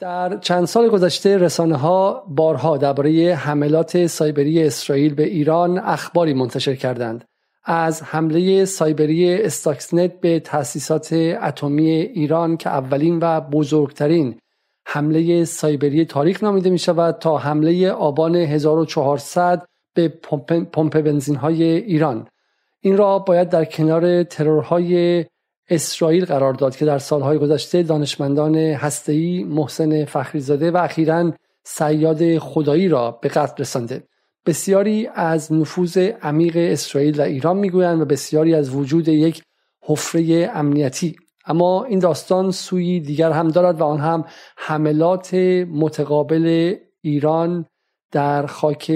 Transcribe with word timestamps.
در 0.00 0.38
چند 0.38 0.64
سال 0.64 0.88
گذشته 0.88 1.38
رسانه 1.38 1.76
ها 1.76 2.24
بارها 2.28 2.76
درباره 2.76 3.34
حملات 3.34 4.06
سایبری 4.06 4.62
اسرائیل 4.62 5.14
به 5.14 5.22
ایران 5.22 5.78
اخباری 5.78 6.34
منتشر 6.34 6.74
کردند. 6.74 7.24
از 7.64 8.02
حمله 8.02 8.64
سایبری 8.64 9.42
استاکسنت 9.42 10.20
به 10.20 10.40
تأسیسات 10.40 11.12
اتمی 11.42 11.90
ایران 11.90 12.56
که 12.56 12.70
اولین 12.70 13.18
و 13.22 13.40
بزرگترین 13.40 14.38
حمله 14.86 15.44
سایبری 15.44 16.04
تاریخ 16.04 16.42
نامیده 16.42 16.70
می 16.70 16.78
شود 16.78 17.18
تا 17.18 17.38
حمله 17.38 17.90
آبان 17.90 18.36
1400 18.36 19.66
به 19.94 20.08
پمپ 20.72 21.00
بنزین 21.00 21.36
های 21.36 21.62
ایران. 21.62 22.28
این 22.80 22.96
را 22.96 23.18
باید 23.18 23.48
در 23.48 23.64
کنار 23.64 24.22
ترورهای 24.22 25.24
اسرائیل 25.68 26.24
قرار 26.24 26.52
داد 26.52 26.76
که 26.76 26.84
در 26.84 26.98
سالهای 26.98 27.38
گذشته 27.38 27.82
دانشمندان 27.82 28.56
هسته‌ای 28.56 29.44
محسن 29.44 30.04
فخریزاده 30.04 30.70
و 30.70 30.76
اخیرا 30.76 31.32
سیاد 31.64 32.38
خدایی 32.38 32.88
را 32.88 33.10
به 33.10 33.28
قتل 33.28 33.54
رسانده. 33.58 34.02
بسیاری 34.46 35.08
از 35.14 35.52
نفوذ 35.52 35.98
عمیق 36.22 36.56
اسرائیل 36.56 37.16
در 37.16 37.24
ایران 37.24 37.56
می‌گویند 37.56 38.00
و 38.00 38.04
بسیاری 38.04 38.54
از 38.54 38.74
وجود 38.74 39.08
یک 39.08 39.42
حفره 39.82 40.50
امنیتی. 40.54 41.16
اما 41.46 41.84
این 41.84 41.98
داستان 41.98 42.50
سوی 42.50 43.00
دیگر 43.00 43.30
هم 43.30 43.48
دارد 43.48 43.80
و 43.80 43.84
آن 43.84 44.00
هم 44.00 44.24
حملات 44.56 45.34
متقابل 45.70 46.74
ایران 47.00 47.66
در 48.12 48.46
خاک 48.46 48.92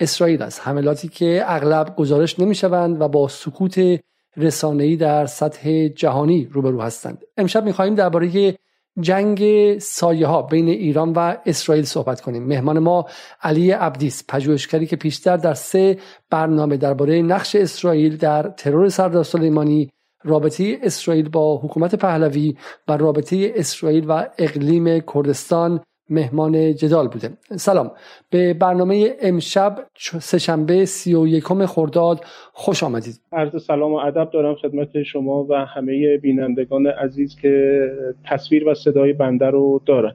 اسرائیل 0.00 0.42
است. 0.42 0.60
حملاتی 0.64 1.08
که 1.08 1.42
اغلب 1.46 1.96
گزارش 1.96 2.40
نمی 2.40 2.54
شوند 2.54 3.00
و 3.00 3.08
با 3.08 3.28
سکوت 3.28 4.00
رسانه‌ای 4.36 4.96
در 4.96 5.26
سطح 5.26 5.88
جهانی 5.88 6.48
روبرو 6.52 6.80
هستند. 6.80 7.24
امشب 7.36 7.64
می‌خواهیم 7.64 7.94
درباره 7.94 8.56
جنگ 9.00 9.78
سایه 9.78 10.26
ها 10.26 10.42
بین 10.42 10.68
ایران 10.68 11.12
و 11.12 11.36
اسرائیل 11.46 11.84
صحبت 11.84 12.20
کنیم. 12.20 12.46
مهمان 12.46 12.78
ما 12.78 13.06
علی 13.42 13.70
عبدیس 13.70 14.24
پژوهشگری 14.28 14.86
که 14.86 14.96
پیشتر 14.96 15.36
در 15.36 15.54
سه 15.54 15.98
برنامه 16.30 16.76
درباره 16.76 17.22
نقش 17.22 17.56
اسرائیل 17.56 18.16
در 18.16 18.42
ترور 18.42 18.88
سردار 18.88 19.24
سلیمانی 19.24 19.90
رابطه 20.24 20.78
اسرائیل 20.82 21.28
با 21.28 21.56
حکومت 21.56 21.94
پهلوی 21.94 22.56
و 22.88 22.96
رابطه 22.96 23.52
اسرائیل 23.54 24.04
و 24.08 24.26
اقلیم 24.38 25.00
کردستان 25.00 25.80
مهمان 26.10 26.74
جدال 26.74 27.08
بوده. 27.08 27.30
سلام. 27.56 27.90
به 28.30 28.54
برنامه 28.54 29.10
امشب 29.22 29.76
سهشنبه 30.20 30.84
سی 30.84 31.14
و 31.14 31.26
یکم 31.26 31.66
خرداد 31.66 32.20
خوش 32.52 32.82
آمدید. 32.82 33.20
عرض 33.32 33.64
سلام 33.64 33.92
و 33.92 33.96
ادب 33.96 34.30
دارم 34.32 34.54
خدمت 34.54 35.02
شما 35.02 35.46
و 35.50 35.54
همه 35.54 36.16
بینندگان 36.16 36.86
عزیز 36.86 37.36
که 37.42 37.80
تصویر 38.24 38.68
و 38.68 38.74
صدای 38.74 39.12
بنده 39.12 39.46
رو 39.46 39.82
دارن. 39.86 40.14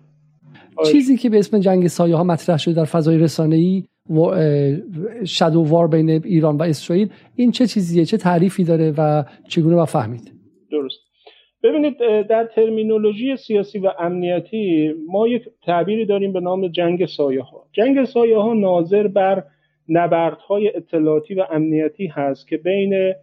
چیزی 0.91 1.17
که 1.17 1.29
به 1.29 1.39
اسم 1.39 1.59
جنگ 1.59 1.87
سایه 1.87 2.15
ها 2.15 2.23
مطرح 2.23 2.57
شده 2.57 2.73
در 2.73 2.85
فضای 2.85 3.17
رسانه 3.17 3.55
ای 3.55 3.83
شادو 5.23 5.61
وار 5.61 5.87
بین 5.87 6.09
ایران 6.09 6.57
و 6.57 6.63
اسرائیل 6.63 7.09
این 7.35 7.51
چه 7.51 7.67
چیزیه؟ 7.67 8.05
چه 8.05 8.17
تعریفی 8.17 8.63
داره 8.63 8.93
و 8.97 9.23
چگونه 9.47 9.75
با 9.75 9.85
فهمید؟ 9.85 10.31
درست. 10.71 10.99
ببینید 11.65 11.97
در 12.27 12.45
ترمینولوژی 12.45 13.37
سیاسی 13.37 13.79
و 13.79 13.91
امنیتی 13.99 14.93
ما 15.07 15.27
یک 15.27 15.49
تعبیری 15.63 16.05
داریم 16.05 16.33
به 16.33 16.39
نام 16.39 16.67
جنگ 16.67 17.05
سایه 17.05 17.41
ها 17.41 17.67
جنگ 17.71 18.03
سایه 18.03 18.37
ها 18.37 18.53
ناظر 18.53 19.07
بر 19.07 19.43
نبردهای 19.89 20.75
اطلاعاتی 20.75 21.33
و 21.33 21.45
امنیتی 21.51 22.07
هست 22.07 22.47
که 22.47 22.57
بین 22.57 23.13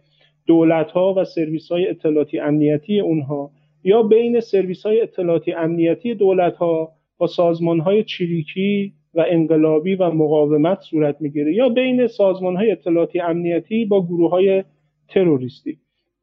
دولت 0.45 0.91
ها 0.91 1.13
و 1.17 1.23
سرویس 1.23 1.71
های 1.71 1.87
اطلاعاتی 1.87 2.39
امنیتی 2.39 2.99
اونها 2.99 3.51
یا 3.83 4.03
بین 4.03 4.39
سرویس 4.39 4.85
های 4.85 5.01
اطلاعاتی 5.01 5.53
امنیتی 5.53 6.13
دولت 6.13 6.55
ها 6.55 6.91
با 7.17 7.27
سازمان 7.27 7.79
های 7.79 8.03
چریکی 8.03 8.93
و 9.13 9.25
انقلابی 9.27 9.95
و 9.95 10.11
مقاومت 10.11 10.81
صورت 10.81 11.15
می‌گیره 11.19 11.53
یا 11.53 11.69
بین 11.69 12.07
سازمان 12.07 12.55
های 12.55 12.71
اطلاعاتی 12.71 13.19
امنیتی 13.19 13.85
با 13.85 14.05
گروه 14.05 14.31
های 14.31 14.63
تروریستی. 15.07 15.77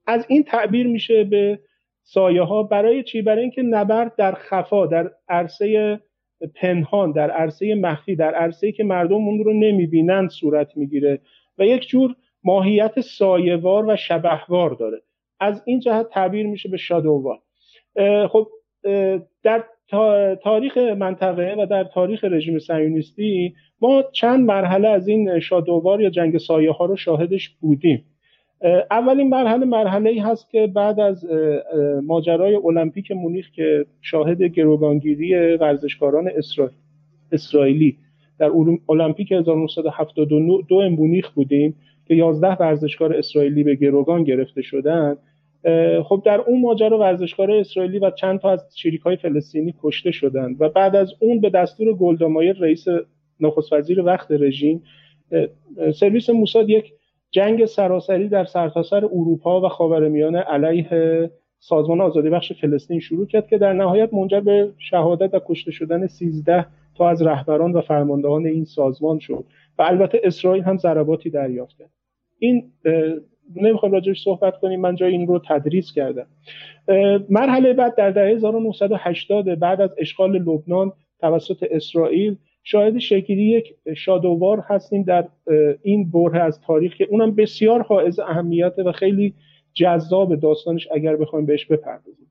از 0.06 0.26
این 0.28 0.42
تعبیر 0.42 0.86
میشه 0.86 1.25
به 1.25 1.59
سایه 2.12 2.43
ها 2.43 2.62
برای 2.62 3.03
چی؟ 3.03 3.22
برای 3.22 3.43
اینکه 3.43 3.62
نبرد 3.62 4.16
در 4.16 4.34
خفا 4.34 4.87
در 4.87 5.10
عرصه 5.28 6.00
پنهان 6.54 7.12
در 7.12 7.31
عرصه 7.31 7.75
مخفی 7.75 8.16
در 8.16 8.34
عرصه 8.34 8.72
که 8.72 8.84
مردم 8.84 9.15
اون 9.15 9.44
رو 9.44 9.53
نمی‌بینند 9.53 10.31
صورت 10.31 10.76
می‌گیره 10.76 11.21
و 11.59 11.66
یک 11.66 11.88
جور 11.88 12.16
ماهیت 12.44 13.00
سایهوار 13.00 13.87
و 13.87 13.97
شبهوار 13.97 14.71
داره. 14.71 15.03
از 15.41 15.62
این 15.66 15.81
جهت 15.81 16.09
تعبیر 16.09 16.47
میشه 16.47 16.69
به 16.69 16.76
شادووار 16.76 17.38
خب 18.28 18.48
در 19.42 19.65
تاریخ 20.42 20.78
منطقه 20.78 21.54
و 21.59 21.66
در 21.66 21.84
تاریخ 21.84 22.25
رژیم 22.25 22.59
صهیونیستی 22.59 23.54
ما 23.81 24.03
چند 24.12 24.47
مرحله 24.47 24.88
از 24.88 25.09
این 25.09 25.41
شادووار 25.41 26.00
یا 26.00 26.10
جنگ 26.10 26.38
سایه 26.38 26.72
ها 26.72 26.84
رو 26.84 26.97
شاهدش 26.97 27.48
بودیم. 27.48 28.04
اولین 28.91 29.28
مرحله 29.28 29.66
مرحله 29.66 30.10
ای 30.10 30.19
هست 30.19 30.50
که 30.50 30.66
بعد 30.66 31.00
از 31.00 31.26
ماجرای 32.03 32.54
المپیک 32.54 33.12
مونیخ 33.12 33.50
که 33.50 33.87
شاهد 34.00 34.43
گروگانگیری 34.43 35.56
ورزشکاران 35.56 36.31
اسرائیلی 37.32 37.97
در 38.38 38.50
المپیک 38.88 39.32
1972 39.32 40.91
مونیخ 40.91 41.31
بودیم 41.31 41.75
که 42.09 42.15
11 42.15 42.56
ورزشکار 42.60 43.16
اسرائیلی 43.16 43.65
به 43.65 43.75
گروگان 43.75 44.25
گرفته 44.25 44.62
شدند 44.62 45.19
خب 46.04 46.22
در 46.25 46.41
اون 46.41 46.60
ماجرا 46.60 46.98
ورزشکار 46.98 47.50
اسرائیلی 47.50 47.98
و 47.98 48.10
چند 48.10 48.41
تا 48.41 48.50
از 48.50 48.60
های 49.04 49.16
فلسطینی 49.16 49.75
کشته 49.82 50.10
شدند 50.10 50.56
و 50.60 50.69
بعد 50.69 50.97
از 50.97 51.15
اون 51.19 51.41
به 51.41 51.50
دستور 51.50 51.92
گلدامایر 51.92 52.56
رئیس 52.59 52.84
نخست 53.41 53.72
وزیر 53.72 54.00
وقت 54.00 54.31
رژیم 54.31 54.82
سرویس 55.94 56.31
موساد 56.31 56.71
یک 56.71 56.92
جنگ 57.30 57.64
سراسری 57.64 58.28
در 58.28 58.44
سرتاسر 58.44 59.04
اروپا 59.04 59.60
و 59.60 59.68
خاورمیانه 59.68 60.38
علیه 60.38 61.30
سازمان 61.58 62.00
آزادی 62.00 62.30
بخش 62.30 62.52
فلسطین 62.52 63.00
شروع 63.00 63.26
کرد 63.26 63.46
که 63.46 63.58
در 63.58 63.72
نهایت 63.72 64.14
منجر 64.14 64.41
به 64.41 64.72
شهادت 64.78 65.34
و 65.34 65.41
کشته 65.46 65.70
شدن 65.70 66.06
13 66.06 66.66
تا 66.94 67.08
از 67.08 67.22
رهبران 67.22 67.72
و 67.72 67.80
فرماندهان 67.80 68.46
این 68.46 68.64
سازمان 68.64 69.18
شد 69.18 69.44
و 69.78 69.82
البته 69.82 70.20
اسرائیل 70.24 70.62
هم 70.62 70.76
ضرباتی 70.76 71.30
دریافت 71.30 71.76
کرد. 71.78 71.91
این 72.38 72.72
نمی‌خوایم 73.56 73.94
راجعش 73.94 74.22
صحبت 74.22 74.58
کنیم 74.58 74.80
من 74.80 74.94
جای 74.94 75.12
این 75.12 75.26
رو 75.26 75.41
تدریس 75.48 75.92
کردم. 75.92 76.26
مرحله 77.28 77.72
بعد 77.72 77.97
در 77.97 78.10
دهه 78.10 78.34
1980 78.34 79.58
بعد 79.58 79.80
از 79.80 79.91
اشغال 79.98 80.38
لبنان 80.38 80.92
توسط 81.20 81.66
اسرائیل 81.70 82.36
شاهد 82.62 82.98
شکلی 82.98 83.43
یک 83.43 83.75
شادووار 83.97 84.65
هستیم 84.69 85.03
در 85.03 85.28
این 85.82 86.10
بره 86.10 86.43
از 86.43 86.60
تاریخ 86.60 86.97
که 86.97 87.06
اونم 87.10 87.34
بسیار 87.34 87.82
حائز 87.82 88.19
اهمیت 88.19 88.75
و 88.78 88.93
خیلی 88.93 89.34
جذاب 89.75 90.34
داستانش 90.34 90.88
اگر 90.93 91.16
بخوایم 91.16 91.47
بهش 91.47 91.66
بپردازیم. 91.66 92.26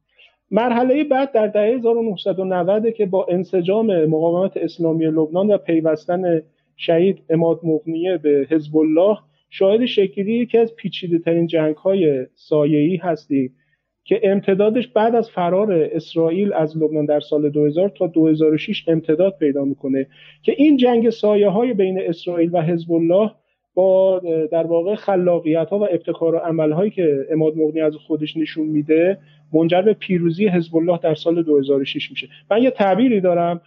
مرحله 0.52 1.04
بعد 1.04 1.32
در 1.32 1.48
دهه 1.48 1.64
1990 1.64 2.94
که 2.94 3.06
با 3.06 3.28
انسجام 3.30 4.06
مقاومت 4.06 4.58
اسلامی 4.58 5.06
لبنان 5.06 5.52
و 5.52 5.58
پیوستن 5.58 6.42
شهید 6.78 7.24
اماد 7.30 7.60
مغنیه 7.64 8.18
به 8.18 8.48
حزب 8.50 8.78
الله 8.78 9.18
شاهد 9.50 9.86
شکلی 9.86 10.34
یکی 10.34 10.58
از 10.58 10.76
پیچیده 10.76 11.20
ترین 11.20 11.48
جنگ 11.48 11.76
های 11.76 12.26
سایه‌ای 12.36 12.96
هستیم 12.96 13.56
که 14.04 14.20
امتدادش 14.24 14.88
بعد 14.88 15.16
از 15.16 15.30
فرار 15.30 15.74
اسرائیل 15.74 16.54
از 16.54 16.78
لبنان 16.78 17.06
در 17.06 17.20
سال 17.20 17.50
2000 17.50 17.90
تا 17.90 18.08
2006 18.08 18.84
امتداد 18.88 19.38
پیدا 19.40 19.64
می‌کنه 19.64 20.08
که 20.44 20.56
این 20.58 20.78
جنگ 20.78 21.10
سایه 21.10 21.50
های 21.50 21.74
بین 21.74 22.00
اسرائیل 22.02 22.50
و 22.54 22.62
حزب 22.62 22.92
الله 22.92 23.32
با 23.74 24.22
در 24.52 24.68
واقع 24.68 24.96
خلاقیت 24.96 25.70
ها 25.70 25.80
و 25.80 25.84
ابتکار 25.84 26.36
و 26.36 26.38
عمل 26.38 26.72
هایی 26.72 26.92
که 26.92 27.26
اماد 27.32 27.58
مغنی 27.58 27.82
از 27.82 27.96
خودش 27.96 28.38
نشون 28.38 28.68
میده 28.68 29.18
منجر 29.54 29.82
به 29.82 29.94
پیروزی 29.94 30.48
حزب 30.48 30.76
الله 30.76 31.00
در 31.04 31.16
سال 31.16 31.44
2006 31.44 32.12
میشه. 32.12 32.28
من 32.52 32.64
یه 32.64 32.72
تعبیری 32.72 33.22
دارم 33.22 33.62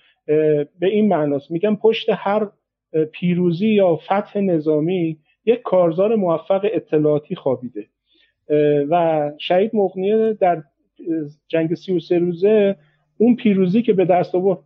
به 0.81 0.87
این 0.87 1.09
معناست. 1.09 1.51
میگم 1.51 1.77
پشت 1.77 2.07
هر 2.11 2.49
پیروزی 3.13 3.69
یا 3.69 3.97
فتح 3.97 4.41
نظامی 4.41 5.19
یک 5.45 5.63
کارزار 5.63 6.17
موفق 6.17 6.67
اطلاعاتی 6.73 7.35
خوابیده. 7.35 7.87
و 8.91 9.31
شهید 9.39 9.71
مغنیه 9.75 10.33
در 10.33 10.63
جنگ 11.49 11.75
سی 11.75 11.97
و 11.97 12.01
سه 12.01 12.19
روزه 12.19 12.77
اون 13.19 13.37
پیروزی 13.37 13.83
که 13.83 13.93
به 13.93 14.05
دست 14.05 14.35
آورد 14.35 14.59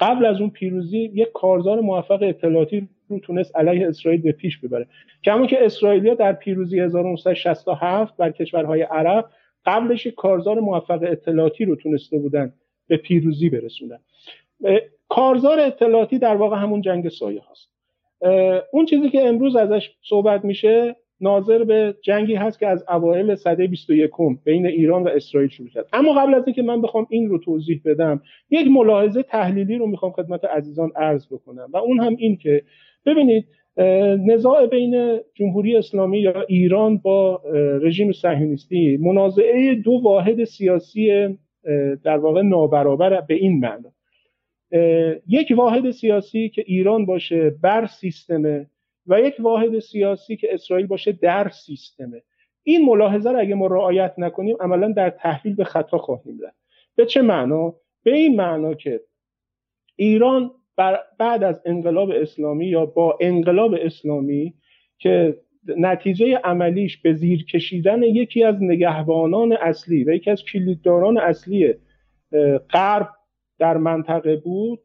قبل 0.00 0.26
از 0.26 0.40
اون 0.40 0.50
پیروزی 0.50 0.98
یک 0.98 1.28
کارزار 1.34 1.80
موفق 1.80 2.22
اطلاعاتی 2.22 2.88
رو 3.08 3.18
تونست 3.18 3.56
علیه 3.56 3.88
اسرائیل 3.88 4.22
به 4.22 4.32
پیش 4.32 4.58
ببره. 4.58 4.86
همون 5.26 5.46
که 5.46 5.64
اسرائیلیا 5.64 6.14
در 6.14 6.32
پیروزی 6.32 6.80
1967 6.80 8.16
بر 8.16 8.30
کشورهای 8.30 8.82
عرب 8.82 9.30
قبلش 9.66 10.06
کارزار 10.06 10.60
موفق 10.60 11.02
اطلاعاتی 11.02 11.64
رو 11.64 11.76
تونسته 11.76 12.18
بودن 12.18 12.52
به 12.88 12.96
پیروزی 12.96 13.50
برسونن. 13.50 13.98
کارزار 15.08 15.60
اطلاعاتی 15.60 16.18
در 16.18 16.36
واقع 16.36 16.56
همون 16.56 16.80
جنگ 16.80 17.08
سایه 17.08 17.42
هست 17.50 17.70
اون 18.72 18.86
چیزی 18.86 19.10
که 19.10 19.28
امروز 19.28 19.56
ازش 19.56 19.90
صحبت 20.08 20.44
میشه 20.44 20.96
ناظر 21.20 21.64
به 21.64 21.94
جنگی 22.02 22.34
هست 22.34 22.58
که 22.58 22.66
از 22.66 22.84
اوایل 22.88 23.34
سده 23.34 23.66
21 23.66 24.10
بین 24.44 24.66
ایران 24.66 25.02
و 25.02 25.08
اسرائیل 25.08 25.50
شروع 25.50 25.68
شد 25.68 25.86
اما 25.92 26.12
قبل 26.12 26.34
از 26.34 26.46
اینکه 26.46 26.62
من 26.62 26.82
بخوام 26.82 27.06
این 27.10 27.28
رو 27.28 27.38
توضیح 27.38 27.80
بدم 27.84 28.22
یک 28.50 28.66
ملاحظه 28.66 29.22
تحلیلی 29.22 29.76
رو 29.76 29.86
می‌خوام 29.86 30.12
خدمت 30.12 30.44
عزیزان 30.44 30.92
عرض 30.96 31.26
بکنم 31.26 31.68
و 31.72 31.76
اون 31.76 32.00
هم 32.00 32.16
این 32.18 32.36
که 32.36 32.62
ببینید 33.06 33.44
نزاع 34.26 34.66
بین 34.66 35.20
جمهوری 35.34 35.76
اسلامی 35.76 36.18
یا 36.18 36.42
ایران 36.48 36.98
با 36.98 37.42
رژیم 37.82 38.12
صهیونیستی 38.12 38.96
منازعه 38.96 39.74
دو 39.74 40.00
واحد 40.04 40.44
سیاسی 40.44 41.28
در 42.04 42.18
واقع 42.18 42.42
نابرابر 42.42 43.20
به 43.20 43.34
این 43.34 43.60
معنا. 43.60 43.92
یک 45.28 45.52
واحد 45.56 45.90
سیاسی 45.90 46.48
که 46.48 46.64
ایران 46.66 47.06
باشه 47.06 47.50
بر 47.62 47.86
سیستمه 47.86 48.66
و 49.06 49.20
یک 49.20 49.34
واحد 49.38 49.78
سیاسی 49.78 50.36
که 50.36 50.54
اسرائیل 50.54 50.86
باشه 50.86 51.12
در 51.12 51.48
سیستمه. 51.48 52.22
این 52.62 52.84
ملاحظه 52.84 53.30
رو 53.30 53.38
اگه 53.38 53.54
ما 53.54 53.66
رعایت 53.66 54.14
نکنیم 54.18 54.56
عملا 54.60 54.92
در 54.92 55.10
تحلیل 55.10 55.54
به 55.54 55.64
خطا 55.64 55.98
خواهیم 55.98 56.38
رفت. 56.44 56.56
به 56.96 57.06
چه 57.06 57.22
معنا؟ 57.22 57.74
به 58.02 58.14
این 58.14 58.36
معنا 58.36 58.74
که 58.74 59.00
ایران 59.96 60.50
بعد 61.18 61.42
از 61.44 61.62
انقلاب 61.64 62.10
اسلامی 62.10 62.66
یا 62.66 62.86
با 62.86 63.18
انقلاب 63.20 63.74
اسلامی 63.74 64.54
که 64.98 65.40
نتیجه 65.76 66.36
عملیش 66.44 66.96
به 66.96 67.12
زیر 67.14 67.44
کشیدن 67.44 68.02
یکی 68.02 68.44
از 68.44 68.62
نگهبانان 68.62 69.52
اصلی 69.52 70.04
و 70.04 70.10
یکی 70.10 70.30
از 70.30 70.44
کلیدداران 70.44 71.18
اصلی 71.18 71.74
غرب 72.70 73.08
در 73.58 73.76
منطقه 73.76 74.36
بود 74.36 74.80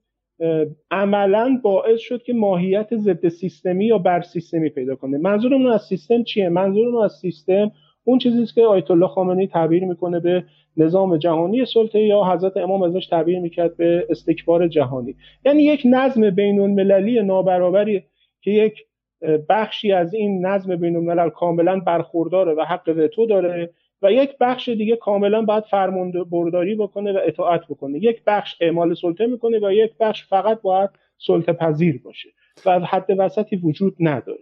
عملا 0.91 1.59
باعث 1.63 1.99
شد 1.99 2.23
که 2.23 2.33
ماهیت 2.33 2.95
ضد 2.95 3.27
سیستمی 3.27 3.85
یا 3.85 3.97
بر 3.97 4.21
سیستمی 4.21 4.69
پیدا 4.69 4.95
کنه. 4.95 5.17
منظورمون 5.17 5.71
از 5.71 5.81
سیستم 5.81 6.23
چیه؟ 6.23 6.49
منظورمون 6.49 7.03
از 7.03 7.11
سیستم 7.21 7.71
اون 8.03 8.19
چیزی 8.19 8.43
است 8.43 8.55
که 8.55 8.61
آیت 8.61 8.91
الله 8.91 9.07
خامنه‌ای 9.07 9.47
تعبیر 9.47 9.85
می‌کنه 9.85 10.19
به 10.19 10.43
نظام 10.77 11.17
جهانی 11.17 11.65
سلطه 11.65 11.99
یا 11.99 12.23
حضرت 12.23 12.57
امام 12.57 12.83
ازش 12.83 13.07
تعبیر 13.07 13.39
می‌کرد 13.39 13.77
به 13.77 14.07
استکبار 14.09 14.67
جهانی. 14.67 15.15
یعنی 15.45 15.63
یک 15.63 15.81
نظم 15.85 16.29
بین 16.29 16.59
المللی 16.59 17.21
نابرابری 17.21 18.03
که 18.41 18.51
یک 18.51 18.73
بخشی 19.49 19.91
از 19.91 20.13
این 20.13 20.45
نظم 20.45 20.75
بین 20.75 20.95
الملل 20.95 21.29
کاملا 21.29 21.79
برخورداره 21.79 22.53
و 22.53 22.61
حق 22.61 22.93
وتو 22.97 23.25
داره 23.25 23.69
و 24.01 24.11
یک 24.11 24.37
بخش 24.39 24.69
دیگه 24.69 24.95
کاملا 24.95 25.41
باید 25.41 25.63
فرمانده 25.63 26.23
برداری 26.23 26.75
بکنه 26.75 27.13
و 27.13 27.19
اطاعت 27.25 27.61
بکنه. 27.67 28.03
یک 28.03 28.21
بخش 28.27 28.55
اعمال 28.61 28.93
سلطه 28.93 29.25
می‌کنه 29.25 29.59
و 29.59 29.71
یک 29.73 29.91
بخش 29.99 30.25
فقط 30.25 30.61
باید 30.61 30.89
سلطه 31.17 31.53
پذیر 31.53 32.01
باشه 32.03 32.29
و 32.65 32.79
حد 32.79 33.05
وسطی 33.17 33.55
وجود 33.55 33.95
نداره. 33.99 34.39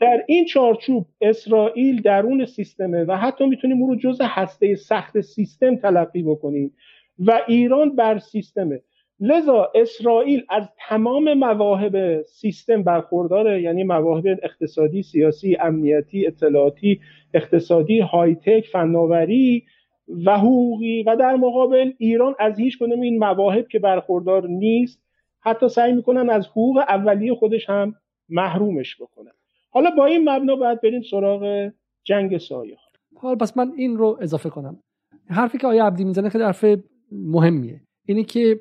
در 0.00 0.24
این 0.26 0.44
چارچوب 0.44 1.06
اسرائیل 1.20 2.02
درون 2.02 2.46
سیستمه 2.46 3.04
و 3.04 3.16
حتی 3.16 3.46
می‌تونیم 3.46 3.82
او 3.82 3.88
رو 3.88 3.96
جز 3.96 4.18
هسته 4.22 4.74
سخت 4.74 5.20
سیستم 5.20 5.76
تلقی 5.76 6.22
بکنیم 6.22 6.72
و 7.18 7.40
ایران 7.46 7.96
بر 7.96 8.18
سیستمه. 8.18 8.80
لذا 9.20 9.72
اسرائیل 9.74 10.44
از 10.48 10.68
تمام 10.88 11.34
مواهب 11.34 12.22
سیستم 12.22 12.82
برخورداره 12.82 13.62
یعنی 13.62 13.84
مواهب 13.84 14.38
اقتصادی 14.42 15.02
سیاسی 15.02 15.56
امنیتی 15.60 16.26
اطلاعاتی 16.26 17.00
اقتصادی 17.34 18.00
های 18.00 18.34
تک 18.34 18.66
فناوری 18.72 19.64
و 20.26 20.38
حقوقی 20.38 21.02
و 21.02 21.16
در 21.16 21.36
مقابل 21.36 21.92
ایران 21.98 22.34
از 22.38 22.58
هیچ 22.58 22.78
کنم 22.78 23.00
این 23.00 23.18
مواهب 23.18 23.68
که 23.68 23.78
برخوردار 23.78 24.48
نیست 24.48 25.02
حتی 25.40 25.68
سعی 25.68 25.92
می‌کنن 25.92 26.30
از 26.30 26.46
حقوق 26.46 26.78
اولیه 26.78 27.34
خودش 27.34 27.70
هم 27.70 27.94
محرومش 28.28 28.96
بکنن. 29.00 29.32
حالا 29.70 29.90
با 29.90 30.06
این 30.06 30.28
مبنا 30.28 30.56
باید 30.56 30.80
بریم 30.80 31.02
سراغ 31.02 31.70
جنگ 32.04 32.38
سایه. 32.38 32.76
حالا 33.16 33.36
پس 33.36 33.56
من 33.56 33.72
این 33.76 33.96
رو 33.96 34.18
اضافه 34.20 34.50
کنم. 34.50 34.78
حرفی 35.28 35.58
که 35.58 35.66
آیا 35.66 35.86
عبدی 35.86 36.04
می‌زنه 36.04 36.28
خیلی 36.28 36.44
حرف 36.44 36.64
مهمیه. 37.12 37.80
اینی 38.06 38.24
که 38.24 38.60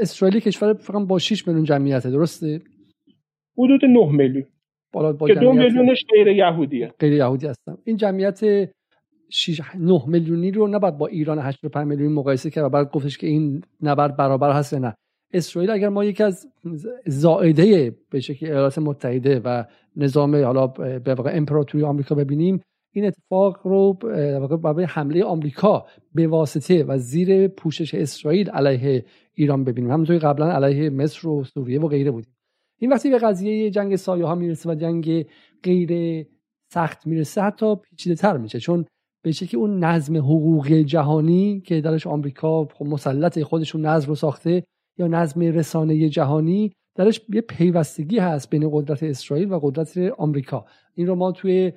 اسرائیل 0.00 0.40
کشور 0.40 0.74
فقط 0.74 1.06
با 1.06 1.18
6 1.18 1.48
میلیون 1.48 1.64
جمعیته 1.64 2.10
درسته؟ 2.10 2.60
حدود 3.58 3.84
9 3.84 4.12
میلیون. 4.12 4.44
بالا 4.92 5.12
با 5.12 5.28
که 5.28 5.34
دو 5.34 5.52
میلیونش 5.52 6.04
غیر 6.10 6.28
یهودیه. 6.28 6.92
غیر 6.98 7.12
یهودی 7.12 7.46
هستم 7.46 7.78
این 7.84 7.96
جمعیت 7.96 8.40
6 9.30 9.60
9 9.78 10.02
میلیونی 10.06 10.50
رو 10.50 10.68
نباید 10.68 10.98
با 10.98 11.06
ایران 11.06 11.38
85 11.38 11.86
میلیون 11.86 12.12
مقایسه 12.12 12.50
کرد 12.50 12.64
و 12.64 12.68
بعد 12.68 12.90
گفتش 12.90 13.18
که 13.18 13.26
این 13.26 13.64
نبرد 13.82 14.16
برابر 14.16 14.52
هست 14.52 14.74
نه. 14.74 14.94
اسرائیل 15.32 15.70
اگر 15.70 15.88
ما 15.88 16.04
یکی 16.04 16.22
از 16.22 16.46
زائده 17.06 17.96
به 18.10 18.20
شکل 18.20 18.46
ایالات 18.46 18.78
متحده 18.78 19.40
و 19.44 19.64
نظام 19.96 20.44
حالا 20.44 20.66
به 20.66 21.14
واقع 21.14 21.30
امپراتوری 21.34 21.84
آمریکا 21.84 22.14
ببینیم 22.14 22.60
این 22.92 23.04
اتفاق 23.04 23.66
رو 23.66 23.92
برای 24.62 24.84
حمله 24.84 25.24
آمریکا 25.24 25.86
به 26.14 26.26
واسطه 26.26 26.84
و 26.84 26.98
زیر 26.98 27.48
پوشش 27.48 27.94
اسرائیل 27.94 28.50
علیه 28.50 29.04
ایران 29.38 29.64
ببینیم. 29.64 29.90
همونطوری 29.90 30.18
قبلا 30.18 30.52
علیه 30.52 30.90
مصر 30.90 31.28
و 31.28 31.44
سوریه 31.44 31.80
و 31.80 31.88
غیره 31.88 32.10
بودیم. 32.10 32.34
این 32.80 32.92
وقتی 32.92 33.10
به 33.10 33.18
قضیه 33.18 33.70
جنگ 33.70 33.96
سایه 33.96 34.24
ها 34.24 34.34
می‌رسه 34.34 34.70
و 34.70 34.74
جنگ 34.74 35.26
غیر 35.62 36.24
سخت 36.72 37.06
می‌رسه 37.06 37.42
حتی 37.42 37.76
پیچیده 37.76 38.14
تر 38.14 38.36
میشه. 38.36 38.60
چون 38.60 38.84
به 39.24 39.32
که 39.32 39.56
اون 39.56 39.84
نظم 39.84 40.16
حقوقی 40.16 40.84
جهانی 40.84 41.60
که 41.60 41.80
درش 41.80 42.06
آمریکا 42.06 42.64
خب 42.64 42.86
مسلط 42.86 43.42
خودشون 43.42 43.86
نظم 43.86 44.08
رو 44.08 44.14
ساخته 44.14 44.64
یا 44.98 45.06
نظم 45.06 45.40
رسانه 45.40 46.08
جهانی 46.08 46.72
درش 46.96 47.20
یه 47.28 47.40
پیوستگی 47.40 48.18
هست 48.18 48.50
بین 48.50 48.68
قدرت 48.72 49.02
اسرائیل 49.02 49.52
و 49.52 49.58
قدرت 49.62 49.98
آمریکا. 50.18 50.66
این 50.94 51.06
رو 51.06 51.14
ما 51.14 51.32
توی 51.32 51.72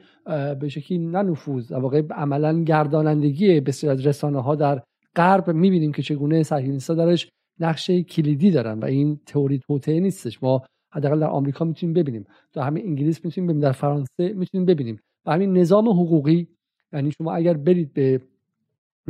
به 0.59 0.69
شکلی 0.69 0.97
نه 0.97 1.21
نفوذ 1.21 1.71
واقع 1.71 2.01
عملا 2.11 2.63
گردانندگی 2.63 3.59
بسیار 3.59 3.93
از 3.93 4.07
رسانه 4.07 4.41
ها 4.41 4.55
در 4.55 4.81
غرب 5.15 5.49
می‌بینیم 5.49 5.91
که 5.91 6.01
چگونه 6.01 6.43
صهیونیست‌ها 6.43 6.95
درش 6.95 7.29
نقش 7.61 7.91
کلیدی 7.91 8.51
دارن 8.51 8.79
و 8.79 8.85
این 8.85 9.19
تئوری 9.25 9.59
توطئه 9.67 9.99
نیستش. 9.99 10.43
ما 10.43 10.61
حداقل 10.93 11.19
در 11.19 11.27
آمریکا 11.27 11.65
می‌تونیم 11.65 11.93
ببینیم. 11.93 12.25
در 12.53 12.61
همین 12.61 12.85
انگلیس 12.85 13.25
می‌تونیم 13.25 13.47
ببینیم. 13.47 13.67
در 13.67 13.71
فرانسه 13.71 14.33
می‌تونیم 14.35 14.65
ببینیم. 14.65 14.99
و 15.25 15.31
همین 15.31 15.57
نظام 15.57 15.89
حقوقی 15.89 16.47
یعنی 16.93 17.11
شما 17.11 17.33
اگر 17.33 17.53
برید 17.53 17.93
به 17.93 18.21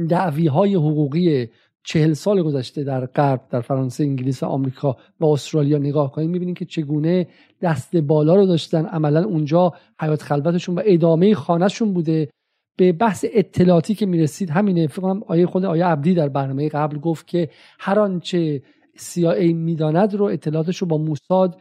دعوی 0.09 0.47
های 0.47 0.75
حقوقی 0.75 1.47
چهل 1.83 2.13
سال 2.13 2.43
گذشته 2.43 2.83
در 2.83 3.05
غرب 3.05 3.41
در 3.49 3.61
فرانسه 3.61 4.03
انگلیس 4.03 4.43
و 4.43 4.45
آمریکا 4.45 4.97
و 5.19 5.25
استرالیا 5.25 5.77
نگاه 5.77 6.11
کنید 6.11 6.29
می‌بینید 6.29 6.57
که 6.57 6.65
چگونه 6.65 7.27
دست 7.61 7.95
بالا 7.95 8.35
رو 8.35 8.45
داشتن. 8.45 8.85
عملا 8.85 9.23
اونجا 9.23 9.73
حیات 9.99 10.21
خلوتشون 10.21 10.75
و 10.75 10.81
ادامه 10.85 11.35
خانهشون 11.35 11.93
بوده. 11.93 12.29
به 12.77 12.91
بحث 12.91 13.25
اطلاعاتی 13.33 13.95
که 13.95 14.05
می‌رسید 14.05 14.49
همینه 14.49 14.87
فکر 14.87 15.19
آیه 15.27 15.45
خود 15.45 15.65
آیه 15.65 15.85
عبدی 15.85 16.13
در 16.13 16.29
برنامه 16.29 16.69
قبل 16.69 16.97
گفت 16.97 17.27
که 17.27 17.49
هر 17.79 17.99
آنچه 17.99 18.61
CIA 18.97 19.53
می‌داند 19.53 20.15
رو 20.15 20.25
اطلاعاتش 20.25 20.77
رو 20.77 20.87
با 20.87 20.97
موساد 20.97 21.59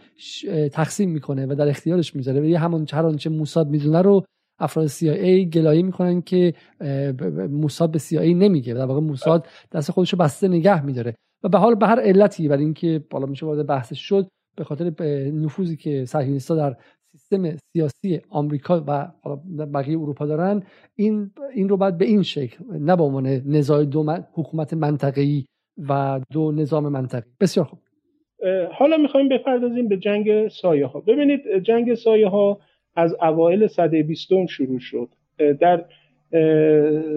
تقسیم 0.73 1.11
می‌کنه 1.11 1.47
و 1.47 1.55
در 1.55 1.69
اختیارش 1.69 2.17
می‌ذاره. 2.17 2.41
و 2.41 2.45
یه 2.45 2.59
همان 2.59 2.87
هر 2.93 3.07
آنچه 3.07 3.31
موساد 3.31 3.69
می‌دونه 3.69 4.03
رو 4.03 4.25
افراد 4.59 4.89
CIA 4.89 5.49
گلایه 5.53 5.83
می‌کنن 5.83 6.23
که 6.23 6.55
موساد 7.51 7.91
به 7.91 7.99
CIA 7.99 8.13
نمیگه. 8.13 8.75
در 8.75 8.85
واقع 8.85 9.01
موساد 9.01 9.47
دست 9.73 9.91
خودش 9.91 10.13
رو 10.13 10.19
بسته 10.19 10.49
نگه 10.49 10.85
میداره. 10.85 11.15
و 11.43 11.49
به 11.49 11.59
حال 11.59 11.75
به 11.75 11.87
هر 11.87 12.01
علتی 12.01 12.49
برای 12.49 12.65
اینکه 12.65 13.05
بالا 13.11 13.27
میشه 13.27 13.47
وارد 13.47 13.67
بحثش 13.67 14.01
شد 14.01 14.29
به 14.57 14.65
خاطر 14.65 14.93
نفوذی 15.31 15.77
که 15.77 16.05
صهیونیست‌ها 16.05 16.57
در 16.57 16.77
سیستم 17.13 17.57
سیاسی 17.73 18.21
آمریکا 18.31 18.85
و 18.87 19.09
بقیه 19.67 19.99
اروپا 19.99 20.27
دارن 20.27 20.63
این 20.97 21.31
این 21.55 21.69
رو 21.69 21.77
باید 21.77 21.99
به 21.99 22.05
این 22.05 22.23
شکل 22.23 22.65
نه 22.81 22.97
به 22.97 23.03
عنوان 23.03 23.27
نزاع 23.27 23.85
دو 23.85 24.17
حکومت 24.33 24.75
منطقه‌ای 24.75 25.45
و 25.89 26.21
دو 26.33 26.53
نظام 26.53 26.89
منطقی 26.89 27.31
بسیار 27.41 27.67
خوب. 27.67 27.79
حالا 28.73 28.97
می‌خوایم 28.97 29.29
بپردازیم 29.29 29.89
به 29.89 29.97
جنگ 29.97 30.49
سایه 30.49 30.87
ها 30.87 31.01
ببینید 31.01 31.59
جنگ 31.63 31.95
سایه 31.95 32.29
ها 32.29 32.61
از 32.95 33.17
اوایل 33.23 33.67
سده 33.67 34.03
بیستم 34.03 34.47
شروع 34.47 34.79
شد. 34.79 35.09
در 35.61 35.85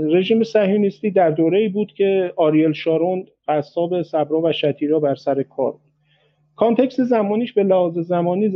رژیم 0.10 0.44
صهیونیستی 0.44 1.12
در 1.12 1.32
دوره 1.32 1.60
ای 1.60 1.70
بود 1.70 1.94
که 1.94 2.34
آریل 2.36 2.72
شارون 2.72 3.26
قصاب 3.48 4.02
صبرا 4.02 4.42
و 4.42 4.52
شتیلا 4.52 5.00
بر 5.00 5.16
سر 5.16 5.44
کار 5.44 5.76
context 6.56 7.04
زمانیش 7.04 7.54
به 7.54 7.64
لحاظ 7.64 7.98
زمانی 7.98 8.48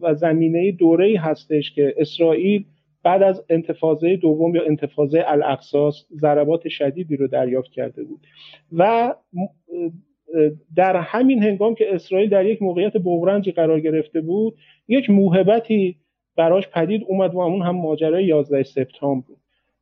و 0.00 0.14
زمینه 0.14 0.72
دوره 0.72 1.10
ای 1.10 1.20
هستش 1.20 1.72
که 1.72 1.94
اسرائیل 1.98 2.64
بعد 3.02 3.22
از 3.22 3.44
انتفاضه 3.50 4.16
دوم 4.16 4.54
یا 4.54 4.62
انتفاضه 4.66 5.24
الاقصی 5.26 6.04
ضربات 6.14 6.68
شدیدی 6.68 7.16
رو 7.16 7.26
دریافت 7.26 7.70
کرده 7.70 8.04
بود. 8.04 8.20
و 8.72 9.14
در 10.76 10.96
همین 10.96 11.42
هنگام 11.42 11.74
که 11.74 11.94
اسرائیل 11.94 12.30
در 12.30 12.46
یک 12.46 12.62
موقعیت 12.62 12.96
بغرنجی 12.96 13.52
قرار 13.52 13.80
گرفته 13.80 14.20
بود 14.20 14.54
یک 14.88 15.10
موهبتی 15.10 15.96
براش 16.36 16.68
پدید 16.68 17.04
اومد 17.08 17.34
و 17.34 17.38
اون 17.38 17.62
هم 17.62 17.76
ماجرای 17.76 18.24
11 18.24 18.62
سپتامبر 18.62 19.26
بود. 19.26 19.38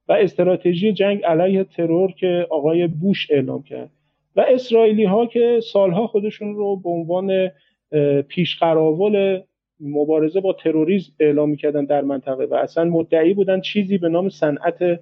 و 0.08 0.12
استراتژی 0.12 0.92
جنگ 0.92 1.25
علیه 1.25 1.64
ترور 1.64 2.12
که 2.12 2.46
آقای 2.50 2.86
بوش 2.86 3.30
اعلام 3.30 3.62
کرد. 3.62 3.90
و 4.37 4.45
اسرائیلی 4.49 5.05
ها 5.05 5.26
که 5.26 5.61
سالها 5.73 6.07
خودشون 6.07 6.55
رو 6.55 6.76
به 6.76 6.90
عنوان 6.90 7.50
پیشقراول 8.28 9.40
مبارزه 9.81 10.40
با 10.40 10.52
تروریسم 10.52 11.12
اعلام 11.21 11.50
می‌کردن 11.50 11.85
در 11.85 12.00
منطقه 12.00 12.45
و 12.45 12.55
اصلا 12.55 12.85
مدعی 12.85 13.35
بودن 13.35 13.61
چیزی 13.61 13.99
به 13.99 14.09
نام 14.09 14.28
صنعت 14.28 15.00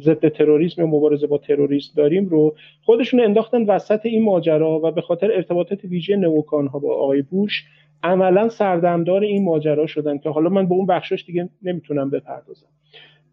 ضد 0.00 0.28
تروریسم 0.28 0.82
یا 0.82 0.88
مبارزه 0.88 1.26
با 1.26 1.38
تروریسم 1.38 1.92
داریم 1.96 2.28
رو 2.28 2.56
خودشون 2.84 3.20
انداختن 3.20 3.62
وسط 3.62 4.06
این 4.06 4.22
ماجرا 4.22 4.80
و 4.84 4.90
به 4.90 5.00
خاطر 5.00 5.32
ارتباطات 5.32 5.84
ویژه 5.84 6.16
نوکان 6.16 6.66
ها 6.66 6.78
با 6.78 6.94
آقای 6.94 7.22
بوش 7.22 7.64
عملا 8.02 8.48
سردمدار 8.48 9.22
این 9.22 9.44
ماجرا 9.44 9.86
شدن 9.86 10.18
که 10.18 10.28
حالا 10.28 10.48
من 10.48 10.68
به 10.68 10.74
اون 10.74 10.86
بخشش 10.86 11.24
دیگه 11.26 11.48
نمی‌تونم 11.62 12.10
بپردازم. 12.10 12.66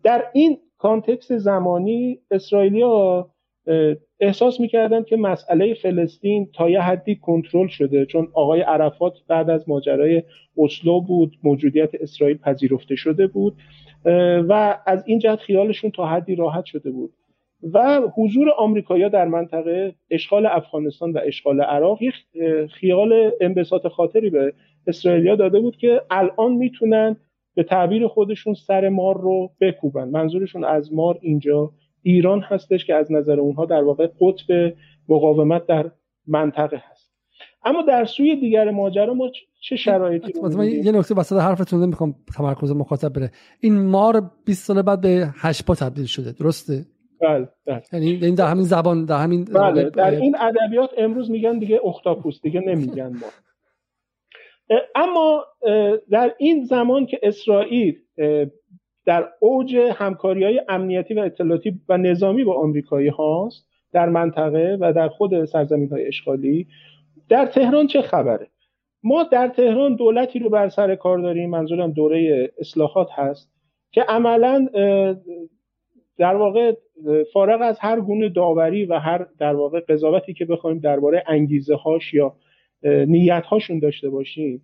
در 0.03 0.25
این 0.34 0.58
context 0.77 1.31
زمانی 1.32 2.20
اسرائیلیا 2.32 3.29
احساس 4.19 4.59
می‌کردن 4.59 5.03
که 5.03 5.17
مسئله 5.17 5.73
فلسطین 5.73 6.49
تا 6.53 6.69
یه 6.69 6.81
حدی 6.81 7.15
کنترل 7.15 7.67
شده 7.67 8.05
چون 8.05 8.27
آقای 8.33 8.61
عرفات 8.61 9.13
بعد 9.27 9.49
از 9.49 9.69
ماجرای 9.69 10.23
اسلو 10.57 11.01
بود 11.01 11.38
موجودیت 11.43 11.89
اسرائیل 11.93 12.38
پذیرفته 12.38 12.95
شده 12.95 13.27
بود 13.27 13.55
و 14.49 14.77
از 14.88 15.03
این 15.07 15.19
جهت 15.19 15.39
خیالشون 15.39 15.91
تا 15.91 16.05
حدی 16.05 16.35
راحت 16.35 16.65
شده 16.65 16.91
بود. 16.91 17.13
و 17.73 18.01
حضور 18.15 18.49
آمریکایی‌ها 18.57 19.09
در 19.09 19.27
منطقه 19.27 19.95
اشغال 20.11 20.45
افغانستان 20.45 21.11
و 21.11 21.19
اشغال 21.25 21.61
عراق 21.61 22.01
یک 22.01 22.13
خیال 22.71 23.31
انبساط 23.41 23.88
خاطری 23.88 24.29
به 24.29 24.53
اسرائیلیا 24.88 25.35
داده 25.35 25.59
بود 25.59 25.77
که 25.77 26.01
الان 26.11 26.53
می‌تونن 26.53 27.17
به 27.55 27.63
تعبیر 27.63 28.07
خودشون 28.07 28.53
سر 28.53 28.89
مار 28.89 29.21
رو 29.21 29.51
بکوبن. 29.61 30.07
منظورشون 30.07 30.63
از 30.63 30.93
مار 30.93 31.17
اینجا 31.21 31.71
ایران 32.01 32.41
هستش 32.41 32.86
که 32.86 32.96
از 32.96 33.12
نظر 33.12 33.39
اونها 33.39 33.65
در 33.65 33.84
واقع 33.84 34.08
قطب 34.08 34.74
مقاومت 35.10 35.65
در 35.65 35.91
منطقه 36.27 36.82
هست. 36.91 37.10
اما 37.65 37.82
در 37.82 38.06
سوی 38.06 38.36
دیگر 38.36 38.72
ماجرا 38.72 39.13
ما 39.13 39.32
چه 39.62 39.75
شرایطی 39.75 40.34
رو 40.41 40.65
یه 40.65 40.91
نکته 40.91 41.15
وسط 41.15 41.36
حرفتون 41.36 41.84
نمی‌خوام 41.84 42.15
تمرکز 42.38 42.72
مخاطب 42.72 43.13
بره. 43.13 43.32
این 43.60 43.86
مار 43.86 44.32
20 44.46 44.65
سال 44.65 44.82
بعد 44.82 45.01
به 45.01 45.29
هشپا 45.38 45.75
تبدیل 45.75 46.06
شده 46.06 46.32
درسته؟ 46.32 46.86
بله 47.22 47.50
بله. 47.65 47.82
یعنی 47.94 48.36
در 48.36 48.48
همین 48.48 48.63
زبان 48.63 49.06
در 49.06 49.18
همین 49.24 49.46
بله 49.46 49.89
در 49.89 50.12
این 50.12 50.36
ادبیات 50.39 50.89
امروز 50.98 51.32
میگن 51.32 51.60
دیگه 51.60 51.79
اختاپوس 51.86 52.41
دیگه 52.41 52.60
نمیگن 52.60 53.08
ما. 53.08 53.27
اما 54.96 55.46
در 56.12 56.36
این 56.38 56.63
زمان 56.63 57.06
که 57.06 57.20
اسرائیل 57.24 57.96
در 59.09 59.27
اوج 59.39 59.75
همکاری 59.75 60.43
های 60.43 60.61
امنیتی 60.69 61.13
و 61.13 61.19
اطلاعاتی 61.19 61.79
و 61.89 61.97
نظامی 61.97 62.43
با 62.43 62.61
آمریکایی 62.61 63.07
هاست 63.07 63.67
در 63.93 64.09
منطقه 64.09 64.77
و 64.81 64.93
در 64.93 65.07
خود 65.09 65.45
سرزمین 65.45 65.89
های 65.89 66.07
اشغالی. 66.07 66.67
در 67.29 67.45
تهران 67.45 67.87
چه 67.87 68.01
خبره؟ 68.01 68.47
ما 69.03 69.23
در 69.23 69.47
تهران 69.47 69.95
دولتی 69.95 70.39
رو 70.39 70.49
بر 70.49 70.69
سر 70.69 70.95
کار 70.95 71.19
داریم 71.19 71.49
منظورم 71.49 71.91
دوره 71.91 72.51
اصلاحات 72.59 73.07
هست 73.11 73.51
که 73.91 74.01
عملا 74.01 74.67
در 76.17 76.35
واقع 76.35 76.73
فارغ 77.33 77.61
از 77.61 77.79
هر 77.79 78.01
گونه 78.01 78.29
داوری 78.29 78.85
و 78.85 78.99
هر 78.99 79.27
در 79.39 79.55
واقع 79.55 79.79
قضاوتی 79.79 80.33
که 80.33 80.45
بخوایم 80.45 80.79
درباره 80.79 81.23
انگیزه 81.27 81.75
هاش 81.75 82.13
یا 82.13 82.35
نیت 82.83 83.45
هاشون 83.45 83.79
داشته 83.79 84.09
باشیم 84.09 84.63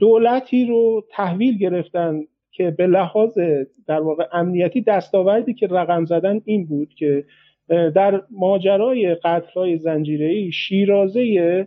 دولتی 0.00 0.66
رو 0.66 1.04
تحویل 1.10 1.58
گرفتن 1.58 2.22
که 2.52 2.70
به 2.70 2.86
لحاظ 2.86 3.38
در 3.86 4.00
واقع 4.00 4.26
امنیتی 4.32 4.80
دستاوردی 4.80 5.54
که 5.54 5.66
رقم 5.66 6.04
زدن 6.04 6.40
این 6.44 6.66
بود 6.66 6.94
که 6.94 7.24
در 7.68 8.22
ماجرای 8.30 9.14
قتلهای 9.14 9.76
زنجیره‌ای 9.76 10.52
شیرازه 10.52 11.66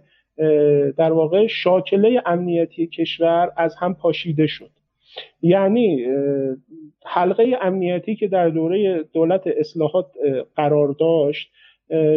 در 0.98 1.12
واقع 1.12 1.48
شاکله 1.48 2.22
امنیتی 2.26 2.88
کشور 2.88 3.52
از 3.58 3.76
هم 3.76 3.94
پاشیده 3.94 4.48
شد. 4.48 4.70
یعنی 5.42 6.06
حلقه 7.06 7.58
امنیتی 7.62 8.16
که 8.16 8.28
در 8.28 8.50
دوره 8.50 9.04
دولت 9.14 9.48
اصلاحات 9.48 10.06
قرار 10.56 10.96
داشت 11.00 11.52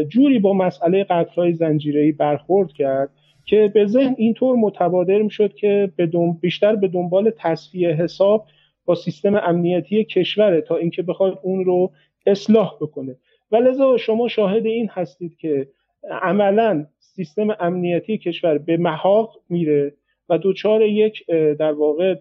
جوری 0.09 0.39
با 0.39 0.53
مسئله 0.53 1.05
قتلهای 1.05 1.53
زنجیره‌ای 1.53 2.13
برخورد 2.13 2.73
کرد 2.73 3.11
که 3.45 3.71
به 3.75 3.87
ذهن 3.87 4.15
اینطور 4.19 4.57
متبادر 4.57 5.23
می‌شد 5.23 5.55
که 5.55 5.93
بیشتر 6.41 6.77
به 6.77 6.89
دنبال 6.89 7.33
تصفیه 7.39 7.89
حساب 7.89 8.47
با 8.87 8.95
سیستم 8.95 9.35
امنیتی 9.35 10.05
کشوره 10.05 10.61
تا 10.61 10.77
اینکه 10.77 11.03
بخواد 11.03 11.39
اون 11.43 11.65
رو 11.65 11.93
اصلاح 12.27 12.77
بکنه. 12.81 13.17
و 13.53 13.57
لذا 13.57 13.97
شما 13.97 14.29
شاهد 14.29 14.67
این 14.67 14.89
هستید 14.93 15.37
که 15.37 15.69
عملا 16.11 16.87
سیستم 16.99 17.57
امنیتی 17.61 18.19
کشور 18.19 18.59
به 18.59 18.77
محاق 18.77 19.41
میره 19.49 19.95
و 20.29 20.39
دوچار 20.39 20.83
یک 20.83 21.27
در 21.59 21.73
واقع 21.73 22.15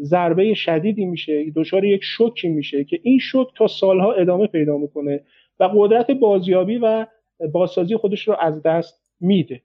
ضربه 0.00 0.54
شدیدی 0.54 1.04
میشه 1.04 1.50
دچار 1.56 1.84
یک 1.84 2.04
شوکی 2.04 2.48
میشه 2.48 2.84
که 2.84 3.00
این 3.02 3.18
شوک 3.18 3.48
تا 3.56 3.66
سالها 3.66 4.12
ادامه 4.12 4.46
پیدا 4.46 4.76
می‌کنه 4.76 5.20
و 5.60 5.70
قدرت 5.74 6.10
بازیابی 6.10 6.78
و 6.78 7.06
بازسازی 7.52 7.96
خودش 7.96 8.28
رو 8.28 8.36
از 8.40 8.62
دست 8.62 9.02
میده. 9.20 9.62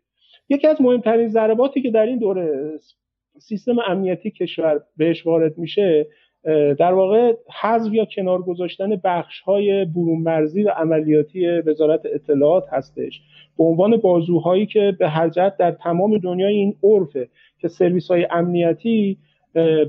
یکی 0.49 0.67
از 0.67 0.81
مهمترین 0.81 1.27
ضرباتی 1.27 1.81
که 1.81 1.91
در 1.91 2.05
این 2.05 2.19
دوره 2.19 2.79
سیستم 3.39 3.75
امنیتی 3.87 4.31
کشور 4.31 4.81
بهش 4.97 5.25
وارد 5.25 5.57
میشه 5.57 6.07
در 6.79 6.93
واقع 6.93 7.33
حذف 7.61 7.93
یا 7.93 8.05
کنار 8.05 8.41
گذاشتن 8.41 9.01
بخش 9.03 9.39
های 9.41 9.85
برون 9.85 10.21
مرزی 10.21 10.63
و 10.63 10.69
عملیاتی 10.69 11.47
وزارت 11.47 12.01
اطلاعات 12.05 12.63
هستش. 12.71 13.21
به 13.57 13.63
عنوان 13.63 13.97
بازوهایی 13.97 14.65
که 14.65 14.95
به 14.99 15.09
هر 15.09 15.29
جهت 15.29 15.57
در 15.57 15.71
تمام 15.71 16.17
دنیای 16.17 16.53
این 16.53 16.75
عرفه 16.83 17.29
که 17.59 17.67
سرویس 17.67 18.11
های 18.11 18.27
امنیتی 18.31 19.17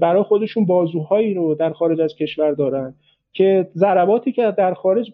برای 0.01 0.23
خودشون 0.23 0.67
بازوهایی 0.67 1.35
رو 1.35 1.55
در 1.55 1.73
خارج 1.73 2.01
از 2.01 2.15
کشور 2.17 2.53
دارن 2.53 2.95
که 3.33 3.69
ضرباتی 3.75 4.33
که 4.33 4.55
در 4.59 4.75
خارج 4.75 5.13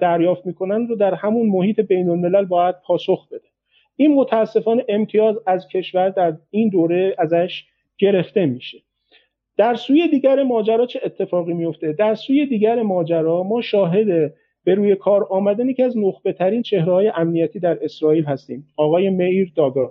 دریافت 0.00 0.46
می‌کنن 0.46 0.86
رو 0.86 0.96
در 0.96 1.14
همون 1.14 1.46
محیط 1.46 1.80
بین 1.80 2.08
الملل 2.08 2.44
باید 2.44 2.74
پاسخ 2.86 3.28
بده. 3.28 3.53
این 3.96 4.14
متاسفانه 4.14 4.84
امتیاز 4.88 5.36
از 5.46 5.68
کشور 5.68 6.08
در 6.08 6.36
این 6.50 6.68
دوره 6.68 7.14
ازش 7.18 7.64
گرفته 7.98 8.46
میشه. 8.46 8.78
در 9.56 9.74
سوی 9.74 10.08
دیگر 10.08 10.42
ماجرا 10.42 10.86
چه 10.86 11.00
اتفاقی 11.04 11.52
میفته؟ 11.52 11.92
در 11.92 12.14
سوی 12.14 12.46
دیگر 12.46 12.82
ماجرا 12.82 13.42
ما 13.42 13.60
شاهد 13.60 14.34
به 14.64 14.74
روی 14.74 14.96
کار 14.96 15.26
آمدن 15.30 15.68
یکی 15.68 15.82
از 15.82 15.98
نخبه 15.98 16.32
ترین 16.32 16.62
چهره 16.62 16.92
های 16.92 17.12
امنیتی 17.14 17.58
در 17.58 17.84
اسرائیل 17.84 18.24
هستیم 18.24 18.66
آقای 18.76 19.10
میر 19.10 19.52
داگان 19.56 19.90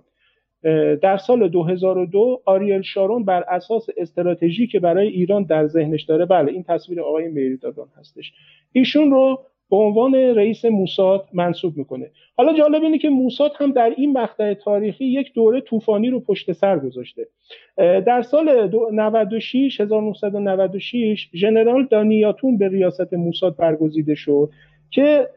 در 1.02 1.18
سال 1.18 1.48
2002 1.48 2.42
آریل 2.46 2.82
شارون 2.82 3.26
بر 3.26 3.44
اساس 3.48 3.88
استراتژی 3.98 4.68
که 4.68 4.80
برای 4.80 5.08
ایران 5.08 5.44
در 5.44 5.68
ذهنش 5.68 6.04
داره 6.04 6.26
بله 6.26 6.52
این 6.52 6.64
تصویر 6.64 7.02
آقای 7.02 7.28
میر 7.28 7.58
داگان 7.62 7.88
هستش. 8.00 8.34
ایشون 8.72 9.12
رو 9.12 9.46
به 9.74 9.80
عنوان 9.80 10.16
رئیس 10.16 10.66
موساد 10.66 11.30
منصوب 11.34 11.78
می‌کنه. 11.78 12.12
حالا 12.38 12.54
جالب 12.58 12.84
اینه 12.84 12.98
که 12.98 13.10
موساد 13.10 13.52
هم 13.60 13.72
در 13.72 13.94
این 13.98 14.12
مقطع 14.12 14.54
تاریخی 14.54 15.06
یک 15.06 15.34
دوره 15.34 15.62
طوفانی 15.62 16.10
رو 16.10 16.20
پشت 16.20 16.52
سر 16.52 16.80
گذاشته. 16.80 17.28
در 17.78 18.22
سال 18.22 18.72
96 18.92 19.82
1996 19.82 21.30
ژنرال 21.34 21.88
دانیاتون 21.92 22.58
به 22.58 22.68
ریاست 22.68 23.14
موساد 23.14 23.58
برگزیده 23.58 24.16
شد 24.16 24.50
که 24.92 25.30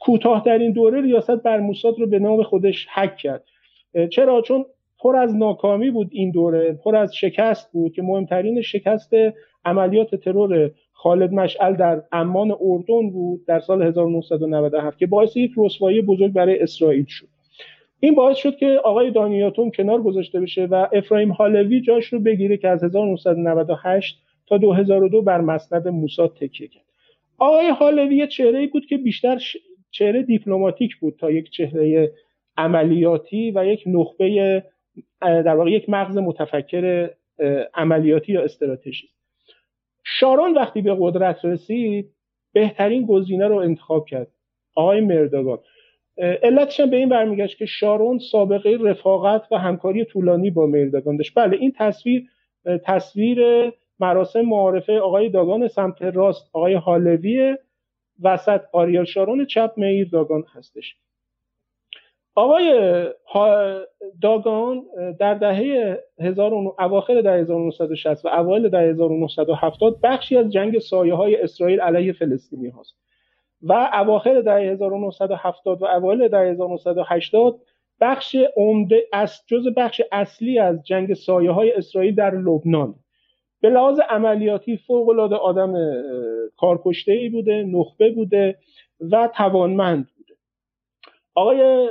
کوتاهترین 0.00 0.72
دوره 0.72 1.02
ریاست 1.02 1.42
بر 1.42 1.60
موساد 1.60 1.98
رو 1.98 2.06
به 2.06 2.18
نام 2.18 2.42
خودش 2.42 2.86
حک 2.94 3.16
کرد. 3.16 3.44
چرا؟ 4.10 4.42
چون 4.42 4.64
پر 4.98 5.16
از 5.16 5.36
ناکامی 5.36 5.90
بود 5.90 6.08
این 6.12 6.30
دوره 6.30 6.72
پر 6.72 6.96
از 6.96 7.16
شکست 7.16 7.72
بود 7.72 7.92
که 7.92 8.02
مهمترین 8.02 8.62
شکست 8.62 9.10
عملیات 9.64 10.14
ترور 10.14 10.70
خالد 11.06 11.32
مشعل 11.32 11.76
در 11.76 12.02
امان 12.12 12.56
اردن 12.60 13.10
بود 13.10 13.46
در 13.46 13.60
سال 13.60 13.82
1997 13.82 14.98
که 14.98 15.06
باعث 15.06 15.36
یک 15.36 15.50
رسوایی 15.56 16.02
بزرگ 16.02 16.32
برای 16.32 16.58
اسرائیل 16.58 17.04
شد. 17.08 17.26
این 18.00 18.14
باعث 18.14 18.36
شد 18.36 18.56
که 18.56 18.80
آقای 18.84 19.10
دانیاتون 19.10 19.70
کنار 19.70 20.02
گذاشته 20.02 20.40
بشه 20.40 20.64
و 20.64 20.86
افرایم 20.92 21.30
هالوی 21.30 21.80
جاش 21.80 22.06
رو 22.06 22.20
بگیره 22.20 22.56
که 22.56 22.68
از 22.68 22.84
1998 22.84 24.22
تا 24.46 24.58
2002 24.58 25.22
بر 25.22 25.40
مسند 25.40 25.88
موساد 25.88 26.36
تکیه 26.40 26.68
کرد. 26.68 26.84
آقای 27.38 27.68
هالوی 27.68 28.26
چهره 28.26 28.66
بود 28.66 28.86
که 28.86 28.96
بیشتر 28.96 29.38
چهره 29.90 30.22
دیپلماتیک 30.22 30.96
بود 30.96 31.16
تا 31.18 31.30
یک 31.30 31.50
چهره 31.50 32.12
عملیاتی 32.56 33.50
و 33.50 33.66
یک 33.66 33.82
نخبه 33.86 34.62
در 35.20 35.56
واقع 35.56 35.70
یک 35.70 35.88
مغز 35.88 36.18
متفکر 36.18 37.10
عملیاتی 37.74 38.32
یا 38.32 38.42
استراتژی 38.42 39.08
شارون 40.08 40.54
وقتی 40.54 40.82
به 40.82 40.96
قدرت 41.00 41.44
رسید 41.44 42.12
بهترین 42.52 43.06
گزینه 43.06 43.48
رو 43.48 43.56
انتخاب 43.56 44.06
کرد. 44.06 44.28
آقای 44.74 45.00
مردگان. 45.00 45.58
علتش 46.18 46.80
به 46.80 46.96
این 46.96 47.08
برمیگشت 47.08 47.58
که 47.58 47.66
شارون 47.66 48.18
سابقه 48.18 48.78
رفاقت 48.80 49.52
و 49.52 49.58
همکاری 49.58 50.04
طولانی 50.04 50.50
با 50.50 50.66
مردگان 50.66 51.16
داشت. 51.16 51.34
بله 51.34 51.56
این 51.56 51.72
تصویر 51.76 52.26
تصویر 52.84 53.72
مراسم 54.00 54.40
معارفه 54.40 54.98
آقای 54.98 55.28
داگان 55.28 55.68
سمت 55.68 56.02
راست 56.02 56.50
آقای 56.52 56.74
حالوی 56.74 57.56
وسط 58.22 58.60
آریال 58.72 59.04
شارون 59.04 59.46
چپ 59.46 59.72
میر 59.76 60.08
داگان 60.08 60.44
هستش. 60.54 60.96
آقای 62.36 63.04
داگان 64.22 64.82
در 65.20 65.34
دهه 65.34 65.98
اواخر 66.78 67.20
دهه 67.20 67.32
1960 67.32 68.24
و 68.24 68.28
اوایل 68.28 68.68
دهه 68.68 68.80
1970 68.80 70.00
بخشی 70.02 70.36
از 70.36 70.52
جنگ 70.52 70.78
سایه 70.78 71.14
های 71.14 71.36
اسرائیل 71.36 71.80
علیه 71.80 72.12
فلسطینی 72.12 72.68
هاست. 72.68 72.94
و 73.62 73.90
اواخر 73.92 74.40
دهه 74.40 74.56
1970 74.56 75.82
و 75.82 75.84
اوایل 75.84 76.28
دهه 76.28 76.40
1980 76.40 77.60
بخش 78.00 78.36
عمده 78.56 79.06
از 79.12 79.40
جز 79.46 79.68
بخش 79.76 80.00
اصلی 80.12 80.58
از 80.58 80.82
جنگ 80.82 81.14
سایه 81.14 81.50
های 81.50 81.72
اسرائیل 81.72 82.14
در 82.14 82.34
لبنان. 82.34 82.94
به 83.60 83.68
لحاظ 83.68 84.00
عملیاتی 84.10 84.76
فوق 84.76 85.08
العاده 85.08 85.36
آدم 85.36 85.74
کارکشته 86.56 87.12
ای 87.12 87.28
بوده 87.28 87.62
نخبه 87.62 88.10
بوده 88.10 88.58
و 89.00 89.30
توانمند. 89.34 90.08
آقای 91.36 91.88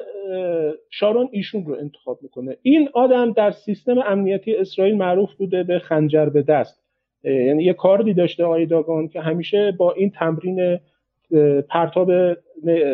شارون 0.89 1.29
ایشون 1.31 1.65
رو 1.65 1.75
انتخاب 1.79 2.19
می‌کنه. 2.21 2.57
این 2.61 2.89
آدم 2.93 3.31
در 3.31 3.51
سیستم 3.51 3.97
امنیتی 4.05 4.55
اسرائیل 4.55 4.97
معروف 4.97 5.33
بوده 5.33 5.63
به 5.63 5.79
خنجر 5.79 6.25
به 6.25 6.41
دست. 6.41 6.83
یعنی 7.23 7.63
یه 7.63 7.73
کاردی 7.73 8.13
داشته 8.13 8.43
آقای 8.43 8.65
داگان 8.65 9.07
که 9.07 9.21
همیشه 9.21 9.71
با 9.71 9.93
این 9.93 10.09
تمرین 10.09 10.79
پرتاب 11.69 12.33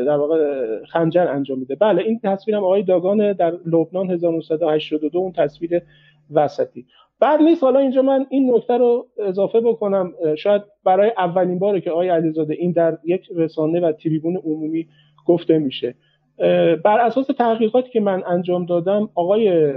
در 0.05 0.17
واقع 0.17 0.39
خنجر 0.85 1.27
انجام 1.27 1.59
میده. 1.59 1.75
بله 1.75 2.01
این 2.01 2.19
تصویرم 2.23 2.63
آقای 2.63 2.83
داگان 2.83 3.33
در 3.33 3.53
لبنان 3.65 4.09
1982 4.09 5.19
اون 5.19 5.31
تصویر 5.31 5.81
وسطی. 6.31 6.85
بعد 7.19 7.41
نیست 7.41 7.63
حالا 7.63 7.79
اینجا 7.79 8.01
من 8.01 8.25
این 8.29 8.55
نکته 8.55 8.77
رو 8.77 9.07
اضافه 9.17 9.61
بکنم. 9.61 10.13
شاید 10.37 10.61
برای 10.85 11.11
اولین 11.17 11.59
باره 11.59 11.81
که 11.81 11.91
آقای 11.91 12.09
علیزاده 12.09 12.53
این 12.53 12.71
در 12.71 12.97
یک 13.05 13.29
رسانه 13.35 13.79
و 13.79 13.91
تریبون 13.91 14.37
عمومی 14.37 14.87
گفته 15.25 15.57
میشه. 15.57 15.95
بر 16.83 16.99
اساس 16.99 17.27
تحقیقاتی 17.27 17.89
که 17.89 17.99
من 17.99 18.23
انجام 18.27 18.65
دادم 18.65 19.09
آقای 19.15 19.71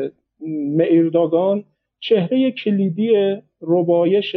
داگان 1.12 1.64
چهره 2.00 2.50
کلیدی 2.50 3.36
ربایش 3.60 4.36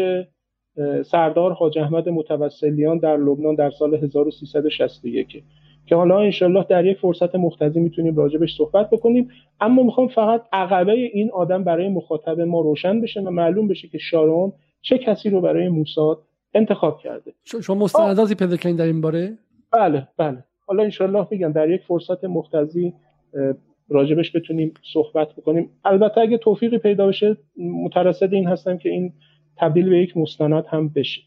سردار 1.05 1.53
حاج 1.53 1.79
احمد 1.79 2.09
متوسلیان 2.09 2.97
در 2.97 3.17
لبنان 3.17 3.55
در 3.55 3.71
سال 3.71 3.95
1361 3.95 5.43
که 5.85 5.95
حالا 5.95 6.19
انشالله 6.19 6.65
در 6.69 6.85
یک 6.85 6.97
فرصت 6.97 7.35
مختزی 7.35 7.79
می‌تونیم 7.79 8.15
راجبش 8.15 8.57
صحبت 8.57 8.89
بکنیم. 8.89 9.29
اما 9.61 9.83
می‌خوام 9.83 10.07
فقط 10.07 10.43
عقبه 10.51 10.91
این 10.91 11.31
آدم 11.31 11.63
برای 11.63 11.89
مخاطب 11.89 12.41
ما 12.41 12.61
روشن 12.61 13.01
بشه 13.01 13.21
و 13.21 13.29
معلوم 13.29 13.67
بشه 13.67 13.87
که 13.87 13.97
شارون 13.97 14.53
چه 14.81 14.97
کسی 14.97 15.29
رو 15.29 15.41
برای 15.41 15.69
موساد 15.69 16.19
انتخاب 16.53 16.99
کرده. 16.99 17.33
شما 17.63 17.75
مستنداتی 17.75 18.35
پیدا 18.35 18.57
کردین 18.57 18.75
در 18.75 18.85
این 18.85 19.01
باره؟ 19.01 19.37
بله 19.71 20.07
بله. 20.17 20.43
حالا 20.67 20.83
انشالله 20.83 21.27
میگم 21.31 21.51
در 21.51 21.69
یک 21.69 21.81
فرصت 21.81 22.23
مختزی 22.23 22.93
راجبش 23.89 24.35
بتونیم 24.35 24.73
صحبت 24.93 25.27
بکنیم. 25.37 25.69
البته 25.85 26.21
اگه 26.21 26.37
توفیقی 26.37 26.77
پیدا 26.77 27.07
بشه 27.07 27.37
مترصد 27.83 28.33
این 28.33 28.47
هستم 28.47 28.77
که 28.77 28.89
این 28.89 29.13
تبدیل 29.57 29.89
به 29.89 29.97
یک 29.97 30.17
مستند 30.17 30.65
هم 30.69 30.89
بشه. 30.89 31.21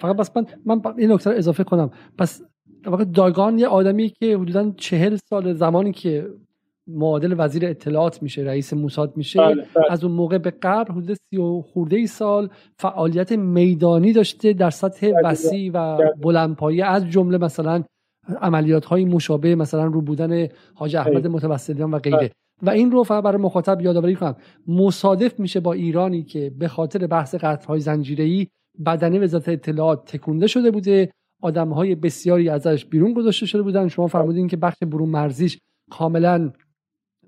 فقط 0.00 0.16
بس 0.16 0.36
من 0.36 0.46
من 0.64 0.82
این 0.98 1.12
نکته 1.12 1.30
اضافه 1.30 1.64
کنم. 1.64 1.90
پس 2.18 2.42
واقع 2.86 3.04
داگان 3.04 3.58
یه 3.58 3.66
آدمی 3.66 4.08
که 4.08 4.36
حدودا 4.36 4.72
چهل 4.76 5.16
سال 5.16 5.52
زمانی 5.52 5.92
که 5.92 6.26
معادل 6.86 7.34
وزیر 7.38 7.66
اطلاعات 7.66 8.22
میشه 8.22 8.42
رئیس 8.42 8.72
موساد 8.72 9.16
میشه 9.16 9.40
بله، 9.40 9.54
بله. 9.54 9.84
از 9.90 10.04
اون 10.04 10.12
موقع 10.12 10.38
به 10.38 10.50
قبل 10.62 10.92
حدود 10.92 11.14
سی 11.14 11.36
و 11.36 11.60
خورده 11.60 11.96
ای 11.96 12.06
سال 12.06 12.48
فعالیت 12.78 13.32
میدانی 13.32 14.12
داشته 14.12 14.52
در 14.52 14.70
سطح 14.70 15.12
وسیع 15.24 15.70
و 15.74 15.98
بلندپایه 16.22 16.84
از 16.84 17.10
جمله 17.10 17.38
مثلا 17.38 17.84
عملیات 18.40 18.84
های 18.84 19.04
مشابه 19.04 19.54
مثلا 19.54 19.84
رو 19.84 20.00
بودن 20.00 20.48
حاج 20.74 20.96
احمد 20.96 21.26
متوسلیان 21.26 21.90
و 21.90 21.98
غیره. 21.98 22.30
و 22.62 22.70
این 22.70 22.90
رو 22.90 23.02
فقط 23.02 23.24
برای 23.24 23.42
مخاطب 23.42 23.80
یادآوری 23.80 24.14
کنم. 24.14 24.36
مصادف 24.68 25.40
میشه 25.40 25.60
با 25.60 25.72
ایرانی 25.72 26.22
که 26.22 26.52
به 26.58 26.68
خاطر 26.68 27.06
بحث 27.06 27.34
قطع 27.34 27.66
های 27.66 27.80
زنجیره‌ای 27.80 28.46
بدنه 28.86 29.18
وزارت 29.18 29.48
اطلاعات 29.48 30.04
تکونده 30.04 30.46
شده 30.46 30.70
بوده. 30.70 31.10
آدم 31.42 31.68
های 31.68 31.94
بسیاری 31.94 32.48
ازش 32.48 32.84
بیرون 32.84 33.12
گذاشته 33.12 33.46
شده 33.46 33.62
بودن. 33.62 33.88
شما 33.88 34.06
فرمودین 34.06 34.48
که 34.48 34.56
بخش 34.56 34.78
برون 34.82 35.08
مرزیش 35.08 35.58
کاملا 35.90 36.52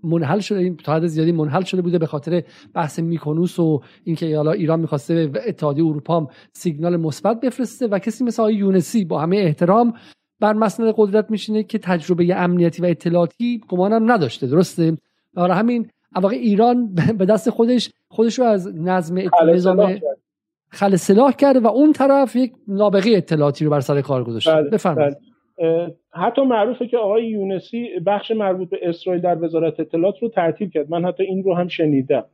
منحل 0.04 0.38
شده 0.38 0.58
این 0.58 0.76
تا 0.76 0.94
حد 0.94 1.06
زیادی 1.06 1.32
منحل 1.32 1.62
شده 1.62 1.82
بوده 1.82 1.98
به 1.98 2.06
خاطر 2.06 2.42
بحث 2.74 2.98
میکنوس 2.98 3.58
و 3.58 3.82
اینکه 4.04 4.36
حالا 4.36 4.52
ایران 4.52 4.80
می‌خواسته 4.80 5.26
به 5.26 5.48
اتحادیه 5.48 5.84
اروپا 5.84 6.16
هم 6.16 6.28
سیگنال 6.52 6.96
مثبت 6.96 7.40
بفرسته 7.40 7.86
و 7.86 7.98
کسی 7.98 8.24
مثل 8.24 8.42
آقای 8.42 8.54
یونسی 8.54 9.04
با 9.04 9.20
همه 9.20 9.36
احترام 9.36 9.94
بر 10.40 10.52
مسند 10.52 10.94
قدرت 10.96 11.30
میشینه 11.30 11.62
که 11.62 11.78
تجربه 11.78 12.34
امنیتی 12.34 12.82
و 12.82 12.84
اطلاعاتی 12.86 13.60
گمانم 13.68 14.12
نداشته 14.12 14.46
درسته؟ 14.46 14.96
برای 15.34 15.58
همین 15.58 15.90
واقع 16.14 16.34
ایران 16.34 16.94
به 17.18 17.26
دست 17.26 17.50
خودش 17.50 17.92
خودش 18.08 18.38
رو 18.38 18.44
از 18.44 18.76
نظم 18.76 19.18
نظام 19.46 20.00
خل 20.68 20.96
سلاح 20.96 21.32
کرده 21.32 21.60
و 21.60 21.66
اون 21.66 21.92
طرف 21.92 22.36
یک 22.36 22.52
نابغه 22.68 23.10
اطلاعاتی 23.10 23.64
رو 23.64 23.70
بر 23.70 23.80
سر 23.80 24.00
کار 24.00 24.24
گذاشته. 24.24 24.52
بله، 24.52 24.70
بفرمایید. 24.70 25.16
بله. 25.58 25.94
حتی 26.12 26.42
معروفه 26.42 26.86
که 26.86 26.96
آقای 26.96 27.26
یونسی 27.26 27.88
بخش 28.06 28.30
مربوط 28.30 28.68
به 28.68 28.78
اسرائیل 28.82 29.22
در 29.22 29.44
وزارت 29.44 29.80
اطلاعات 29.80 30.14
رو 30.22 30.28
ترتیب 30.28 30.70
کرد. 30.70 30.90
من 30.90 31.04
حتی 31.04 31.22
این 31.22 31.42
رو 31.44 31.54
هم 31.54 31.68
شنیدم. 31.68 32.24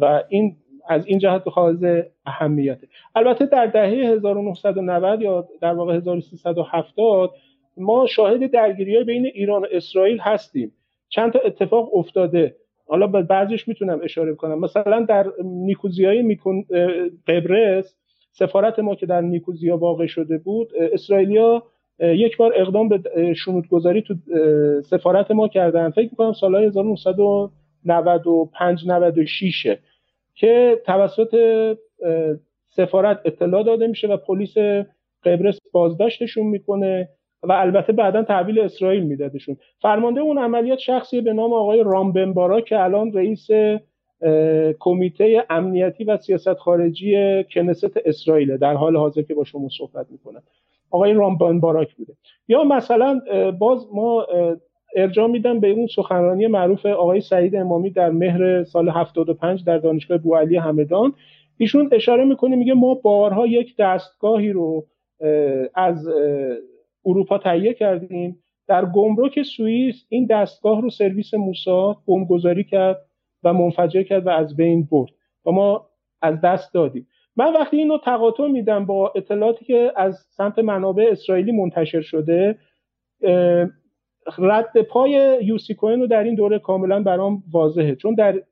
و 0.00 0.22
این 0.28 0.56
از 0.88 1.06
این 1.06 1.18
جهت 1.18 1.48
خواهد 1.48 2.06
اهمیته. 2.26 2.88
البته 3.14 3.46
در 3.46 3.66
دهه 3.66 4.12
1990 4.12 5.22
یا 5.22 5.48
در 5.60 5.74
واقع 5.74 5.96
1370 5.96 7.30
ما 7.76 8.06
شاهد 8.06 8.50
درگیری 8.50 9.04
بین 9.04 9.26
ایران 9.26 9.62
و 9.62 9.66
اسرائیل 9.72 10.18
هستیم. 10.18 10.72
چند 11.08 11.32
تا 11.32 11.38
اتفاق 11.38 11.96
افتاده. 11.96 12.56
حالا 12.86 13.06
به 13.06 13.22
بعضیش 13.22 13.68
می‌تونم 13.68 14.00
اشاره 14.02 14.34
کنم. 14.34 14.58
مثلا 14.58 15.06
در 15.08 15.26
نیکوزیای 15.44 16.22
میکن 16.22 16.64
قبرس 17.26 17.96
سفارت 18.32 18.78
ما 18.78 18.94
که 18.94 19.06
در 19.06 19.20
نیکوزیا 19.20 19.76
واقع 19.76 20.06
شده 20.06 20.38
بود 20.38 20.72
اسرائیلیا 20.92 21.62
یک 22.00 22.36
بار 22.36 22.52
اقدام 22.56 22.88
به 22.88 23.02
شنودگذاری 23.34 24.02
تو 24.02 24.14
سفارت 24.82 25.30
ما 25.30 25.48
کردن. 25.48 25.90
فکر 25.90 26.08
می‌کنم 26.10 26.32
سالهای 26.32 26.66
1995 26.66 28.88
96 28.88 29.76
که 30.38 30.82
توسط 30.86 31.36
سفارت 32.68 33.20
اطلاع 33.24 33.62
داده 33.62 33.86
میشه 33.86 34.08
و 34.08 34.16
پلیس 34.16 34.54
قبرس 35.24 35.58
بازداشتشون 35.72 36.46
می‌کنه 36.46 37.08
و 37.42 37.52
البته 37.52 37.92
بعدا 37.92 38.22
تحویل 38.22 38.60
اسرائیل 38.60 39.02
میدادشون. 39.02 39.56
فرمانده 39.82 40.20
اون 40.20 40.38
عملیات 40.38 40.78
شخصی 40.78 41.20
به 41.20 41.32
نام 41.32 41.52
آقای 41.52 41.82
رامبنبارا 41.82 42.60
که 42.60 42.80
الان 42.80 43.12
رئیس 43.12 43.46
کمیته 44.78 45.44
امنیتی 45.50 46.04
و 46.04 46.16
سیاست 46.16 46.54
خارجی 46.54 47.44
کنست 47.54 47.96
اسرائیل 48.04 48.56
در 48.56 48.74
حال 48.74 48.96
حاضر 48.96 49.22
که 49.22 49.34
با 49.34 49.44
شما 49.44 49.68
صحبت 49.78 50.06
می‌کنم. 50.10 50.42
آقای 50.90 51.12
رامبنباراک 51.12 51.94
بوده؟ 51.94 52.12
یا 52.48 52.64
مثلا 52.64 53.20
باز 53.58 53.86
ما 53.92 54.26
ارجاع 54.96 55.26
میدم 55.26 55.60
به 55.60 55.70
اون 55.70 55.86
سخنرانی 55.86 56.46
معروف 56.46 56.86
آقای 56.86 57.20
سعید 57.20 57.56
امامی 57.56 57.90
در 57.90 58.10
مهر 58.10 58.64
سال 58.64 58.88
75 58.88 59.64
در 59.64 59.78
دانشگاه 59.78 60.18
بوعلی 60.18 60.56
همدان. 60.56 61.14
ایشون 61.56 61.88
اشاره 61.92 62.24
می‌کنه 62.24 62.56
میگه 62.56 62.74
ما 62.74 62.94
بارها 62.94 63.46
یک 63.46 63.76
دستگاهی 63.76 64.52
رو 64.52 64.86
از 65.74 66.08
اروپا 67.04 67.38
تهیه 67.38 67.74
کردیم. 67.74 68.42
در 68.68 68.86
گمرک 68.86 69.42
سوئیس 69.42 70.04
این 70.08 70.26
دستگاه 70.26 70.82
رو 70.82 70.90
سرویس 70.90 71.34
موساد 71.34 71.96
بمبگذاری 72.06 72.64
کرد 72.64 73.06
و 73.42 73.52
منفجر 73.52 74.02
کرد 74.02 74.26
و 74.26 74.30
از 74.30 74.56
بین 74.56 74.88
برد 74.90 75.10
و 75.46 75.50
ما 75.50 75.86
از 76.22 76.40
دست 76.40 76.74
دادیم. 76.74 77.06
من 77.36 77.52
وقتی 77.52 77.76
اینو 77.76 77.98
تقاطع 77.98 78.46
میدم 78.46 78.86
با 78.86 79.12
اطلاعاتی 79.16 79.64
که 79.64 79.92
از 79.96 80.26
سمت 80.30 80.58
منابع 80.58 81.08
اسرائیلی 81.10 81.52
منتشر 81.52 82.00
شده 82.00 82.58
رد 84.38 84.82
پای 84.82 85.38
یوسی 85.42 85.74
کوین 85.74 86.00
رو 86.00 86.06
در 86.06 86.22
این 86.22 86.34
دوره 86.34 86.58
کاملا 86.58 87.02
برام 87.02 87.42
واضحه. 87.50 87.94
چون 87.94 88.14
در 88.14 88.42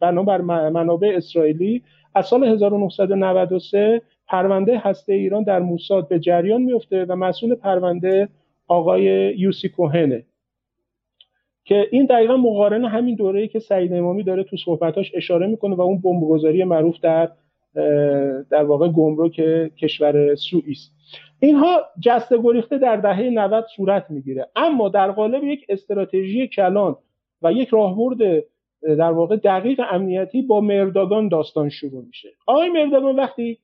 بنا 0.00 0.22
منابع 0.70 1.12
اسرائیلی 1.16 1.82
از 2.14 2.26
سال 2.26 2.44
1993 2.44 4.02
پرونده 4.26 4.78
هسته 4.78 5.12
ایران 5.12 5.42
در 5.42 5.58
موساد 5.58 6.08
به 6.08 6.18
جریان 6.18 6.62
میفته 6.62 7.04
و 7.04 7.16
مسئول 7.16 7.54
پرونده 7.54 8.28
آقای 8.68 9.02
یوسی 9.38 9.68
کوهنه. 9.68 10.24
که 11.64 11.88
این 11.90 12.06
دقیقا 12.06 12.36
مقارن 12.36 12.84
همین 12.84 13.14
دوره‌ای 13.14 13.48
که 13.48 13.58
سعید 13.58 13.92
امامی 13.92 14.22
داره 14.22 14.44
تو 14.44 14.56
صحبتاش 14.56 15.12
اشاره 15.14 15.46
می‌کنه 15.46 15.74
و 15.74 15.80
اون 15.80 16.00
بمبگذاری 16.00 16.64
معروف 16.64 17.00
در 17.00 17.30
در 18.50 18.64
واقع 18.64 18.88
گمرک 18.88 19.34
کشور 19.76 20.34
سوئیس. 20.34 20.90
اینها 21.40 21.80
جسته 22.00 22.38
گریخته 22.42 22.78
در 22.78 22.96
دهه 22.96 23.22
90 23.22 23.66
صورت 23.76 24.10
می‌گیره. 24.10 24.46
اما 24.56 24.88
در 24.88 25.10
قالب 25.10 25.44
یک 25.44 25.66
استراتژی 25.68 26.48
کلان 26.48 26.96
و 27.42 27.52
یک 27.52 27.68
راهبرد 27.68 28.44
در 28.82 29.12
واقع 29.12 29.36
دقیق 29.36 29.80
امنیتی 29.90 30.42
با 30.42 30.60
مرداگان 30.60 31.28
داستان 31.28 31.68
شروع 31.68 32.04
میشه. 32.04 32.28
آقای 32.46 32.68
مرداگان 32.68 33.16
وقتی 33.16 33.58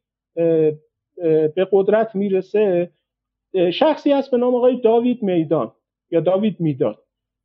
به 1.54 1.68
قدرت 1.72 2.14
می‌رسه 2.14 2.90
شخصی 3.72 4.12
هست 4.12 4.30
به 4.30 4.36
نام 4.36 4.54
آقای 4.54 4.80
داوید 4.80 5.22
میدان 5.22 5.72
یا 6.10 6.20
داوید 6.20 6.56
می‌داد 6.60 6.98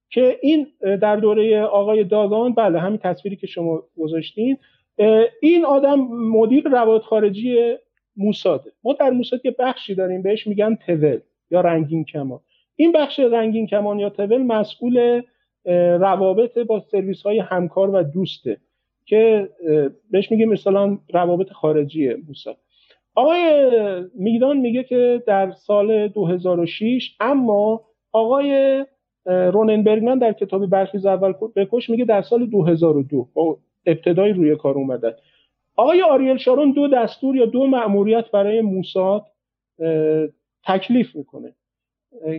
که 0.09 0.39
این 0.41 0.67
در 1.01 1.15
دوره 1.15 1.61
آقای 1.61 2.03
داگان 2.03 2.53
بله 2.53 2.79
همین 2.79 2.97
تصویری 2.97 3.35
که 3.35 3.47
شما 3.47 3.83
گذاشتین 3.97 4.57
این 5.41 5.65
آدم 5.65 5.99
مدیر 6.11 6.69
روابط 6.69 7.01
خارجی 7.01 7.75
موساده. 8.15 8.71
ما 8.83 8.93
در 8.93 9.09
موساد 9.09 9.45
یه 9.45 9.55
بخشی 9.59 9.95
داریم 9.95 10.21
بهش 10.21 10.47
میگن 10.47 10.75
تول 10.75 11.19
یا 11.51 11.61
رنگین 11.61 12.05
کمان. 12.05 12.39
این 12.75 12.91
بخش 12.91 13.19
رنگین 13.19 13.67
کمان 13.67 13.99
یا 13.99 14.09
تول 14.09 14.43
مسئول 14.43 15.21
روابط 15.99 16.57
با 16.57 16.79
سرویس 16.79 17.21
های 17.21 17.39
همکار 17.39 17.89
و 17.89 18.03
دوسته 18.03 18.57
که 19.05 19.49
بهش 20.11 20.31
میگه 20.31 20.45
مثلا 20.45 20.97
روابط 21.13 21.51
خارجی 21.51 22.13
موساد. 22.27 22.57
آقای 23.15 23.71
میدان 24.15 24.57
میگه 24.57 24.83
که 24.83 25.23
در 25.27 25.51
سال 25.51 26.07
2006 26.07 27.15
اما 27.19 27.81
آقای 28.11 28.85
روننبرگمن 29.25 30.17
در 30.17 30.33
کتاب 30.33 30.65
برخیز 30.65 31.05
اول 31.05 31.33
بکش 31.55 31.89
میگه 31.89 32.05
در 32.05 32.21
سال 32.21 32.45
2002 32.45 33.27
با 33.33 33.57
ابتدای 33.85 34.33
روی 34.33 34.55
کار 34.55 34.75
اومدن 34.75 35.13
آقای 35.75 36.01
آریل 36.01 36.37
شارون 36.37 36.71
دو 36.71 36.87
دستور 36.87 37.35
یا 37.35 37.45
دو 37.45 37.67
مأموریت 37.67 38.31
برای 38.31 38.61
موساد 38.61 39.25
تکلیف 40.63 41.15
می‌کنه. 41.15 41.55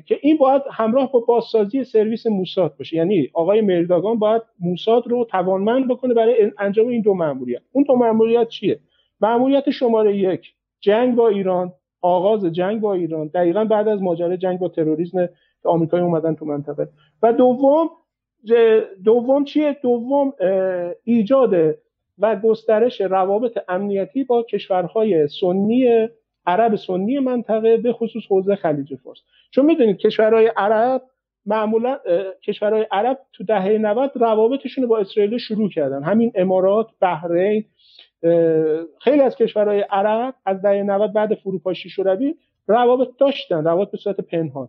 که 0.06 0.18
این 0.22 0.36
باید 0.36 0.62
همراه 0.72 1.12
با 1.12 1.20
بازسازی 1.20 1.84
سرویس 1.84 2.26
موساد 2.26 2.76
باشه. 2.76 2.96
یعنی 2.96 3.30
آقای 3.32 3.60
مرداگان 3.60 4.18
باید 4.18 4.42
موساد 4.60 5.08
رو 5.08 5.24
توانمند 5.24 5.88
بکنه 5.88 6.14
برای 6.14 6.52
انجام 6.58 6.88
این 6.88 7.02
دو 7.02 7.14
مأموریت. 7.14 7.62
اون 7.72 7.84
دو 7.84 7.96
مأموریت 7.96 8.48
چیه؟ 8.48 8.80
مأموریت 9.20 9.70
شماره 9.70 10.16
یک 10.16 10.54
جنگ 10.80 11.14
با 11.14 11.28
ایران 11.28 11.72
آغاز 12.00 12.44
جنگ 12.44 12.80
با 12.80 12.94
ایران. 12.94 13.26
دقیقا 13.26 13.64
بعد 13.64 13.88
از 13.88 14.02
ماجرای 14.02 14.36
جنگ 14.36 14.58
با 14.58 14.68
تروریسم 14.68 15.28
آمریکایی 15.64 16.02
اومدن 16.02 16.34
تو 16.34 16.44
منطقه. 16.44 16.88
و 17.22 17.32
دوم 17.32 17.90
دوم 19.04 19.44
چیه؟ 19.44 19.76
دوم 19.82 20.32
ایجاد 21.04 21.76
و 22.18 22.36
گسترش 22.36 23.00
روابط 23.00 23.58
امنیتی 23.68 24.24
با 24.24 24.42
کشورهای 24.42 25.28
سنی 25.28 26.08
عرب 26.46 26.76
سنی 26.76 27.18
منطقه 27.18 27.76
به 27.76 27.92
خصوص 27.92 28.22
حوزه 28.28 28.56
خلیج 28.56 28.94
فارس. 28.94 29.18
چون 29.50 29.64
می‌دونید 29.64 29.96
کشورهای 29.96 30.52
عرب 30.56 31.02
معمولا 31.46 31.98
کشورهای 32.44 32.86
عرب 32.90 33.18
تو 33.32 33.44
دهه 33.44 33.78
90 33.78 34.12
روابطشون 34.14 34.86
با 34.86 34.98
اسرائیل 34.98 35.38
شروع 35.38 35.70
کردن. 35.70 36.02
همین 36.02 36.32
امارات 36.34 36.86
بحرین 37.00 37.64
خیلی 39.00 39.20
از 39.20 39.36
کشورهای 39.36 39.84
عرب 39.90 40.34
از 40.46 40.62
دهه 40.62 40.82
90 40.82 41.12
بعد 41.12 41.34
فروپاشی 41.34 41.90
شوروی 41.90 42.34
روابط 42.66 43.08
داشتن 43.18 43.64
روابط 43.64 43.90
به 43.90 43.98
صورت 43.98 44.20
پنهان. 44.20 44.68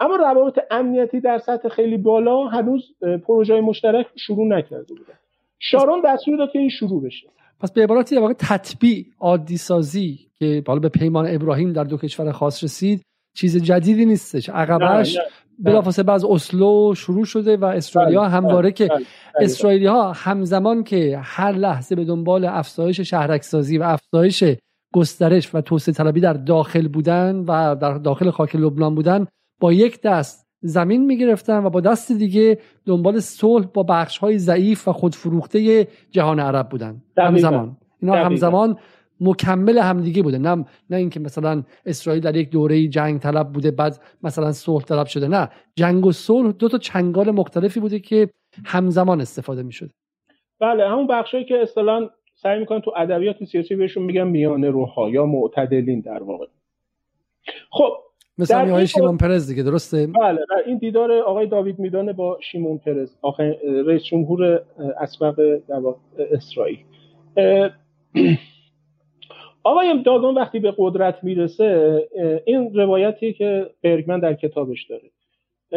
اما 0.00 0.16
روابط 0.16 0.58
امنیتی 0.70 1.20
در 1.20 1.38
سطح 1.38 1.68
خیلی 1.68 1.96
بالا 1.96 2.46
هنوز 2.46 2.94
پروژه 3.26 3.60
مشترک 3.60 4.06
شروع 4.16 4.46
نکرده 4.46 4.94
بودن. 4.94 5.14
شارون 5.58 6.02
دستور 6.04 6.36
داد 6.36 6.52
که 6.52 6.58
این 6.58 6.68
شروع 6.68 7.02
بشه. 7.02 7.28
پس 7.60 7.72
به 7.72 7.82
عبارتی 7.82 8.16
واقع 8.16 8.32
تطبیع 8.32 9.06
عادی 9.20 9.56
سازی 9.56 10.18
که 10.38 10.62
بالا 10.66 10.80
به 10.80 10.88
پیمان 10.88 11.26
ابراهیم 11.28 11.72
در 11.72 11.84
دو 11.84 11.96
کشور 11.96 12.32
خاص 12.32 12.64
رسید 12.64 13.02
چیز 13.36 13.62
جدیدی 13.62 14.04
نیستش. 14.04 14.48
عقبش 14.48 15.18
بلافاصله 15.58 16.12
از 16.12 16.24
اسلو 16.24 16.94
شروع 16.94 17.24
شده 17.24 17.56
و 17.56 17.64
اسرائیلی 17.64 18.16
ها 18.16 18.22
بله، 18.22 18.30
همواره 18.30 18.72
که 18.72 18.86
بله، 18.86 18.96
بله، 18.98 19.06
اسرائیلی 19.44 19.86
ها 19.86 20.12
همزمان 20.12 20.84
که 20.84 21.20
هر 21.22 21.52
لحظه 21.52 21.94
به 21.94 22.04
دنبال 22.04 22.44
افزایش 22.44 23.00
شهرکسازی 23.00 23.78
و 23.78 23.82
افزایش 23.82 24.44
گسترش 24.94 25.54
و 25.54 25.60
توسعه 25.60 25.94
طلبی 25.94 26.20
در 26.20 26.32
داخل 26.32 26.88
بودن 26.88 27.36
و 27.36 27.74
در 27.74 27.98
داخل 27.98 28.30
خاک 28.30 28.56
لبنان 28.56 28.94
بودن 28.94 29.26
با 29.62 29.72
یک 29.72 30.00
دست 30.00 30.46
زمین 30.60 31.06
می‌گرفتن 31.06 31.64
و 31.64 31.70
با 31.70 31.80
دست 31.80 32.12
دیگه 32.12 32.58
دنبال 32.86 33.20
صلح 33.20 33.66
با 33.66 33.82
بخش 33.82 34.18
های 34.18 34.38
ضعیف 34.38 34.88
و 34.88 34.92
خودفروخته 34.92 35.88
جهان 36.10 36.40
عرب 36.40 36.68
بودن. 36.68 37.02
همزمان. 37.18 37.76
اینا 38.02 38.14
همزمان 38.14 38.76
مکمل 39.20 39.78
همدیگه 39.78 40.22
بوده. 40.22 40.38
نه 40.38 40.64
نه 40.90 40.96
اینکه 40.96 41.20
مثلا 41.20 41.62
اسرائیل 41.86 42.22
در 42.22 42.36
یک 42.36 42.50
دوره 42.50 42.88
جنگ 42.88 43.20
طلب 43.20 43.52
بوده 43.52 43.70
بعد 43.70 44.00
مثلا 44.22 44.52
صلح 44.52 44.84
طلب 44.84 45.06
شده. 45.06 45.28
نه 45.28 45.48
جنگ 45.76 46.06
و 46.06 46.12
صلح 46.12 46.52
دو 46.52 46.68
تا 46.68 46.78
چنگال 46.78 47.30
مختلفی 47.30 47.80
بوده 47.80 47.98
که 47.98 48.28
همزمان 48.64 49.20
استفاده 49.20 49.62
می‌شد. 49.62 49.90
بله 50.60 50.88
همون 50.88 51.06
بخشایی 51.06 51.44
که 51.44 51.62
اصطلاحا 51.62 52.10
سعی 52.34 52.60
می‌کنن 52.60 52.80
تو 52.80 52.92
ادبیات 52.96 53.44
سیاسی 53.44 53.76
بهشون 53.76 54.02
میگن 54.02 54.26
میانه 54.26 54.70
روها 54.70 55.10
یا 55.10 55.26
معتدلین 55.26 56.00
در 56.00 56.22
واقع. 56.22 56.46
خب 57.70 57.92
مثل 58.38 58.70
آقای 58.70 58.86
شیمون 58.86 59.16
پرز 59.16 59.48
دیگه 59.48 59.62
درسته؟ 59.62 60.06
بله 60.06 60.38
این 60.66 60.78
دیدار 60.78 61.12
آقای 61.12 61.46
داوید 61.46 61.78
میدانه 61.78 62.12
با 62.12 62.38
شیمون 62.40 62.78
پرز 62.78 63.16
آخر 63.22 63.56
رئیس 63.86 64.02
جمهور 64.02 64.62
اسبق 65.00 65.60
اسرائیل. 66.32 66.78
آقای 69.64 70.02
داگان 70.02 70.34
وقتی 70.34 70.58
به 70.58 70.74
قدرت 70.78 71.24
می‌رسه 71.24 71.98
این 72.46 72.74
روایتی 72.74 73.32
که 73.32 73.70
برگمن 73.82 74.20
در 74.20 74.34
کتابش 74.34 74.86
داره. 74.86 75.10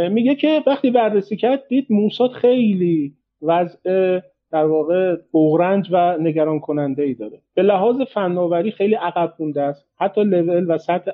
میگه 0.09 0.35
که 0.35 0.63
وقتی 0.67 0.91
بررسی 0.91 1.37
کرد 1.37 1.67
دید 1.67 1.87
موساد 1.89 2.31
خیلی 2.31 3.13
وضع 3.41 4.19
در 4.55 4.65
واقع 4.65 5.15
بغرنج 5.33 5.87
و 5.91 6.17
نگران 6.17 6.59
کننده 6.59 7.03
ای 7.03 7.13
داره. 7.13 7.41
به 7.53 7.63
لحاظ 7.63 8.01
فناوری 8.01 8.71
خیلی 8.71 8.95
عقب 8.95 9.33
مونده 9.39 9.61
است. 9.61 9.85
حتی 9.99 10.23
لول 10.23 10.65
و 10.71 10.77
سطح 10.77 11.11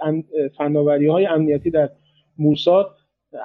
فناوری 0.58 1.08
های 1.08 1.26
امنیتی 1.26 1.72
در 1.72 1.90
موساد 2.38 2.96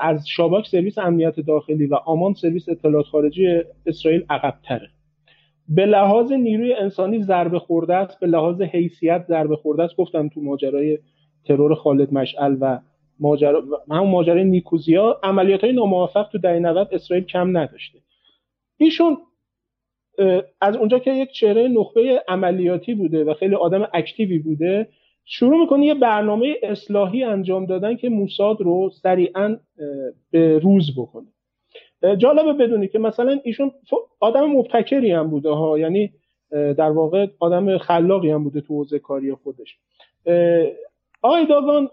از 0.00 0.28
شاباک 0.28 0.66
سرویس 0.66 0.98
امنیت 0.98 1.40
داخلی 1.40 1.86
و 1.86 1.94
آمان 1.94 2.34
سرویس 2.34 2.68
اطلاعات 2.68 3.06
خارجی 3.06 3.62
اسرائیل 3.86 4.24
عقب 4.30 4.54
تره 4.64 4.88
به 5.68 5.86
لحاظ 5.86 6.32
نیروی 6.32 6.72
انسانی 6.72 7.22
ضربه 7.22 7.58
خورده 7.58 7.94
است. 7.94 8.20
به 8.20 8.26
لحاظ 8.26 8.62
حیثیت 8.62 9.24
ضربه 9.28 9.56
خورده 9.56 9.82
است. 9.82 9.96
گفتم 9.96 10.28
تو 10.28 10.40
ماجرای 10.40 10.98
ترور 11.44 11.74
خالد 11.74 12.12
مشعل 12.12 12.56
و 12.60 12.78
ماجرا 13.20 13.62
همون 13.90 14.10
ماجرای 14.10 14.44
نیکوزیا 14.44 15.20
عملیات 15.22 15.64
های 15.64 15.72
ناموفق 15.72 16.28
تو 16.32 16.38
دهه 16.38 16.58
90 16.58 16.88
اسرائیل 16.92 17.24
کم 17.24 17.56
نداشته. 17.56 17.98
ایشون 18.76 19.16
از 20.60 20.76
اونجا 20.76 20.98
که 20.98 21.12
یک 21.12 21.30
چهره 21.30 21.68
نخبه 21.68 22.22
عملیاتی 22.28 22.94
بوده 22.94 23.24
و 23.24 23.34
خیلی 23.34 23.54
آدم 23.54 23.88
اکتیوی 23.94 24.38
بوده 24.38 24.88
شروع 25.24 25.60
می‌کنه 25.60 25.86
یه 25.86 25.94
برنامه 25.94 26.54
اصلاحی 26.62 27.24
انجام 27.24 27.66
دادن 27.66 27.96
که 27.96 28.08
موساد 28.08 28.60
رو 28.60 28.90
سریعا 29.02 29.56
به 30.30 30.58
روز 30.58 30.98
بکنه. 30.98 31.26
جالبه 32.18 32.52
بدونی 32.52 32.88
که 32.88 32.98
مثلا 32.98 33.40
ایشون 33.44 33.70
آدم 34.20 34.46
مبتکری 34.46 35.12
هم 35.12 35.30
بوده 35.30 35.50
ها 35.50 35.78
یعنی 35.78 36.12
در 36.50 36.90
واقع 36.90 37.26
آدم 37.38 37.78
خلاقی 37.78 38.30
هم 38.30 38.44
بوده 38.44 38.60
تو 38.60 38.74
حوزه 38.74 38.98
کاری 38.98 39.34
خودش. 39.34 39.78
آقای 41.22 41.46
داگان 41.46 41.90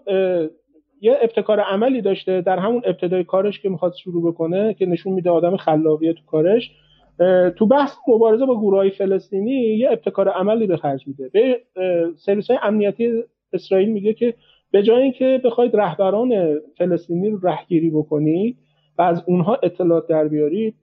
یه 1.00 1.18
ابتکار 1.22 1.60
عملی 1.60 2.00
داشته 2.00 2.40
در 2.40 2.58
همون 2.58 2.82
ابتدای 2.84 3.24
کارش 3.24 3.60
که 3.60 3.68
می‌خواد 3.68 3.94
شروع 3.94 4.32
بکنه 4.32 4.74
که 4.74 4.86
نشون 4.86 5.12
میده 5.12 5.30
آدم 5.30 5.56
خلاقیه 5.56 6.12
تو 6.12 6.24
کارش. 6.26 6.70
تو 7.56 7.66
بحث 7.66 7.92
مبارزه 8.08 8.46
با 8.46 8.60
گروه 8.60 8.76
های 8.76 8.90
فلسطینی 8.90 9.52
یه 9.52 9.90
ابتکار 9.90 10.28
عملی 10.28 10.66
به 10.66 10.76
خرج 10.76 11.08
میده. 11.08 11.28
به 11.28 11.60
سرویس 12.16 12.50
های 12.50 12.58
امنیتی 12.62 13.22
اسرائیل 13.52 13.88
میگه 13.88 14.12
که 14.12 14.34
به 14.70 14.82
جای 14.82 15.02
اینکه 15.02 15.40
بخواید 15.44 15.76
رهبران 15.76 16.60
فلسطینی 16.78 17.30
رو 17.30 17.38
رهگیری 17.42 17.90
بکنید 17.90 18.56
و 18.98 19.02
از 19.02 19.22
اونها 19.26 19.58
اطلاعات 19.62 20.06
در 20.06 20.28
بیارید 20.28 20.74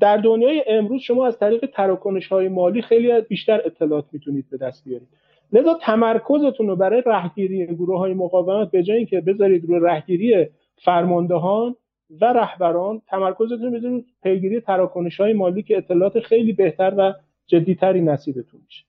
در 0.00 0.16
دنیای 0.16 0.64
امروز 0.66 1.00
شما 1.00 1.26
از 1.26 1.38
طریق 1.38 1.66
تراکنش 1.66 2.28
های 2.28 2.48
مالی 2.48 2.82
خیلی 2.82 3.20
بیشتر 3.20 3.60
اطلاعات 3.64 4.04
می‌تونید 4.12 4.44
به 4.50 4.56
دست 4.56 4.84
بیارید. 4.84 5.08
لذا 5.52 5.78
تمرکزتون 5.82 6.66
رو 6.66 6.76
برای 6.76 7.02
رهگیری 7.06 7.66
گروه 7.66 7.98
های 7.98 8.14
مقاومت 8.14 8.70
به 8.70 8.82
جای 8.82 8.96
اینکه 8.96 9.20
بذارید 9.20 9.64
روی 9.64 9.80
رهگیری 9.82 10.46
فرماندهان 10.84 11.76
و 12.20 12.24
رهبران 12.24 13.02
تمرکزتون 13.08 13.70
بذارید 13.72 14.06
پیگیری 14.22 14.60
تراکنش 14.60 15.20
های 15.20 15.32
مالی 15.32 15.62
که 15.62 15.76
اطلاعات 15.76 16.20
خیلی 16.20 16.52
بهتر 16.52 16.94
و 16.98 17.12
جدیتری 17.46 18.00
نصیبتون 18.00 18.60
میشه. 18.64 18.84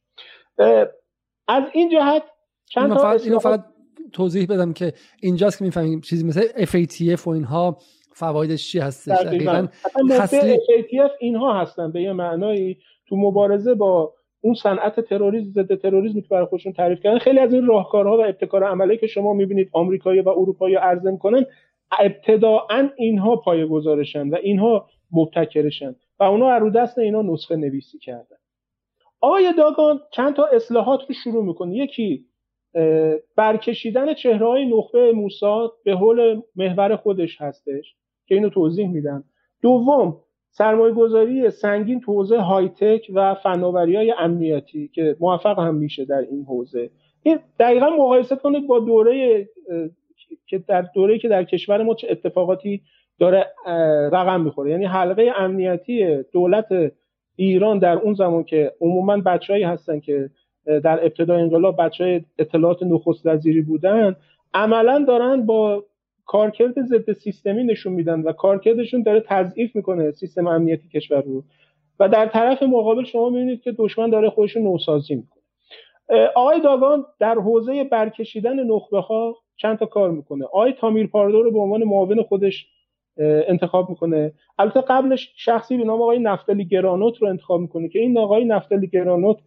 از 1.47 1.63
این 1.73 1.89
جهت 1.89 2.23
چند 2.65 2.93
تا 2.93 3.11
اینو 3.11 3.39
فقط 3.39 3.65
توضیح 4.13 4.45
بدم 4.45 4.73
که 4.73 4.93
اینجاست 5.21 5.59
که 5.59 5.65
می‌فهمیم 5.65 6.01
چیزی 6.01 6.27
مثل 6.27 6.41
FATF 6.65 7.27
و 7.27 7.29
اینها 7.29 7.77
فوایدش 8.13 8.71
چی 8.71 8.79
هستش 8.79 9.21
دقیقاً. 9.25 9.67
اصلی 10.11 10.55
FATF 10.55 11.11
اینها 11.19 11.61
هستن 11.61 11.91
به 11.91 12.01
یه 12.01 12.13
معنایی. 12.13 12.77
تو 13.07 13.15
مبارزه 13.15 13.73
با 13.73 14.13
اون 14.41 14.53
صنعت 14.53 14.99
تروریسم 14.99 15.51
ضد 15.51 15.75
تروریسم 15.75 16.21
که 16.21 16.27
برای 16.27 16.45
خودشون 16.45 16.73
تعریف 16.73 16.99
کردن 16.99 17.19
خیلی 17.19 17.39
از 17.39 17.53
این 17.53 17.65
راهکارها 17.65 18.17
و 18.17 18.21
ابتکار 18.21 18.63
عملی 18.63 18.97
که 18.97 19.07
شما 19.07 19.33
می‌بینید 19.33 19.69
آمریکایی 19.73 20.21
و 20.21 20.29
اروپایی 20.29 20.75
ارزم 20.75 21.17
کنن 21.17 21.45
ابتداعا 21.99 22.89
اینها 22.97 23.35
پای 23.35 23.67
گذارشن 23.67 24.29
و 24.29 24.35
اینها 24.35 24.87
مبتکرشن 25.11 25.95
و 26.19 26.23
اونا 26.23 26.57
رو 26.57 26.69
دست 26.69 26.97
اینا 26.97 27.21
نسخه 27.21 27.55
نویسی 27.55 27.99
کردن. 27.99 28.37
آقای 29.21 29.53
داگان 29.57 29.99
چند 30.11 30.35
تا 30.35 30.45
اصلاحات 30.45 30.99
رو 31.07 31.15
شروع 31.23 31.43
می‌کنه. 31.43 31.75
یکی 31.75 32.25
برکشیدن 33.35 34.13
چهره 34.13 34.47
های 34.47 34.65
نخبه 34.65 35.11
موساد 35.11 35.71
به 35.83 35.95
حول 35.95 36.41
محور 36.55 36.95
خودش 36.95 37.41
هستش 37.41 37.95
که 38.27 38.35
اینو 38.35 38.49
توضیح 38.49 38.87
میدم. 38.87 39.23
دوم 39.61 40.17
سرمایه 40.51 40.93
گذاری 40.93 41.49
سنگین 41.49 41.99
تو 41.99 42.13
حوزه 42.13 42.37
های 42.37 42.69
تک 42.69 43.11
و 43.13 43.35
فناوری 43.35 43.95
های 43.95 44.13
امنیتی 44.17 44.87
که 44.87 45.15
موفق 45.19 45.59
هم 45.59 45.75
میشه 45.75 46.05
در 46.05 46.25
این 46.31 46.43
حوزه. 46.43 46.89
این 47.23 47.39
دقیقا 47.59 47.89
مقایسه 47.89 48.35
کنید 48.35 48.67
با 48.67 48.79
دوره 48.79 49.47
که 50.47 50.57
در 50.57 50.81
دوره 50.81 51.19
که 51.19 51.27
در 51.27 51.43
کشور 51.43 51.83
ما 51.83 51.93
چه 51.93 52.07
اتفاقاتی 52.11 52.81
داره 53.19 53.45
رقم 54.11 54.41
می‌خوره. 54.41 54.71
یعنی 54.71 54.85
حلقه 54.85 55.31
امنیتی 55.37 56.23
دولت 56.31 56.67
ایران 57.35 57.79
در 57.79 57.97
اون 57.97 58.13
زمان 58.13 58.43
که 58.43 58.73
عموما 58.81 59.17
بچههایی 59.17 59.63
هستن 59.63 59.99
که 59.99 60.29
در 60.65 61.05
ابتدای 61.05 61.41
انقلاب 61.41 61.81
بچه 61.81 62.25
اطلاعات 62.39 62.83
نخست 62.83 63.25
وزیری 63.25 63.61
بودن 63.61 64.15
عملا 64.53 65.05
دارن 65.07 65.45
با 65.45 65.85
کارکرد 66.25 66.81
ضد 66.81 67.11
سیستمی 67.11 67.63
نشون 67.63 67.93
میدن 67.93 68.21
و 68.21 68.31
کارکردشون 68.31 69.03
داره 69.03 69.19
تضعیف 69.19 69.75
می‌کنه 69.75 70.11
سیستم 70.11 70.47
امنیتی 70.47 70.89
کشور 70.89 71.21
رو. 71.21 71.43
و 71.99 72.09
در 72.09 72.25
طرف 72.25 72.63
مقابل 72.63 73.03
شما 73.03 73.29
می‌بینید 73.29 73.61
که 73.61 73.71
دشمن 73.71 74.09
داره 74.09 74.29
خودش 74.29 74.55
رو 74.55 74.61
نوسازی 74.61 75.15
می‌کنه. 75.15 75.43
آقای 76.35 76.61
داگان 76.61 77.05
در 77.19 77.35
حوزه 77.35 77.83
برکشیدن 77.83 78.63
نخبه 78.63 78.99
ها 78.99 79.35
چند 79.61 79.77
تا 79.77 79.85
کار 79.85 80.11
می‌کنه. 80.11 80.45
آقای 80.45 80.73
تامیر 80.73 81.07
پاردو 81.07 81.43
رو 81.43 81.51
به 81.51 81.59
عنوان 81.59 81.83
معاون 81.83 82.23
خودش 82.23 82.67
انتخاب 83.47 83.89
می‌کنه. 83.89 84.33
البته 84.59 84.81
قبلش 84.81 85.33
شخصی 85.35 85.77
به 85.77 85.83
نام 85.83 86.01
آقای 86.01 86.19
نفتالی 86.19 86.65
گرانوت 86.65 87.17
رو 87.17 87.27
انتخاب 87.27 87.61
می‌کنه 87.61 87.89
که 87.89 87.99
این 87.99 88.17
آقای 88.17 88.45
نفتالی 88.45 88.87
گرانوت 88.87 89.37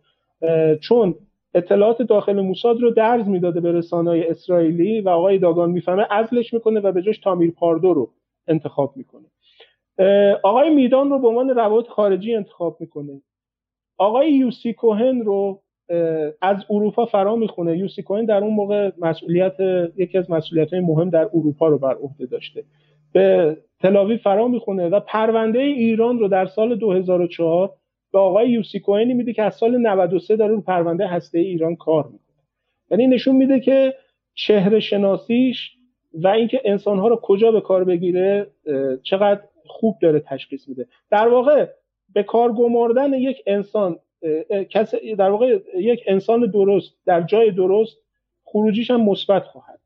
چون 0.81 1.15
اطلاعات 1.55 2.03
داخل 2.03 2.41
موساد 2.41 2.81
رو 2.81 2.91
درز 2.91 3.29
می‌داده 3.29 3.61
به 3.61 3.73
رسانه‌های 3.73 4.29
اسرائیلی 4.29 5.01
و 5.01 5.09
آقای 5.09 5.39
داگان 5.39 5.71
می‌فهمه 5.71 6.07
ازلش 6.11 6.55
می‌کنه 6.55 6.81
و 6.81 6.93
به 6.93 7.03
جاش 7.03 7.19
تامیر 7.19 7.51
پاردو 7.51 7.95
رو 7.95 8.11
انتخاب 8.49 8.95
می‌کنه. 8.97 9.25
آقای 10.43 10.75
میدان 10.75 11.11
رو 11.11 11.19
به 11.19 11.29
عنوان 11.29 11.51
روابط 11.51 11.89
خارجی 11.89 12.35
انتخاب 12.35 12.77
می‌کنه. 12.81 13.23
آقای 13.99 14.33
یوسی 14.33 14.73
کوهن 14.73 15.21
رو 15.21 15.63
از 16.41 16.57
اروپا 16.71 17.07
فرا 17.07 17.37
می‌خونه. 17.37 17.79
یوسی 17.79 18.03
کوهن 18.03 18.25
در 18.25 18.45
اون 18.45 18.55
موقع 18.55 18.91
مسئولیت 18.99 19.57
یکی 19.97 20.19
از 20.19 20.31
مسئولیت 20.31 20.73
های 20.73 20.83
مهم 20.83 21.11
در 21.11 21.29
اروپا 21.35 21.69
رو 21.69 21.79
بر 21.79 21.95
عهده 21.95 22.27
داشته. 22.27 22.65
به 23.13 23.57
تلاوی 23.81 24.19
فرا 24.19 24.49
می‌خونه 24.49 24.89
و 24.89 25.01
پرونده 25.01 25.59
ایران 25.59 26.19
رو 26.19 26.29
در 26.29 26.47
سال 26.47 26.77
2004 26.77 27.73
به 28.13 28.19
آقای 28.19 28.51
یوسی 28.51 28.81
کوهنی 28.81 29.15
میده 29.15 29.33
که 29.33 29.43
از 29.43 29.55
سال 29.55 29.79
93 29.79 30.37
داره 30.37 30.55
رو 30.55 30.61
پرونده 30.61 31.07
هسته 31.07 31.39
ایران 31.39 31.77
کار 31.77 32.05
می‌کنه. 32.05 32.37
یعنی 32.91 33.07
نشون 33.07 33.37
میده 33.37 33.61
که 33.61 33.95
چهره 34.35 34.81
شناسیش 34.81 35.77
و 36.15 36.29
اینکه 36.29 36.61
انسانها 36.65 37.09
رو 37.09 37.17
کجا 37.17 37.53
به 37.53 37.61
کار 37.61 37.85
بگیره 37.85 38.47
چقدر 39.03 39.41
خوب 39.67 39.97
داره 40.03 40.21
تشخیص 40.21 40.69
میده. 40.69 40.87
در 41.11 41.29
واقع 41.29 41.67
به 42.15 42.23
کار 42.23 42.53
گماردن 42.53 43.13
یک 43.13 43.43
انسان 43.47 43.97
در 45.19 45.31
واقع 45.31 45.59
یک 45.75 46.05
انسان 46.07 46.51
درست 46.51 46.95
در 47.07 47.23
جای 47.23 47.51
درست 47.51 47.99
خروجیش 48.45 48.91
هم 48.91 49.01
مثبت 49.01 49.45
خواهد. 49.45 49.79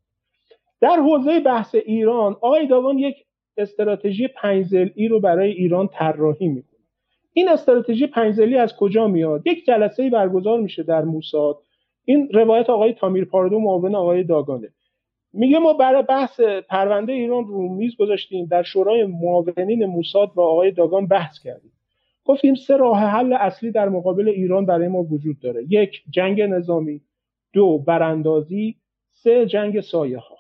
در 0.81 0.97
حوزه 0.97 1.41
بحث 1.41 1.75
ایران 1.75 2.33
آقای 2.33 2.67
داوان 2.67 2.99
یک 2.99 3.17
استراتژی 3.57 4.29
پنجزلی 4.29 5.09
رو 5.09 5.21
برای 5.21 5.51
ایران 5.51 5.89
طراحی 5.89 6.49
می‌کنه. 6.49 6.81
این 7.33 7.49
استراتژی 7.49 8.07
پنجزلی 8.07 8.57
از 8.57 8.77
کجا 8.77 9.09
میاد؟ 9.09 9.47
یک 9.47 9.67
جلسه 9.67 10.11
برگزار 10.11 10.61
میشه 10.61 10.83
در 10.83 11.05
موساد. 11.05 11.59
این 12.05 12.29
روایت 12.33 12.71
آقای 12.71 12.93
تامیر 12.93 13.25
پاردو 13.25 13.59
معاون 13.59 13.95
آقای 13.95 14.25
داگانه. 14.25 14.69
میگه 15.33 15.59
ما 15.59 15.73
برای 15.73 16.03
بحث 16.03 16.41
پرونده 16.41 17.13
ایران 17.13 17.47
رو 17.47 17.69
میز 17.69 17.97
گذاشتیم 17.97 18.47
در 18.47 18.63
شورای 18.63 19.05
معاونین 19.05 19.85
موساد 19.85 20.35
با 20.35 20.47
آقای 20.47 20.71
داگان 20.71 21.07
بحث 21.07 21.39
کردیم. 21.39 21.73
گفتیم 22.27 22.55
سه 22.55 22.77
راه 22.77 22.99
حل 22.99 23.33
اصلی 23.33 23.71
در 23.71 23.89
مقابل 23.89 24.29
ایران 24.29 24.67
برای 24.67 24.89
ما 24.89 25.03
وجود 25.03 25.41
داره. 25.41 25.65
یک 25.69 26.03
جنگ 26.11 26.43
نظامی. 26.43 27.01
دو 27.53 27.79
براندازی. 27.79 28.77
سه 29.13 29.47
جنگ 29.47 29.81
سایه 29.81 30.19
ها 30.19 30.37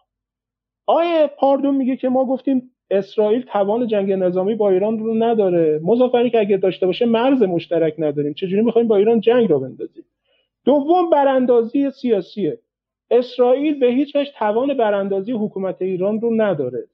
آقای 0.86 1.28
پاردو 1.38 1.72
میگه 1.72 1.96
که 1.96 2.08
ما 2.08 2.24
گفتیم 2.24 2.70
اسرائیل 2.90 3.42
توان 3.42 3.86
جنگ 3.86 4.12
نظامی 4.12 4.54
با 4.54 4.70
ایران 4.70 4.98
رو 4.98 5.14
نداره. 5.14 5.80
مضافری 5.82 6.30
که 6.30 6.38
اگه 6.38 6.56
داشته 6.56 6.86
باشه 6.86 7.06
مرز 7.06 7.42
مشترک 7.42 7.94
نداریم. 7.98 8.34
چجوری 8.34 8.62
می‌خوایم 8.62 8.88
با 8.88 8.96
ایران 8.96 9.20
جنگ 9.20 9.50
رو 9.50 9.60
بندازیم؟ 9.60 10.04
دوم 10.64 11.10
براندازی 11.10 11.90
سیاسیه. 11.90 12.58
اسرائیل 13.10 13.78
به 13.78 13.86
هیچ 13.86 14.16
وجه 14.16 14.32
توان 14.38 14.74
براندازی 14.74 15.32
حکومت 15.32 15.82
ایران 15.82 16.20
رو 16.20 16.34
نداره. 16.42 16.84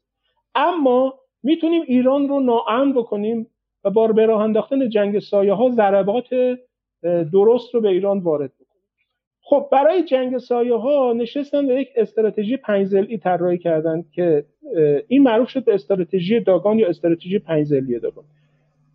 اما 0.54 1.14
می‌تونیم 1.42 1.82
ایران 1.86 2.28
رو 2.28 2.40
ناامن 2.40 2.92
بکنیم 2.92 3.46
و 3.84 3.90
با 3.90 4.06
به 4.06 4.26
راه 4.26 4.42
انداختن 4.42 4.88
جنگ 4.88 5.18
سایه 5.18 5.52
ها 5.52 5.70
ضربات 5.70 6.28
درست 7.32 7.74
رو 7.74 7.80
به 7.80 7.88
ایران 7.88 8.18
وارد 8.18 8.52
بکنیم 8.54 8.72
خب 9.44 9.68
برای 9.72 10.02
جنگ 10.04 10.38
سایه 10.38 10.74
ها 10.74 11.12
نشستن 11.16 11.66
به 11.66 11.74
یک 11.74 11.88
استراتژی 11.96 12.56
پنج 12.56 12.96
طراحی 13.22 13.58
کردن 13.58 14.04
که 14.12 14.44
این 15.08 15.22
معروف 15.22 15.48
شد 15.48 15.64
به 15.64 15.74
استراتژی 15.74 16.40
داگان 16.40 16.78
یا 16.78 16.88
استراتژی 16.88 17.38
پنج 17.38 17.74
داگان. 18.02 18.24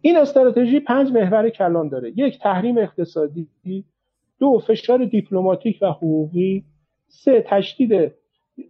این 0.02 0.18
استراتژی 0.18 0.80
پنج 0.80 1.12
محور 1.12 1.50
کلان 1.50 1.90
داره. 1.90 2.14
یک 2.16 2.40
تحریم 2.40 2.78
اقتصادی. 2.78 3.48
دو 4.40 4.60
فشار 4.68 5.06
دیپلماتیک 5.06 5.78
و 5.82 5.92
حقوقی. 5.92 6.64
سه 7.08 7.46
تشدید 7.48 8.12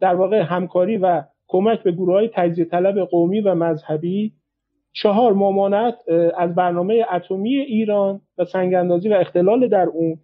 در 0.02 0.16
واقع 0.16 0.42
همکاری 0.42 0.98
و 0.98 1.24
کمک 1.48 1.84
به 1.84 1.92
گروه 1.92 2.14
های 2.14 2.30
تجزیه 2.34 2.66
طلب 2.66 3.00
قومی 3.00 3.42
و 3.42 3.56
مذهبی. 3.56 4.34
چهار 5.02 5.34
ممانعت 5.34 6.10
از 6.38 6.56
برنامه 6.56 7.06
اتمی 7.12 7.56
ایران 7.56 8.22
و 8.38 8.46
سنگاندازی 8.46 9.10
و 9.10 9.14
اختلال 9.14 9.68
در 9.68 9.86
اون 9.86 10.20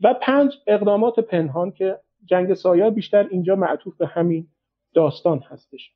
و 0.00 0.14
پنج 0.14 0.56
اقدامات 0.66 1.20
پنهان 1.20 1.70
که 1.70 1.98
جنگ 2.24 2.54
سایه 2.54 2.90
بیشتر 2.90 3.26
اینجا 3.30 3.56
معطوف 3.56 3.96
به 3.96 4.06
همین 4.06 4.46
داستان 4.94 5.38
هستش. 5.38 5.92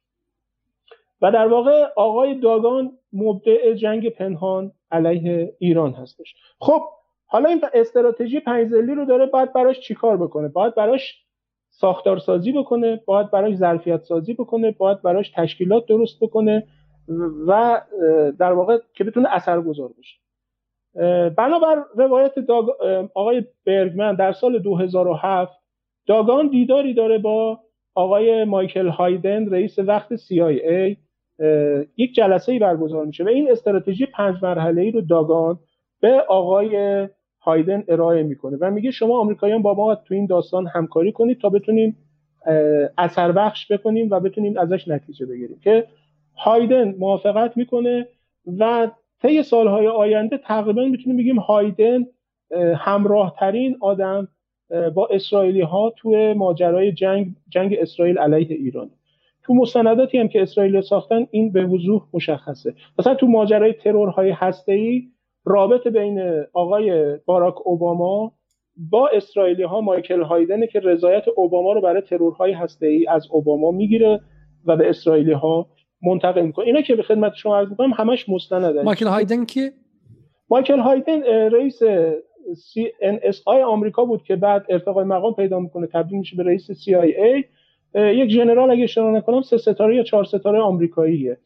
و 1.23 1.33
در 1.33 1.47
واقع 1.47 1.87
آقای 1.97 2.41
داگان 2.41 2.93
مبدع 3.13 3.75
جنگ 3.75 4.09
پنهان 4.09 4.73
علیه 4.91 5.55
ایران 5.59 5.93
هستش. 5.93 6.35
خب 6.59 6.83
حالا 7.27 7.49
این 7.49 7.61
استراتژی 7.75 8.41
پنجزلی 8.41 8.95
رو 8.95 9.05
داره 9.05 9.27
باید 9.27 9.53
براش 9.53 9.81
چیکار 9.81 10.17
بکنه؟ 10.17 10.49
باید 10.49 10.75
براش 10.75 11.25
ساختارسازی 11.71 12.53
بکنه 12.53 13.01
باید 13.07 13.31
براش 13.31 13.55
ظرفیت 13.55 14.03
سازی 14.03 14.35
بکنه 14.35 14.71
باید 14.71 15.03
براش 15.03 15.31
تشکیلات 15.31 15.87
درست 15.87 16.21
بکنه 16.21 16.67
و 17.47 17.81
در 18.39 18.53
واقع 18.53 18.79
که 18.95 19.05
بتونه 19.05 19.29
اثرگذار 19.35 19.91
بشه 19.99 20.17
بنابر 21.31 21.85
روایت 21.97 22.39
داگ... 22.39 22.67
آقای 23.15 23.45
برگمن 23.67 24.15
در 24.15 24.33
سال 24.33 24.59
2007 24.59 25.53
داگان 26.07 26.49
دیداری 26.49 26.95
داره 26.95 27.19
با 27.19 27.61
آقای 27.95 28.45
مایکل 28.45 28.89
هایدن 28.89 29.51
رئیس 29.51 29.79
وقت 29.79 30.17
CIA 30.17 30.97
یک 31.97 32.15
جلسه 32.15 32.53
ای 32.53 32.59
برگزار 32.59 33.07
میشه 33.07 33.25
و 33.25 33.29
این 33.29 33.51
استراتژی 33.51 34.07
پنج 34.07 34.37
مرحله 34.43 34.83
ای 34.83 34.91
رو 34.91 35.01
داگان 35.01 35.59
به 36.01 36.25
آقای 36.29 37.09
هایدن 37.41 37.85
ارائه 37.89 38.23
می‌کنه 38.23 38.57
و 38.61 38.71
میگه 38.71 38.91
شما 38.91 39.21
آمریکاییان 39.21 39.63
با 39.63 39.75
ما 39.75 39.95
تو 39.95 40.15
این 40.15 40.27
داستان 40.27 40.67
همکاری 40.67 41.13
کنید 41.13 41.41
تا 41.41 41.49
بتونیم 41.49 41.97
اثر 42.99 43.33
بخش 43.33 43.73
بکنیم 43.73 44.09
و 44.11 44.21
بتونیم 44.21 44.59
ازش 44.59 44.89
نتیجه 44.89 45.27
بگیریم. 45.27 45.61
که 45.65 45.87
هایدن 46.37 46.95
موافقت 46.99 47.57
می‌کنه 47.57 48.09
و 48.59 48.91
طی 49.23 49.43
سالهای 49.43 49.87
آینده 49.87 50.39
تقریبا 50.39 50.85
می‌تونیم 50.85 51.19
بگیم 51.19 51.39
هایدن 51.39 52.07
همراه 52.77 53.35
ترین 53.39 53.77
آدم 53.81 54.29
با 54.95 55.09
اسرائیلی 55.11 55.61
ها 55.61 55.93
توی 55.97 56.33
ماجرای 56.33 56.93
جنگ 56.93 57.27
جنگ 57.49 57.77
اسرائیل 57.79 58.19
علیه 58.19 58.57
ایران. 58.57 58.91
تو 59.43 59.55
مستنداتی 59.55 60.19
هم 60.19 60.29
که 60.29 60.43
اسرائیل 60.43 60.81
ساختن 60.81 61.27
این 61.31 61.53
به 61.53 61.65
وضوح 61.65 62.03
مشخصه. 62.15 62.75
مثلا 62.99 63.15
تو 63.15 63.27
ماجرای 63.27 63.73
ترورهای 63.73 64.31
هسته‌ای 64.31 65.03
رابطه 65.45 65.91
بین 65.91 66.45
آقای 66.53 67.17
باراک 67.27 67.67
اوباما 67.67 68.33
با 68.91 69.09
اسرائیلی 69.09 69.63
ها 69.63 69.81
مایکل 69.81 70.23
هایدنه 70.23 70.67
که 70.67 70.81
رضایت 70.81 71.25
اوباما 71.37 71.73
رو 71.73 71.81
برای 71.81 72.03
ترورهای 72.03 72.53
هسته‌ای 72.53 73.07
از 73.07 73.29
اوباما 73.31 73.71
می‌گیره 73.71 74.21
و 74.67 74.77
به 74.77 74.89
اسرائیلی 74.89 75.33
ها 75.33 75.67
منتقل 76.03 76.43
می‌کنه. 76.43 76.67
اینا 76.67 76.81
که 76.81 76.97
به 76.97 77.03
خدمت 77.03 77.35
شما 77.35 77.59
عرض 77.59 77.69
می‌کنم 77.69 77.93
همش 77.93 78.29
مستنده 78.29 78.83
مایکل 78.83 79.07
هایدن 79.07 79.45
کی؟ 79.45 79.71
مایکل 80.51 80.79
هایدن 80.79 81.23
رئیس 81.53 81.83
آی 83.47 83.63
آمریکا 83.63 84.05
بود 84.05 84.23
که 84.23 84.37
بعد 84.37 84.67
ارتقای 84.69 85.05
مقام 85.05 85.35
پیدا 85.35 85.61
می‌کنه 85.61 85.87
تبدیل 85.87 86.19
میشه 86.19 86.37
به 86.37 86.43
رئیس 86.43 86.71
CIA 86.71 87.45
یک 87.95 88.31
ژنرال 88.31 88.71
اگه 88.71 88.83
اشتباه 88.85 89.11
نکنم 89.11 89.43
سه 89.43 89.57
ستاره 89.59 89.97
یا 89.97 90.03
چهار 90.03 90.25
ستاره 90.25 90.59
آمریکاییه. 90.61 91.39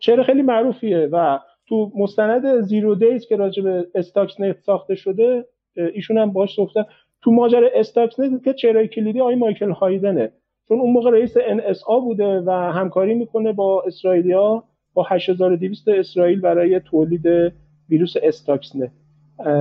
چهره 0.00 0.22
خیلی 0.22 0.42
معروفیه 0.42 1.08
و 1.12 1.38
تو 1.68 1.92
مستند 1.96 2.60
زیرو 2.60 2.94
دیز 2.94 3.26
که 3.26 3.36
راجع 3.36 3.62
به 3.62 3.86
نت 4.40 4.56
ساخته 4.60 4.94
شده 4.94 5.46
ایشون 5.76 6.18
هم 6.18 6.32
باش 6.32 6.54
صحبت 6.54 6.86
تو 7.22 7.30
ماجرا 7.30 7.68
نت 7.78 8.44
که 8.44 8.54
چهره 8.54 8.88
کلیدی 8.88 9.20
آقای 9.20 9.34
مایکل 9.34 9.70
هایدنه. 9.70 10.32
چون 10.68 10.80
اون 10.80 10.92
موقع 10.92 11.10
رئیس 11.10 11.38
NSA 11.38 12.00
بوده 12.02 12.40
و 12.40 12.50
همکاری 12.50 13.14
می‌کنه 13.14 13.52
با 13.52 13.82
اسرائیلیا 13.86 14.64
با 14.94 15.02
8200 15.02 15.88
اسرائیل 15.88 16.40
برای 16.40 16.80
تولید 16.80 17.52
ویروس 17.90 18.14
استاکسنه 18.22 18.92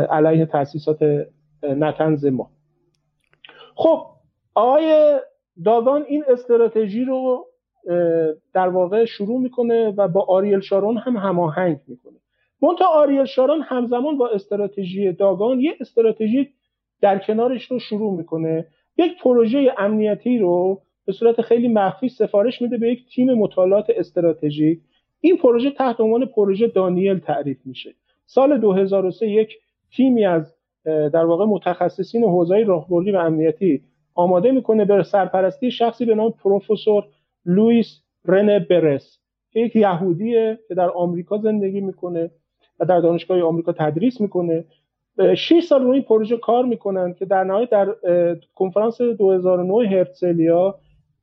علیه 0.10 0.46
تاسیسات 0.46 1.28
نتنز 1.64 2.26
ما. 2.26 2.50
خب 3.76 4.06
آقای 4.56 5.20
داگان 5.66 6.06
این 6.08 6.24
استراتژی 6.28 7.06
رو 7.06 7.46
در 8.54 8.68
واقع 8.68 9.06
شروع 9.06 9.42
می‌کنه 9.42 9.94
و 9.98 10.08
با 10.08 10.26
آریل 10.30 10.60
شارون 10.60 10.98
هم 10.98 11.18
هماهنگ 11.18 11.80
می‌کنه. 11.88 12.16
منتها 12.62 12.88
آریل 12.88 13.26
شارون 13.26 13.62
همزمان 13.62 14.18
با 14.18 14.28
استراتژی 14.28 15.12
داگان 15.12 15.60
یه 15.60 15.76
استراتژی 15.80 16.50
در 17.02 17.20
کنارش 17.20 17.72
رو 17.72 17.80
شروع 17.80 18.18
می‌کنه. 18.18 18.68
یک 18.98 19.22
پروژه 19.24 19.74
امنیتی 19.78 20.40
رو 20.40 20.82
به 21.06 21.12
صورت 21.12 21.42
خیلی 21.42 21.68
مخفی 21.68 22.10
سفارش 22.10 22.62
میده 22.62 22.78
به 22.78 22.92
یک 22.92 23.06
تیم 23.16 23.34
مطالعات 23.34 23.86
استراتژیک. 23.90 24.80
این 25.22 25.38
پروژه 25.38 25.72
تحت 25.72 26.02
عنوان 26.02 26.26
پروژه 26.26 26.68
دانیل 26.68 27.20
تعریف 27.20 27.58
میشه. 27.66 27.94
سال 28.26 28.58
2003 28.58 29.30
یک 29.30 29.58
تیمی 29.96 30.26
از 30.26 30.56
در 30.86 31.26
واقع 31.26 31.46
متخصصین 31.46 32.24
حوزه 32.24 32.64
راهبردی 32.64 33.12
و 33.12 33.18
امنیتی 33.18 33.82
آماده 34.16 34.52
می‌کنه 34.52 34.86
به 34.86 35.04
سرپرستی 35.04 35.72
شخصی 35.72 36.06
به 36.06 36.16
نام 36.16 36.32
پروفسور 36.32 37.04
لوئیس 37.46 38.02
رنه 38.26 38.60
برس 38.60 39.20
که 39.52 39.60
یک 39.60 39.76
یهودیه 39.76 40.60
که 40.68 40.76
در 40.76 40.90
آمریکا 40.90 41.38
زندگی 41.38 41.82
می‌کنه 41.82 42.32
و 42.80 42.86
در 42.86 43.00
دانشگاه 43.00 43.42
آمریکا 43.42 43.72
تدریس 43.72 44.22
می‌کنه. 44.22 44.66
6 45.38 45.60
سال 45.60 45.84
روی 45.84 45.94
این 45.94 46.04
پروژه 46.04 46.38
کار 46.38 46.66
می‌کنن 46.66 47.14
که 47.14 47.26
در 47.26 47.44
نهایت 47.44 47.70
در 47.70 47.96
کنفرانس 48.56 49.02
2009 49.02 49.90
هرتزلیا 49.90 50.76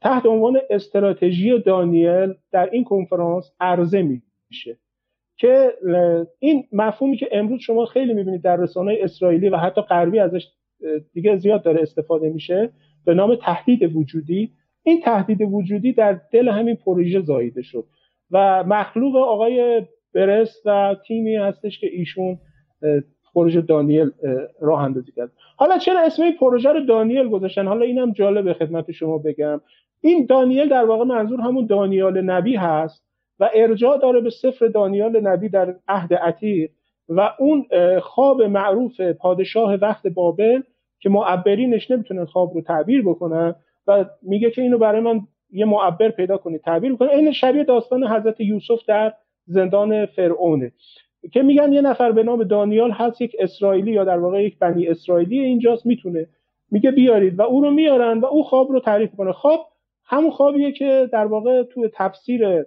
تحت 0.03 0.27
عنوان 0.27 0.59
استراتژی 0.71 1.59
دانیل 1.59 2.35
در 2.53 2.71
این 2.73 2.85
کنفرانس 2.85 3.53
عرضه 3.61 4.03
میشه 4.51 4.79
که 5.37 5.73
این 6.39 6.65
مفهومی 6.73 7.17
که 7.17 7.29
امروز 7.33 7.61
شما 7.61 7.85
خیلی 7.85 8.15
می‌بینید 8.15 8.43
در 8.43 8.57
رسانه 8.57 8.99
اسرائیلی 9.01 9.49
و 9.49 9.57
حتی 9.57 9.81
غربی 9.81 10.19
ازش 10.19 10.47
دیگه 11.13 11.37
زیاد 11.37 11.63
داره 11.63 11.83
استفاده 11.83 12.31
میشه 12.31 12.71
به 13.05 13.15
نام 13.15 13.35
تهدید 13.35 13.97
وجودی. 13.97 14.53
این 14.83 15.01
تهدید 15.01 15.43
وجودی 15.43 15.93
در 15.93 16.21
دل 16.33 16.49
همین 16.49 16.77
پروژه 16.77 17.21
زاییده 17.21 17.63
شد 17.63 17.85
و 18.31 18.65
مخلوق 18.67 19.17
آقای 19.17 19.83
برس 20.15 20.63
و 20.65 20.97
تیمی 21.07 21.37
هستش 21.37 21.79
که 21.79 21.87
ایشون 21.93 22.39
پروژه 23.35 23.61
دانیل 23.61 24.11
راه 24.61 24.83
اندازی 24.83 25.13
کرد. 25.13 25.31
حالا 25.57 25.79
چرا 25.79 26.01
اسم 26.01 26.31
پروژه 26.31 26.73
رو 26.73 26.81
دانیل 26.81 27.29
گذاشتن؟ 27.29 27.67
حالا 27.67 27.85
اینم 27.85 28.13
جالب 28.13 28.53
خدمت 28.53 28.91
شما 28.91 29.19
بگم. 29.19 29.61
این 30.05 30.27
دانیل 30.27 30.69
در 30.69 30.85
واقع 30.85 31.05
منظور 31.05 31.41
همون 31.41 31.67
دانیال 31.67 32.21
نبی 32.21 32.57
هست 32.57 33.05
و 33.41 33.51
ارجاع 33.55 33.99
داره 33.99 34.21
به 34.21 34.31
سفر 34.31 34.67
دانیال 34.67 35.21
نبی 35.21 35.49
در 35.49 35.75
عهد 35.89 36.15
عتیق 36.15 36.71
و 37.09 37.31
اون 37.39 37.67
خواب 38.01 38.43
معروف 38.43 39.01
پادشاه 39.01 39.75
وقت 39.75 40.07
بابل 40.07 40.61
که 41.01 41.09
معبرینش 41.09 41.91
نمی‌تونن 41.91 42.25
خواب 42.25 42.55
رو 42.55 42.61
تعبیر 42.61 43.03
بکنن 43.03 43.55
و 43.87 44.05
میگه 44.23 44.51
که 44.51 44.63
اینو 44.63 44.79
برای 44.79 45.01
من 45.01 45.21
یه 45.51 45.65
معبر 45.65 46.11
پیدا 46.11 46.37
کنید 46.37 46.61
تعبیر 46.61 46.97
کنید 46.97 47.11
این 47.11 47.33
شبیه 47.33 47.65
داستان 47.65 48.07
حضرت 48.07 48.41
یوسف 48.41 48.85
در 48.89 49.13
زندان 49.47 50.07
فرعونه 50.07 50.73
که 51.33 51.43
میگن 51.43 51.73
یه 51.73 51.81
نفر 51.81 52.13
به 52.13 52.23
نام 52.23 52.45
دانیال 52.45 52.91
هست 52.91 53.21
یک 53.21 53.37
اسرائیلی 53.39 53.93
یا 53.93 54.05
در 54.05 54.19
واقع 54.19 54.43
یک 54.43 54.59
بنی 54.59 54.89
اسرائیلی 54.89 55.39
اینجاست 55.39 55.87
می‌تونه. 55.87 56.27
میگه 56.71 56.91
بیارید 56.91 57.39
و 57.39 57.43
او 57.43 57.61
رو 57.61 57.71
میارن 57.71 58.19
و 58.19 58.27
او 58.27 58.43
خواب 58.43 58.73
رو 58.73 58.81
تعریف 58.81 59.17
کنه 59.17 59.33
خواب 59.33 59.61
همون 60.05 60.31
خوابیه 60.31 60.73
که 60.73 61.09
در 61.13 61.27
واقع 61.27 61.63
تو 61.63 61.89
تفسیر 61.95 62.65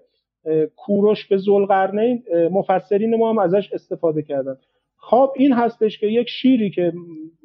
کوروش 0.75 1.25
به 1.27 1.37
زلقرنین 1.37 2.23
مفسرین 2.51 3.15
ما 3.15 3.29
هم 3.29 3.37
ازش 3.37 3.73
استفاده 3.73 4.21
کردن. 4.21 4.57
خواب 4.97 5.33
این 5.35 5.53
هستش 5.53 5.99
که 5.99 6.07
یک 6.07 6.29
شیری 6.29 6.69
که 6.69 6.93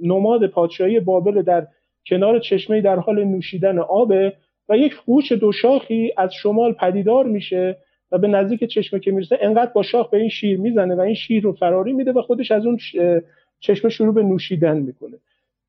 نماد 0.03 0.47
پادشاهی 0.47 1.01
بابل 1.01 1.43
در 1.43 1.67
کنار 2.07 2.39
چشمه 2.39 2.81
در 2.81 2.97
حال 2.97 3.25
نوشیدن 3.25 3.79
آبه 3.79 4.33
و 4.69 4.77
یک 4.77 4.95
خوش 4.95 5.33
دو 5.33 5.53
شاخی 5.53 6.13
از 6.17 6.35
شمال 6.35 6.73
پدیدار 6.73 7.27
میشه 7.27 7.77
و 8.13 8.19
به 8.19 8.29
نزدیک 8.29 8.65
چشمه 8.65 9.01
که 9.01 9.11
می‌رسه 9.11 9.39
انقدر 9.41 9.71
با 9.73 9.83
شاخ 9.83 10.11
به 10.11 10.19
این 10.19 10.29
شیر 10.29 10.61
می‌زنه 10.61 10.95
و 10.95 11.01
این 11.01 11.15
شیر 11.15 11.43
رو 11.43 11.53
فراری 11.53 11.93
میده 11.93 12.13
و 12.13 12.23
خودش 12.23 12.51
از 12.51 12.67
اون 12.67 12.79
چشمه 13.61 13.91
شروع 13.91 14.15
به 14.15 14.23
نوشیدن 14.23 14.79
می‌کنه. 14.79 15.17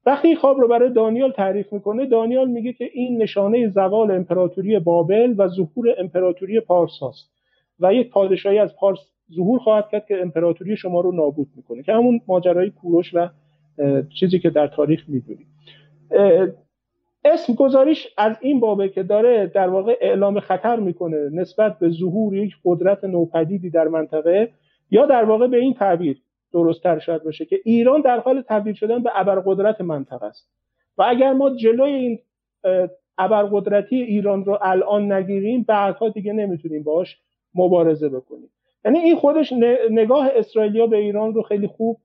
وقتی 0.06 0.28
این 0.28 0.38
خواب 0.38 0.60
رو 0.60 0.68
برای 0.68 0.94
دانیال 0.94 1.32
تعریف 1.32 1.74
می‌کنه 1.74 2.06
دانیال 2.06 2.50
میگه 2.50 2.74
که 2.74 2.90
این 2.94 3.22
نشانه 3.22 3.70
زوال 3.70 4.12
امپراتوری 4.12 4.80
بابل 4.80 5.36
و 5.38 5.48
ظهور 5.48 5.96
امپراتوری 5.98 6.60
پارس 6.60 7.04
هست 7.04 7.32
و 7.80 7.94
یک 7.94 8.10
پادشاهی 8.10 8.60
از 8.60 8.76
پارس 8.76 9.00
ظهور 9.36 9.60
خواهد 9.60 9.90
کرد 9.90 10.06
که 10.06 10.22
امپراتوری 10.22 10.78
شما 10.78 11.02
رو 11.02 11.12
نابود 11.12 11.48
می‌کنه 11.56 11.84
که 11.84 11.94
همون 11.94 12.22
ماجرای 12.28 12.70
کوروش 12.70 13.12
و 13.14 13.30
چیزی 14.20 14.40
که 14.40 14.50
در 14.50 14.68
تاریخ 14.68 15.04
می‌دونیم. 15.08 15.48
اسم 17.26 17.54
گذاریش 17.54 18.08
از 18.18 18.36
این 18.42 18.60
بابه 18.60 18.90
که 18.90 19.04
داره 19.04 19.48
در 19.48 19.70
واقع 19.70 19.98
اعلام 20.02 20.40
خطر 20.40 20.80
می‌کنه 20.80 21.30
نسبت 21.34 21.80
به 21.80 21.90
ظهور 21.90 22.36
یک 22.36 22.54
قدرت 22.66 23.04
نوپدیدی 23.04 23.70
در 23.70 23.88
منطقه 23.88 24.50
یا 24.92 25.06
در 25.06 25.24
واقع 25.24 25.48
به 25.48 25.58
این 25.58 25.74
تعبیر. 25.74 26.22
درستتر 26.54 27.00
شاید 27.00 27.24
باشه 27.24 27.46
که 27.46 27.60
ایران 27.66 28.02
در 28.02 28.20
حال 28.20 28.44
تبدیل 28.48 28.74
شدن 28.74 29.04
به 29.04 29.12
ابرقدرت 29.16 29.82
منطقه 29.82 30.26
است. 30.26 30.50
و 30.98 31.04
اگر 31.08 31.34
ما 31.34 31.56
جلوی 31.56 31.92
این 31.92 32.20
ابرقدرتی 33.18 33.96
ایران 33.96 34.46
رو 34.46 34.60
الان 34.62 35.12
نگیریم 35.12 35.64
بعدها 35.64 36.10
دیگه 36.10 36.34
نمی‌تونیم 36.34 36.84
باش 36.84 37.18
مبارزه 37.56 38.10
بکنیم. 38.10 38.50
یعنی 38.86 39.00
این 39.00 39.16
خودش 39.16 39.54
نگاه 39.92 40.30
اسرائیلیا 40.36 40.88
به 40.88 40.98
ایران 40.98 41.34
رو 41.34 41.42
خیلی 41.42 41.68
خوب 41.68 41.98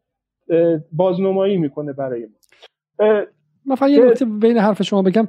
بازنمایی 0.92 1.56
می‌کنه 1.56 1.92
برای 1.92 2.26
ما. 2.26 2.36
من 3.64 3.90
یه 3.90 4.04
نکته 4.04 4.24
بین 4.24 4.58
حرف 4.58 4.82
شما 4.82 5.02
بگم. 5.02 5.28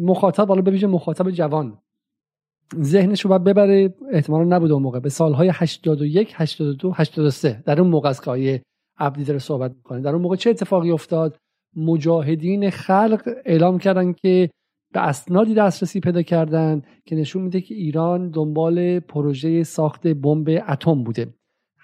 مخاطب 0.00 0.48
حالا 0.48 0.62
ببینید 0.62 0.84
مخاطب 0.84 1.30
جوان. 1.30 1.78
ذهنش 2.80 3.20
رو 3.20 3.28
باید 3.28 3.44
ببره 3.44 3.94
احتمالا 4.12 4.56
نبوده 4.56 4.72
اون 4.72 4.82
موقع. 4.82 4.98
به 4.98 5.08
سالهای 5.08 5.50
81 5.52 6.32
82 6.34 6.92
83 6.96 7.62
در 7.66 7.80
اون 7.80 7.90
موقع 7.90 8.08
از 8.08 8.20
که 8.20 8.62
عبدی 8.98 9.24
داره 9.24 9.38
صحبت 9.38 9.70
می‌کنه. 9.76 10.00
در 10.00 10.12
اون 10.12 10.22
موقع 10.22 10.36
چه 10.36 10.50
اتفاقی 10.50 10.90
افتاد؟ 10.90 11.36
مجاهدین 11.76 12.70
خلق 12.70 13.28
اعلام 13.44 13.78
کردن 13.78 14.12
که 14.12 14.50
به 14.92 15.00
اسنادی 15.00 15.54
دسترسی 15.54 16.00
پیدا 16.00 16.22
کردن 16.22 16.82
که 17.06 17.16
نشون 17.16 17.42
میده 17.42 17.60
که 17.60 17.74
ایران 17.74 18.30
دنبال 18.30 19.00
پروژه 19.00 19.62
ساخت 19.62 20.06
بمب 20.06 20.48
اتم 20.68 21.02
بوده. 21.04 21.24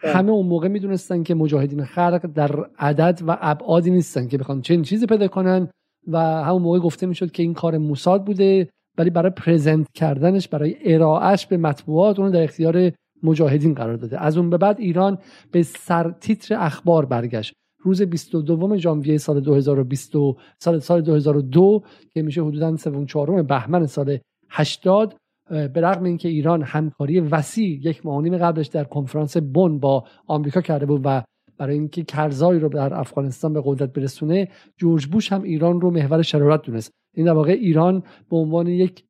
بله. 0.03 0.13
همه 0.13 0.31
اون 0.31 0.47
موقع 0.47 0.69
می‌دونستن 0.69 1.23
که 1.23 1.35
مجاهدین 1.35 1.85
خلق 1.85 2.27
در 2.35 2.65
عدد 2.79 3.21
و 3.27 3.39
ابعادی 3.41 3.91
نیستن 3.91 4.29
که 4.29 4.39
بخوان 4.39 4.63
چنین 4.63 4.83
چیزی 4.83 5.07
پیدا 5.07 5.29
کنن 5.29 5.69
و 6.09 6.19
همون 6.19 6.63
موقع 6.63 6.79
گفته 6.79 7.07
می‌شد 7.07 7.31
که 7.31 7.43
این 7.43 7.55
کار 7.55 7.79
موساد 7.79 8.25
بوده. 8.25 8.69
ولی 8.99 9.11
برای 9.11 9.31
پرزنت 9.31 9.87
کردنش 9.95 10.49
برای 10.49 10.77
ارائهش 10.95 11.47
به 11.47 11.57
مطبوعات 11.57 12.19
اون 12.19 12.31
در 12.31 12.43
اختیار 12.43 12.93
مجاهدین 13.23 13.75
قرار 13.75 13.97
داده. 13.97 14.23
از 14.23 14.37
اون 14.37 14.51
به 14.51 14.59
بعد 14.59 14.81
ایران 14.81 15.19
به 15.53 15.63
سر 15.63 16.11
تیتر 16.21 16.55
اخبار 16.55 17.07
برگشت. 17.07 17.53
روز 17.83 18.03
22 18.03 18.77
ژانویه 18.77 19.19
سال 19.19 19.41
2020 19.41 20.13
سال 20.59 20.79
سال 20.79 21.01
2002 21.01 21.83
که 22.15 22.23
میشه 22.23 22.43
حدودا 22.43 22.77
3 22.77 23.07
4 23.07 23.43
بهمن 23.43 23.87
سال 23.87 24.19
80 24.51 25.17
به 25.49 25.81
رغم 25.81 26.05
اینکه 26.05 26.29
ایران 26.29 26.63
همکاری 26.63 27.21
وسیع 27.21 27.87
یک 27.87 28.07
ماه 28.07 28.29
قبلش 28.31 28.67
در 28.67 28.85
کنفرانس 28.85 29.37
بن 29.37 29.79
با 29.79 30.05
آمریکا 30.27 30.61
کرده 30.61 30.87
بود 30.87 31.01
و 31.05 31.23
برای 31.59 31.75
اینکه 31.75 32.05
کرزایی 32.05 32.61
رو 32.61 32.69
در 32.69 32.95
افغانستان 32.95 33.53
به 33.53 33.63
قدرت 33.65 33.93
برسونه 33.93 34.49
جورج 34.77 35.07
بوش 35.07 35.33
هم 35.33 35.43
ایران 35.43 35.81
رو 35.81 35.91
محور 35.91 36.23
شرارت 36.23 36.63
دونست. 36.63 36.93
این 37.15 37.27
در 37.27 37.33
واقع 37.33 37.53
ایران 37.53 38.03
به 38.31 38.37
عنوان 38.37 38.67
یک 38.67 39.05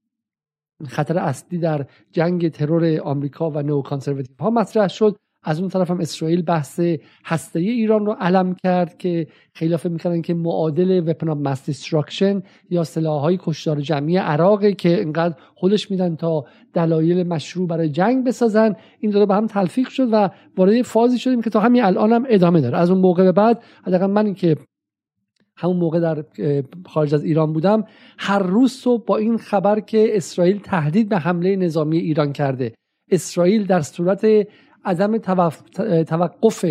خطر 0.87 1.19
اصلی 1.19 1.59
در 1.59 1.87
جنگ 2.13 2.49
ترور 2.49 3.01
آمریکا 3.01 3.51
و 3.51 3.63
نو 3.63 3.83
ها 4.41 4.51
مطرح 4.51 4.89
شد. 4.89 5.17
از 5.43 5.61
اون 5.61 5.69
طرف 5.69 5.91
هم 5.91 6.01
اسرائیل 6.01 6.43
بحث 6.43 6.81
هسته 7.25 7.59
ایران 7.59 8.07
رو 8.07 8.13
علم 8.13 8.55
کرد 8.55 8.99
که 8.99 9.27
خیلی 9.55 9.77
فکر 9.77 9.89
می‌کردن 9.89 10.23
که 10.23 10.35
معادل 10.35 11.09
وپن 11.09 11.29
آف 11.29 11.39
ماس 11.39 11.67
دیستراکشن 11.67 12.43
یا 12.71 12.85
های 13.05 13.39
کشتار 13.43 13.81
جمعی 13.81 14.17
عراق 14.17 14.71
که 14.71 14.99
اینقدر 14.99 15.35
خودش 15.55 15.91
میدن 15.91 16.17
تا 16.17 16.45
دلایل 16.75 17.27
مشروع 17.27 17.69
برای 17.69 17.89
جنگ 17.89 18.25
بسازن 18.25 18.75
این 19.01 19.11
داره 19.11 19.27
به 19.27 19.35
هم 19.35 19.47
تلفیق 19.47 19.89
شد 19.89 20.09
و 20.13 20.31
وارد 20.57 20.83
فازی 20.83 21.19
شدیم 21.19 21.43
که 21.43 21.51
تا 21.51 21.61
همین 21.61 21.85
الان 21.85 22.13
هم 22.13 22.27
ادامه 22.29 22.61
داره. 22.61 22.79
از 22.79 22.91
اون 22.91 23.01
موقع 23.01 23.25
به 23.25 23.33
بعد 23.33 23.63
حداقل 23.85 24.07
من 24.07 24.35
که 24.35 24.57
همون 25.57 25.77
موقع 25.77 26.01
در 26.01 26.25
خارج 26.87 27.15
از 27.15 27.25
ایران 27.25 27.53
بودم 27.53 27.85
هر 28.19 28.39
روز 28.39 28.73
صبح 28.73 29.05
با 29.05 29.17
این 29.17 29.39
خبر 29.39 29.81
که 29.81 30.17
اسرائیل 30.17 30.59
تهدید 30.59 31.09
به 31.09 31.19
حمله 31.19 31.57
نظامی 31.57 31.99
ایران 31.99 32.33
کرده. 32.33 32.75
اسرائیل 33.11 33.67
در 33.67 33.81
صورت 33.81 34.27
عدم 34.85 35.19
توقف 36.03 36.65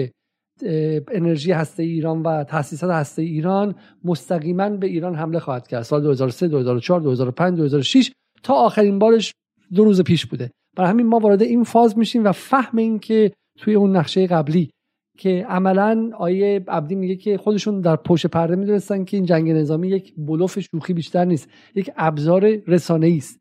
انرژی 1.11 1.51
هسته 1.51 1.83
ایران 1.83 2.21
و 2.21 2.43
تاسیسات 2.43 2.91
هسته 2.91 3.21
ایران 3.21 3.75
مستقیما 4.03 4.69
به 4.69 4.87
ایران 4.87 5.15
حمله 5.15 5.39
خواهد 5.39 5.67
کرد. 5.67 5.81
سال 5.81 6.01
2003 6.01 6.47
2004 6.47 7.01
2005 7.01 7.57
2006 7.57 8.11
تا 8.43 8.53
آخرین 8.53 8.99
بارش 8.99 9.33
دو 9.73 9.83
روز 9.83 10.01
پیش 10.01 10.25
بوده. 10.25 10.51
برای 10.75 10.89
همین 10.89 11.05
ما 11.05 11.19
وارد 11.19 11.41
این 11.41 11.63
فاز 11.63 11.97
میشیم 11.97 12.23
و 12.25 12.31
فهم 12.31 12.77
این 12.77 12.99
که 12.99 13.31
توی 13.59 13.75
اون 13.75 13.95
نقشه 13.95 14.27
قبلی 14.27 14.69
که 15.17 15.45
عملا 15.49 16.11
آیه 16.17 16.63
عبدی 16.67 16.95
میگه 16.95 17.15
که 17.15 17.37
خودشون 17.37 17.81
در 17.81 17.95
پشت 17.95 18.27
پرده 18.27 18.55
می‌دونستن 18.55 19.03
که 19.03 19.17
این 19.17 19.25
جنگ 19.25 19.51
نظامی 19.51 19.87
یک 19.87 20.13
بلوف 20.17 20.59
شوخی 20.59 20.93
بیشتر 20.93 21.25
نیست 21.25 21.49
یک 21.75 21.91
ابزار 21.97 22.55
رسانه 22.67 23.13
است 23.17 23.39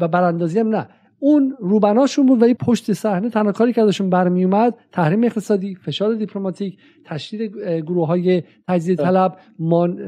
و 0.00 0.08
براندازی 0.08 0.58
هم 0.58 0.68
نه. 0.68 0.88
اون 1.24 1.56
روبناشون 1.60 2.26
بود 2.26 2.42
ولی 2.42 2.54
پشت 2.54 2.92
صحنه 2.92 3.30
تنها 3.30 3.52
کاری 3.52 3.72
که 3.72 3.82
ازشون 3.82 4.10
برمی 4.10 4.44
اومد 4.44 4.74
تحریم 4.92 5.24
اقتصادی 5.24 5.74
فشار 5.74 6.14
دیپلماتیک 6.14 6.78
تشدید 7.04 7.56
گروه 7.80 8.06
های 8.06 8.42
تجدید 8.68 8.98
بله. 8.98 9.06
طلب 9.06 9.38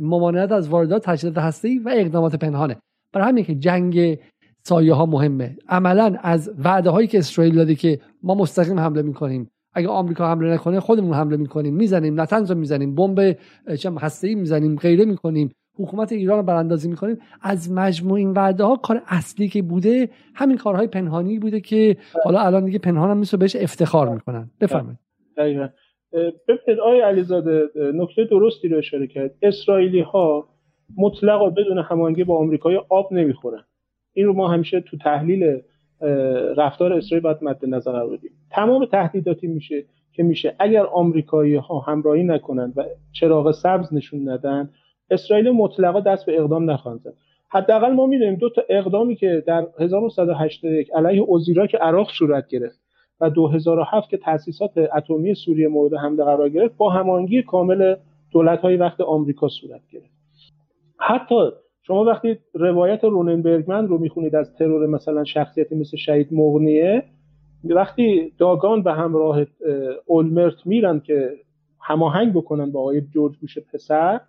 ممانعت 0.00 0.52
از 0.52 0.68
واردات 0.68 1.04
تجدید 1.04 1.38
هسته‌ای 1.38 1.78
و 1.78 1.92
اقدامات 1.94 2.36
پنهانه. 2.36 2.76
برای 3.12 3.28
همین 3.28 3.44
که 3.44 3.54
جنگ 3.54 4.18
سایه 4.64 4.94
ها 4.94 5.06
مهمه. 5.06 5.56
عملا 5.68 6.16
از 6.22 6.50
وعده 6.64 6.90
هایی 6.90 7.08
که 7.08 7.18
اسرائیل 7.18 7.54
داده 7.54 7.74
که 7.74 8.00
ما 8.22 8.34
مستقیم 8.34 8.80
حمله 8.80 9.02
می‌کنیم. 9.02 9.50
اگه 9.74 9.88
آمریکا 9.88 10.28
حمله 10.28 10.54
نکنه 10.54 10.80
خودمون 10.80 11.14
حمله 11.14 11.36
می‌کنیم. 11.36 11.74
می‌زنیم. 11.74 12.20
نتنز 12.20 12.50
رو 12.50 12.58
می‌زنیم. 12.58 12.94
بمب 12.94 13.36
چم 13.78 13.98
هسته‌ای 13.98 14.34
می‌زنیم. 14.34 14.76
غیره 14.76 15.04
می‌کنیم. 15.04 15.50
حکومت 15.76 16.12
ایران 16.12 16.38
رو 16.38 16.42
براندازی 16.42 16.88
می‌کنیم. 16.88 17.18
از 17.42 17.72
مجموع 17.72 18.18
این 18.18 18.30
وعده 18.30 18.64
ها 18.64 18.76
کار 18.76 19.02
اصلی 19.06 19.48
که 19.48 19.62
بوده 19.62 20.08
همین 20.34 20.56
کارهای 20.56 20.86
پنهانی 20.86 21.38
بوده 21.38 21.60
که 21.60 21.96
حالا 22.24 22.40
الان 22.40 22.64
دیگه 22.64 22.78
پنهان 22.78 23.10
هم 23.10 23.38
بهش 23.38 23.56
افتخار 23.56 24.14
می‌کنن. 24.14 24.50
بفرمایید. 24.60 24.98
ببینید 26.48 26.80
آقای 26.82 27.00
علیزاده 27.00 27.68
نکته 27.94 28.24
درستی 28.24 28.68
رو 28.68 28.78
اشاره 28.78 29.06
کرد. 29.06 29.34
اسرائیلی 29.42 30.00
ها 30.00 30.48
مطلقا 30.96 31.50
بدون 31.50 31.78
هماهنگی 31.78 32.24
با 32.24 32.38
آمریکایی 32.38 32.78
آب 32.88 33.12
نمی‌خورن. 33.12 33.64
این 34.12 34.26
رو 34.26 34.32
ما 34.32 34.48
همیشه 34.48 34.80
تو 34.80 34.96
تحلیل 34.96 35.60
رفتار 36.56 36.92
اسرائیل 36.92 37.22
باید 37.22 37.36
مد 37.42 37.66
نظر 37.66 37.92
قرار 37.92 38.16
بدیم. 38.16 38.30
تمام 38.50 38.84
تهدیداتی 38.84 39.46
میشه 39.46 39.84
که 40.12 40.22
میشه. 40.22 40.56
اگر 40.58 40.86
آمریکایی 40.86 41.54
ها 41.54 41.78
همراهی 41.78 42.24
نکنند 42.24 42.72
و 42.76 42.84
چراغ 43.12 43.50
سبز 43.50 43.94
نشون 43.94 44.28
ندن 44.28 44.70
اسرائیل 45.10 45.50
مطلقا 45.50 46.00
دست 46.00 46.26
به 46.26 46.40
اقدام 46.40 46.70
نخواهند 46.70 47.00
زد. 47.00 47.14
حداقل 47.48 47.92
ما 47.92 48.06
می‌دونیم 48.06 48.34
دو 48.34 48.50
تا 48.50 48.62
اقدامی 48.68 49.16
که 49.16 49.44
در 49.46 49.66
1981 49.78 50.90
علیه 50.94 51.20
اوزیرا 51.20 51.66
که 51.66 51.78
عراق 51.78 52.10
صورت 52.18 52.48
گرفت 52.48 52.80
و 53.20 53.30
2007 53.30 54.10
که 54.10 54.16
تاسیسات 54.16 54.78
اتمی 54.96 55.34
سوریه 55.34 55.68
مورد 55.68 55.94
حمله 55.94 56.24
قرار 56.24 56.48
گرفت 56.48 56.76
با 56.76 56.90
هماهنگی 56.90 57.42
کامل 57.42 57.94
دولت 58.32 58.60
های 58.60 58.76
وقت 58.76 59.00
آمریکا 59.00 59.48
صورت 59.48 59.80
گرفت. 59.92 60.16
حتی 60.98 61.50
شما 61.82 62.04
وقتی 62.04 62.38
روایت 62.54 63.04
روننبرگمن 63.04 63.88
رو 63.88 63.98
می‌خونید 63.98 64.34
از 64.34 64.54
ترور 64.54 64.86
مثلا 64.86 65.24
شخصیتی 65.24 65.74
مثل 65.74 65.96
شهید 65.96 66.28
مغنیه 66.32 67.02
وقتی 67.64 68.32
داگان 68.38 68.82
به 68.82 68.92
همراه 68.92 69.46
اولمرت 70.06 70.66
میرن 70.66 71.00
که 71.00 71.30
هماهنگ 71.80 72.32
بکنن 72.32 72.72
با 72.72 72.80
آقای 72.80 73.00
جورج 73.00 73.36
بوش 73.36 73.58
پسر 73.58 74.20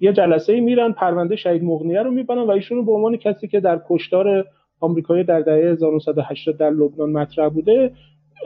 یه 0.00 0.12
جلسه 0.12 0.52
ای 0.52 0.60
میرن 0.60 0.92
پرونده 0.92 1.36
شهید 1.36 1.64
مغنیه 1.64 2.02
رو 2.02 2.10
می‌برن 2.10 2.38
و 2.38 2.50
ایشون 2.50 2.78
رو 2.78 2.84
به 2.84 2.92
عنوان 2.92 3.16
کسی 3.16 3.48
که 3.48 3.60
در 3.60 3.80
کشتار 3.88 4.44
آمریکایی 4.80 5.24
در 5.24 5.40
دهه 5.40 5.72
1980 5.72 6.56
در 6.56 6.70
لبنان 6.70 7.12
مطرح 7.12 7.48
بوده 7.48 7.92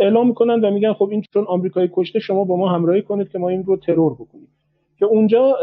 اعلام 0.00 0.28
می‌کنن 0.28 0.60
و 0.60 0.70
میگن 0.70 0.92
خب 0.92 1.08
این 1.10 1.22
چون 1.32 1.44
آمریکایی 1.44 1.90
کشته 1.92 2.18
شما 2.18 2.44
با 2.44 2.56
ما 2.56 2.68
همراهی 2.68 3.02
کنید 3.02 3.28
که 3.28 3.38
ما 3.38 3.48
این 3.48 3.64
رو 3.64 3.76
ترور 3.76 4.14
بکنیم. 4.14 4.48
که 4.98 5.04
اونجا 5.04 5.56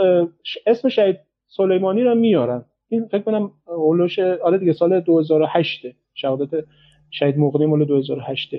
اسم 0.68 0.90
شهید 0.90 1.18
سلیمانی 1.48 2.04
رو 2.04 2.16
میارن. 2.16 2.66
این 2.90 3.06
فکر 3.06 3.22
کنم 3.22 3.52
اولش 3.68 4.20
آره 4.20 4.58
دیگه 4.58 4.74
سال 4.74 5.00
2008 5.00 5.86
شهادت 6.14 6.66
شهید 7.12 7.38
مغنی 7.38 7.66
مال 7.66 7.86
2008 7.86 8.56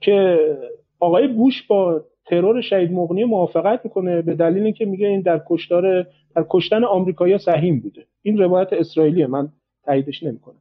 که 0.00 0.38
آقای 1.00 1.28
بوش 1.28 1.66
با 1.66 2.04
ترور 2.30 2.60
شهید 2.60 2.92
مغنی 2.92 3.24
موافقت 3.24 3.80
می‌کنه 3.84 4.22
به 4.22 4.34
دلیل 4.34 4.64
اینکه 4.64 4.84
میگه 4.84 5.06
این 5.06 5.20
در 5.20 5.40
کشتار 5.48 6.02
در 6.36 6.44
کشتن 6.50 6.84
آمریکایی 6.84 7.38
سهیم 7.38 7.80
بوده. 7.80 8.06
این 8.22 8.38
روایت 8.38 8.72
اسرائیلیه 8.72 9.26
من 9.26 9.48
تاییدش 9.84 10.22
نمی‌کنم. 10.22 10.60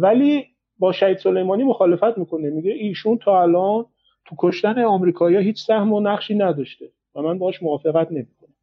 ولی 0.00 0.44
با 0.78 0.92
شهید 0.92 1.18
سلیمانی 1.18 1.64
مخالفت 1.64 2.18
می‌کنه. 2.18 2.50
میگه 2.50 2.72
ایشون 2.72 3.18
تا 3.18 3.42
الان 3.42 3.84
تو 4.24 4.36
کشتن 4.38 4.78
آمریکایی 4.78 5.36
هیچ 5.36 5.62
سهم 5.62 5.92
و 5.92 6.00
نقشی 6.00 6.34
نداشته 6.34 6.86
و 7.14 7.22
من 7.22 7.38
باش 7.38 7.62
موافقت 7.62 8.12
نمی‌کنم. 8.12 8.54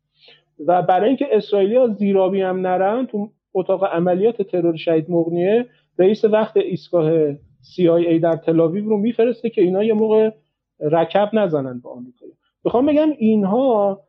و 0.67 0.81
برای 0.81 1.07
اینکه 1.07 1.27
اسرائیلیا 1.31 1.87
زیرابی 1.87 2.41
هم 2.41 2.67
نرن 2.67 3.05
تو 3.05 3.29
اتاق 3.53 3.83
عملیات 3.83 4.41
ترور 4.41 4.75
شهید 4.75 5.11
مغنیه 5.11 5.65
رئیس 5.99 6.25
وقت 6.25 6.57
ایستگاه 6.57 7.33
CIA 7.75 8.19
در 8.21 8.35
تلاویو 8.35 8.89
رو 8.89 8.97
میفرسته 8.97 9.49
که 9.49 9.61
اینا 9.61 9.83
یه 9.83 9.93
موقع 9.93 10.31
رکب 10.79 11.29
نزنن 11.33 11.79
به 11.79 11.89
آمریکا 11.89 12.25
می‌خوام 12.63 12.85
بگم 12.85 13.09
اینها 13.17 14.01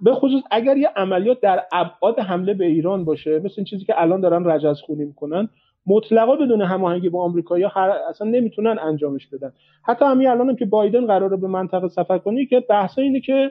به 0.00 0.14
خصوص 0.14 0.42
اگر 0.50 0.76
یه 0.76 0.88
عملیات 0.96 1.40
در 1.40 1.64
ابعاد 1.72 2.18
حمله 2.18 2.54
به 2.54 2.66
ایران 2.66 3.04
باشه 3.04 3.38
مثل 3.38 3.54
این 3.56 3.64
چیزی 3.64 3.84
که 3.84 4.02
الان 4.02 4.20
دارن 4.20 4.48
رجز 4.50 4.80
خونی 4.80 5.04
می‌کنن 5.04 5.48
مطلقا 5.86 6.36
بدون 6.36 6.62
هماهنگی 6.62 7.08
با 7.08 7.24
آمریکا 7.24 7.54
هر 7.54 7.90
اصلا 8.08 8.28
نمی‌تونن 8.30 8.78
انجامش 8.78 9.26
بدن. 9.26 9.52
حتی 9.84 10.04
همین 10.04 10.28
الانم 10.28 10.56
که 10.56 10.64
بایدن 10.64 11.06
قراره 11.06 11.36
به 11.36 11.46
منطقه 11.46 11.88
سفر 11.88 12.18
کنه 12.18 12.46
که 12.46 12.60
بحث 12.60 12.98
اینه 12.98 13.20
که 13.20 13.50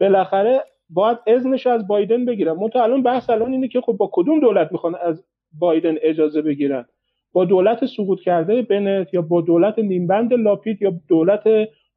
بالاخره 0.00 0.64
باید 0.90 1.18
اذنش 1.26 1.66
از 1.66 1.86
بایدن 1.86 2.24
بگیرن. 2.24 2.52
منتها 2.52 2.82
الان 2.82 3.02
بحث 3.02 3.30
الان 3.30 3.52
اینه 3.52 3.68
که 3.68 3.80
خب 3.80 3.92
با 3.92 4.10
کدوم 4.12 4.40
دولت 4.40 4.72
می‌خوان 4.72 4.94
از 4.94 5.24
بایدن 5.58 5.94
اجازه 6.02 6.42
بگیرن؟ 6.42 6.84
با 7.32 7.44
دولت 7.44 7.86
سقوط 7.86 8.20
کرده 8.20 8.62
بنت 8.62 9.14
یا 9.14 9.22
با 9.22 9.40
دولت 9.40 9.78
نیمبند 9.78 10.32
لاپید 10.32 10.82
یا 10.82 10.92
دولت 11.08 11.42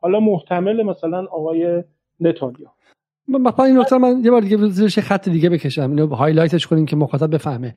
حالا 0.01 0.19
محتمل 0.19 0.83
مثلا 0.83 1.25
آقای 1.25 1.83
نتانیاهو. 2.19 2.73
مثلا 3.27 3.65
این 3.65 3.77
نکته 3.77 3.97
من 3.97 4.21
یه 4.23 4.31
بار 4.31 4.41
دیگه 4.41 4.57
زیرش 4.57 4.99
خط 4.99 5.29
دیگه 5.29 5.49
بکشم. 5.49 5.89
اینو 5.89 6.07
هایلایتش 6.07 6.67
کنیم 6.67 6.86
که 6.86 6.95
مخاطب 6.95 7.33
بفهمه. 7.33 7.75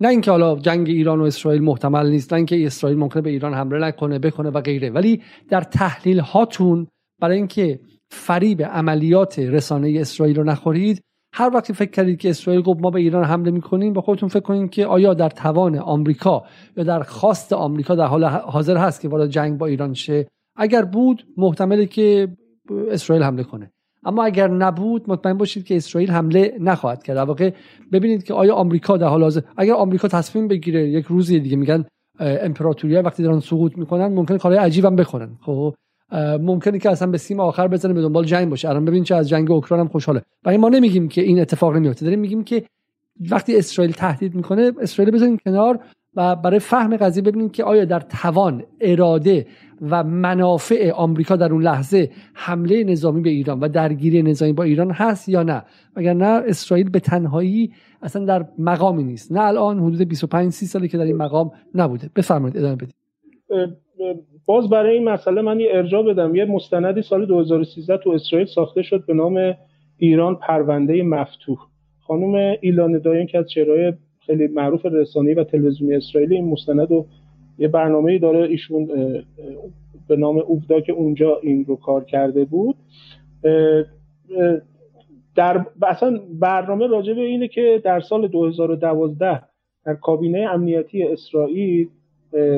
نه 0.00 0.08
اینکه 0.08 0.30
حالا 0.30 0.56
جنگ 0.56 0.88
ایران 0.88 1.20
و 1.20 1.24
اسرائیل 1.24 1.62
محتمل 1.62 2.10
نیست 2.10 2.32
نه 2.32 2.36
اینکه 2.36 2.66
اسرائیل 2.66 2.98
ممکنه 2.98 3.22
به 3.22 3.30
ایران 3.30 3.54
حمله 3.54 3.78
نکنه 3.78 4.18
بکنه 4.18 4.50
و 4.50 4.60
غیره. 4.60 4.90
ولی 4.90 5.22
در 5.48 5.60
تحلیل 5.60 6.18
هاتون 6.18 6.86
برای 7.20 7.36
اینکه 7.36 7.80
فریب 8.10 8.62
عملیات 8.62 9.38
رسانه 9.38 10.00
اسرائیل 10.00 10.36
رو 10.36 10.44
نخورید 10.44 11.02
هر 11.36 11.50
وقتی 11.54 11.72
فکر 11.72 11.90
کردید 11.90 12.18
که 12.18 12.30
اسرائیل 12.30 12.62
گفت 12.62 12.80
ما 12.80 12.90
به 12.90 13.00
ایران 13.00 13.24
حمله 13.24 13.50
می‌کنیم 13.50 13.92
با 13.92 14.00
خودتون 14.00 14.28
فکر 14.28 14.40
کنید 14.40 14.70
که 14.70 14.86
آیا 14.86 15.14
در 15.14 15.28
توان 15.28 15.78
آمریکا 15.78 16.44
یا 16.76 16.84
در 16.84 17.02
خواست 17.02 17.52
آمریکا 17.52 17.94
در 17.94 18.06
حال 18.06 18.24
حاضر 18.24 18.76
هست 18.76 19.00
که 19.00 19.08
وارد 19.08 19.30
جنگ 19.30 19.58
با 19.58 19.66
ایران 19.66 19.94
شه؟ 19.94 20.26
اگر 20.56 20.82
بود 20.84 21.26
محتمله 21.36 21.86
که 21.86 22.28
اسرائیل 22.90 23.24
حمله 23.24 23.42
کنه. 23.42 23.70
اما 24.04 24.24
اگر 24.24 24.48
نبود 24.48 25.04
مطمئن 25.08 25.38
باشید 25.38 25.64
که 25.64 25.76
اسرائیل 25.76 26.10
حمله 26.10 26.56
نخواهد 26.60 27.02
کرد. 27.02 27.16
در 27.16 27.24
واقع 27.24 27.50
ببینید 27.92 28.22
که 28.22 28.34
آیا 28.34 28.54
آمریکا 28.54 28.96
در 28.96 29.06
حال 29.06 29.22
حاضر 29.22 29.40
اگر 29.56 29.72
آمریکا 29.74 30.08
تصمیم 30.08 30.48
بگیره 30.48 30.88
یک 30.88 31.04
روزی 31.04 31.40
دیگه 31.40 31.56
میگن 31.56 31.84
امپراتوری 32.20 32.96
وقتی 32.96 33.22
دارن 33.22 33.40
سقوط 33.40 33.78
می‌کنن 33.78 34.06
ممکن 34.06 34.38
کارهای 34.38 34.64
عجیبم 34.64 34.96
بکنن 34.96 35.38
خب؟ 35.40 35.74
ممکنه 36.40 36.78
که 36.78 36.90
اصلا 36.90 37.10
به 37.10 37.18
سیم 37.18 37.40
آخر 37.40 37.68
بزنه 37.68 37.92
به 37.92 38.02
دنبال 38.02 38.24
جنگ 38.24 38.50
باشه. 38.50 38.68
الان 38.68 38.84
ببین 38.84 39.04
چه 39.04 39.14
از 39.14 39.28
جنگ 39.28 39.50
اوکراین 39.50 39.80
هم 39.80 39.88
خوشحاله. 39.88 40.22
ولی 40.44 40.56
ما 40.56 40.68
نمیگیم 40.68 41.08
که 41.08 41.22
این 41.22 41.40
اتفاق 41.40 41.76
نمیفته 41.76 42.04
داریم 42.04 42.20
میگیم 42.20 42.44
که 42.44 42.64
وقتی 43.30 43.56
اسرائیل 43.56 43.92
تهدید 43.92 44.34
می‌کنه 44.34 44.72
اسرائیل 44.80 45.14
بزنین 45.14 45.38
کنار 45.44 45.80
و 46.16 46.36
برای 46.36 46.58
فهم 46.58 46.96
قضیه 46.96 47.22
ببینید 47.22 47.52
که 47.52 47.64
آیا 47.64 47.84
در 47.84 48.00
توان 48.00 48.64
اراده 48.80 49.46
و 49.82 50.04
منافع 50.04 50.90
آمریکا 50.90 51.36
در 51.36 51.52
اون 51.52 51.62
لحظه 51.62 52.10
حمله 52.34 52.84
نظامی 52.84 53.20
به 53.20 53.30
ایران 53.30 53.60
و 53.60 53.68
درگیری 53.68 54.22
نظامی 54.22 54.52
با 54.52 54.62
ایران 54.62 54.90
هست 54.90 55.28
یا 55.28 55.42
نه. 55.42 55.62
اگر 55.96 56.14
نه 56.14 56.42
اسرائیل 56.46 56.90
به 56.90 57.00
تنهایی 57.00 57.72
اصلا 58.02 58.24
در 58.24 58.46
مقامی 58.58 59.04
نیست. 59.04 59.32
نه 59.32 59.40
الان 59.40 59.78
حدود 59.78 60.08
25 60.08 60.52
30 60.52 60.66
ساله 60.66 60.88
که 60.88 60.98
در 60.98 61.04
این 61.04 61.16
مقام 61.16 61.50
نبوده. 61.74 62.10
بفرمایید 62.16 62.56
ادامه 62.56 62.76
بدید. 62.76 62.94
باز 64.46 64.68
برای 64.68 64.94
این 64.94 65.08
مسئله 65.08 65.42
من 65.42 65.60
یه 65.60 65.68
ارجاع 65.70 66.02
بدم. 66.02 66.34
یه 66.34 66.44
مستندی 66.44 67.02
سال 67.02 67.26
2013 67.26 67.96
تو 67.96 68.10
اسرائیل 68.10 68.48
ساخته 68.48 68.82
شد 68.82 69.06
به 69.06 69.14
نام 69.14 69.54
ایران 69.98 70.34
پرونده 70.34 71.02
مفتوح. 71.02 71.58
خانم 72.00 72.56
ایلان 72.60 72.98
داین 72.98 73.26
که 73.26 73.38
از 73.38 73.50
چهرهای 73.50 73.92
خیلی 74.26 74.46
معروف 74.46 74.86
رسانه‌ای 74.86 75.34
و 75.34 75.44
تلویزیونی 75.44 75.94
اسرائیلی 75.94 76.34
این 76.34 76.48
مستند 76.48 76.92
و 76.92 77.06
یه 77.58 77.68
برنامه 77.68 78.18
داره 78.18 78.48
ایشون 78.48 78.86
به 80.08 80.16
نام 80.16 80.38
اوفدا 80.38 80.80
که 80.80 80.92
اونجا 80.92 81.38
این 81.42 81.64
رو 81.64 81.76
کار 81.76 82.04
کرده 82.04 82.44
بود. 82.44 82.76
در 85.36 85.66
اصلا 85.82 86.20
برنامه 86.40 86.86
راجع 86.86 87.14
به 87.14 87.20
اینه 87.20 87.48
که 87.48 87.80
در 87.84 88.00
سال 88.00 88.28
2012 88.28 89.42
در 89.86 89.94
کابینه 89.94 90.38
امنیتی 90.38 91.02
اسرائیل 91.02 91.88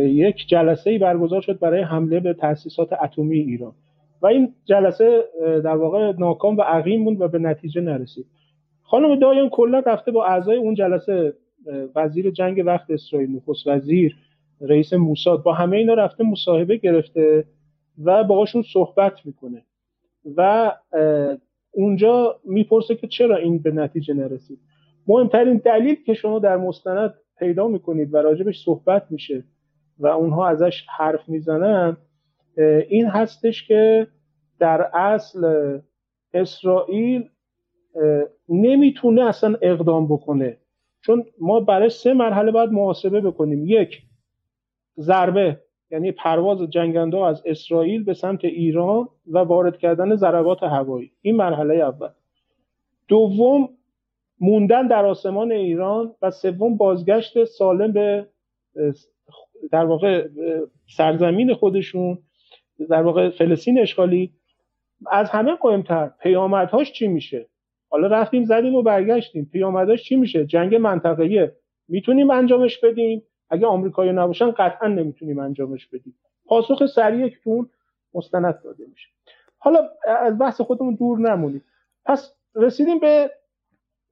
یک 0.04 0.46
جلسه 0.48 0.90
ای 0.90 0.98
برگزار 0.98 1.40
شد 1.40 1.58
برای 1.58 1.82
حمله 1.82 2.20
به 2.20 2.34
تاسیسات 2.34 2.92
اتمی 2.92 3.38
ایران. 3.38 3.72
و 4.22 4.26
این 4.26 4.54
جلسه 4.64 5.24
در 5.40 5.76
واقع 5.76 6.12
ناکام 6.18 6.56
و 6.56 6.60
عقیم 6.62 7.04
بود 7.04 7.20
و 7.20 7.28
به 7.28 7.38
نتیجه 7.38 7.80
نرسید. 7.80 8.26
خانم 8.82 9.18
دایان 9.18 9.48
کلا 9.48 9.78
رفته 9.86 10.10
با 10.10 10.24
اعضای 10.24 10.56
اون 10.56 10.74
جلسه 10.74 11.34
وزیر 11.94 12.30
جنگ 12.30 12.62
وقت 12.66 12.90
اسرائیل 12.90 13.36
نخست 13.36 13.66
وزیر 13.66 14.16
رئیس 14.60 14.92
موساد 14.92 15.42
با 15.42 15.52
همه 15.52 15.76
اینا 15.76 15.94
رفته 15.94 16.24
مصاحبه 16.24 16.76
گرفته 16.76 17.44
و 18.04 18.24
باهاشون 18.24 18.62
صحبت 18.72 19.26
می‌کنه. 19.26 19.62
و 20.36 20.72
اونجا 21.70 22.40
می‌پرسه 22.44 22.94
که 22.94 23.06
چرا 23.06 23.36
این 23.36 23.58
به 23.58 23.70
نتیجه 23.70 24.14
نرسید. 24.14 24.58
مهمترین 25.06 25.56
دلیل 25.64 25.96
که 26.06 26.14
شما 26.14 26.38
در 26.38 26.56
مستند 26.56 27.14
پیدا 27.38 27.68
می‌کنید 27.68 28.14
و 28.14 28.16
راجبش 28.16 28.64
صحبت 28.64 29.06
میشه 29.10 29.44
و 29.98 30.06
اونها 30.06 30.48
ازش 30.48 30.86
حرف 30.98 31.28
می‌زنن 31.28 31.96
این 32.88 33.06
هستش 33.06 33.68
که 33.68 34.06
در 34.58 34.90
اصل 34.94 35.78
اسرائیل 36.34 37.28
نمی‌تونه 38.48 39.22
اصلا 39.22 39.56
اقدام 39.62 40.06
بکنه. 40.06 40.56
چون 41.00 41.24
ما 41.40 41.60
برای 41.60 41.90
سه 41.90 42.14
مرحله 42.14 42.52
باید 42.52 42.70
محاسبه 42.70 43.20
بکنیم. 43.20 43.66
یک 43.66 44.02
ضربه 44.98 45.60
یعنی 45.90 46.12
پرواز 46.12 46.62
جنگنده 46.70 47.18
از 47.18 47.42
اسرائیل 47.46 48.04
به 48.04 48.14
سمت 48.14 48.44
ایران 48.44 49.08
و 49.26 49.38
وارد 49.38 49.78
کردن 49.78 50.16
ضربات 50.16 50.62
هوایی. 50.62 51.12
این 51.22 51.36
مرحله 51.36 51.74
اول. 51.74 52.08
دوم 53.08 53.68
موندن 54.40 54.86
در 54.86 55.04
آسمان 55.04 55.52
ایران 55.52 56.14
و 56.22 56.30
سوم 56.30 56.76
بازگشت 56.76 57.44
سالم 57.44 57.92
به 57.92 58.26
در 59.72 59.84
واقع 59.84 60.28
سرزمین 60.96 61.54
خودشون 61.54 62.18
در 62.90 63.02
واقع 63.02 63.30
فلسطین 63.30 63.78
اشغالی 63.78 64.32
از 65.10 65.30
همه 65.30 65.58
مهمتر 65.64 66.10
پیامدهاش 66.20 66.92
چی 66.92 67.08
میشه؟ 67.08 67.46
حالا 67.88 68.06
رفتیم 68.06 68.44
زدیم 68.44 68.74
و 68.74 68.82
برگشتیم. 68.82 69.50
پیامدهاش 69.52 70.02
چی 70.02 70.16
میشه؟ 70.16 70.46
جنگ 70.46 70.74
منطقه‌ایه. 70.74 71.56
می‌تونیم 71.88 72.30
انجامش 72.30 72.78
بدیم. 72.78 73.22
اگه 73.50 73.66
آمریکایی 73.66 74.12
نباشن 74.12 74.50
قطعا 74.50 74.88
نمی‌تونیم 74.88 75.38
انجامش 75.38 75.86
بدیم. 75.86 76.14
پاسخ 76.46 76.86
سریع 76.86 77.28
که 77.28 77.36
اون 77.44 77.70
مستند 78.14 78.60
داده 78.64 78.84
میشه. 78.90 79.08
حالا 79.58 79.88
از 80.06 80.38
بحث 80.38 80.60
خودمون 80.60 80.94
دور 80.94 81.18
نمونیم 81.18 81.64
پس 82.04 82.32
رسیدیم 82.54 82.98
به 82.98 83.30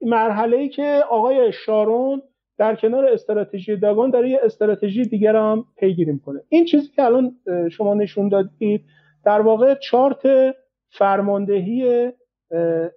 مرحله 0.01 0.57
ای 0.57 0.69
که 0.69 1.03
آقای 1.09 1.51
شارون 1.53 2.21
در 2.57 2.75
کنار 2.75 3.05
استراتژی 3.05 3.77
داگون 3.77 4.09
داره 4.09 4.29
یه 4.29 4.39
استراتژی 4.43 5.03
دیگر 5.03 5.35
هم 5.35 5.65
پیگیری 5.77 6.19
کنه 6.25 6.41
این 6.49 6.65
چیزی 6.65 6.87
که 6.95 7.03
الان 7.03 7.35
شما 7.71 7.93
نشون 7.93 8.29
دادید 8.29 8.81
در 9.25 9.41
واقع 9.41 9.75
چارت 9.75 10.55
فرماندهی 10.89 12.11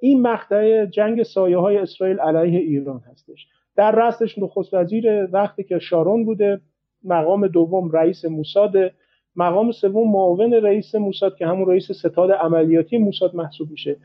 این 0.01 0.23
مقطع 0.23 0.87
جنگ 0.87 1.23
سایه 1.23 1.59
های 1.59 1.77
اسرائیل 1.77 2.21
علیه 2.21 2.59
ایران 2.61 3.03
هستش. 3.11 3.47
در 3.77 4.09
رستش 4.09 4.39
نخست 4.39 4.75
وزیر 4.75 5.29
وقتی 5.33 5.65
که 5.65 5.79
شارون 5.79 6.25
بوده 6.25 6.61
مقام 7.05 7.47
دوم 7.47 7.91
رئیس 7.91 8.25
موساد 8.25 8.73
مقام 9.37 9.73
سوم 9.73 10.11
معاون 10.13 10.53
رئیس 10.53 10.95
موساد 10.95 11.37
که 11.37 11.47
همون 11.47 11.69
رئیس 11.69 11.93
ستاد 11.93 12.33
عملیاتی 12.33 12.99
موساد 12.99 13.35
محسوب 13.35 13.71
میشه. 13.71 13.97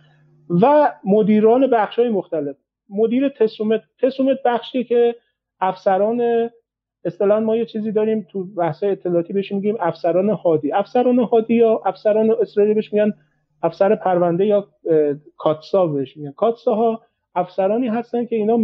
و 0.62 0.94
مدیران 1.06 1.70
بخش 1.70 2.00
های 2.00 2.10
مختلف. 2.10 2.56
مدیر 2.90 3.30
تسومت 3.30 3.82
تسومت 4.02 4.38
بخشی 4.46 4.84
که 4.84 5.16
افسران 5.64 6.50
اصطلاحا 7.06 7.40
ما 7.40 7.56
یه 7.56 7.66
چیزی 7.66 7.92
داریم 7.92 8.28
تو 8.32 8.44
بحث 8.44 8.84
اطلاعاتی 8.84 9.34
بهش 9.34 9.52
میگیم 9.52 9.78
افسران 9.80 10.30
هادی. 10.30 10.72
افسران 10.72 11.20
هادی 11.20 11.56
یا 11.56 11.82
افسران 11.86 12.32
اسرائیلی 12.42 12.74
بهش 12.74 12.94
میگن 12.94 13.14
افسر 13.64 13.96
پرونده 13.96 14.46
یا 14.46 14.68
کاتسا 15.38 15.88
بهش 15.88 16.18
میگن. 16.18 16.32
کاتسا 16.32 16.76
ها 16.76 17.02
افسرانی 17.36 17.88
هستن 17.88 18.26
که 18.26 18.36
اینا 18.36 18.58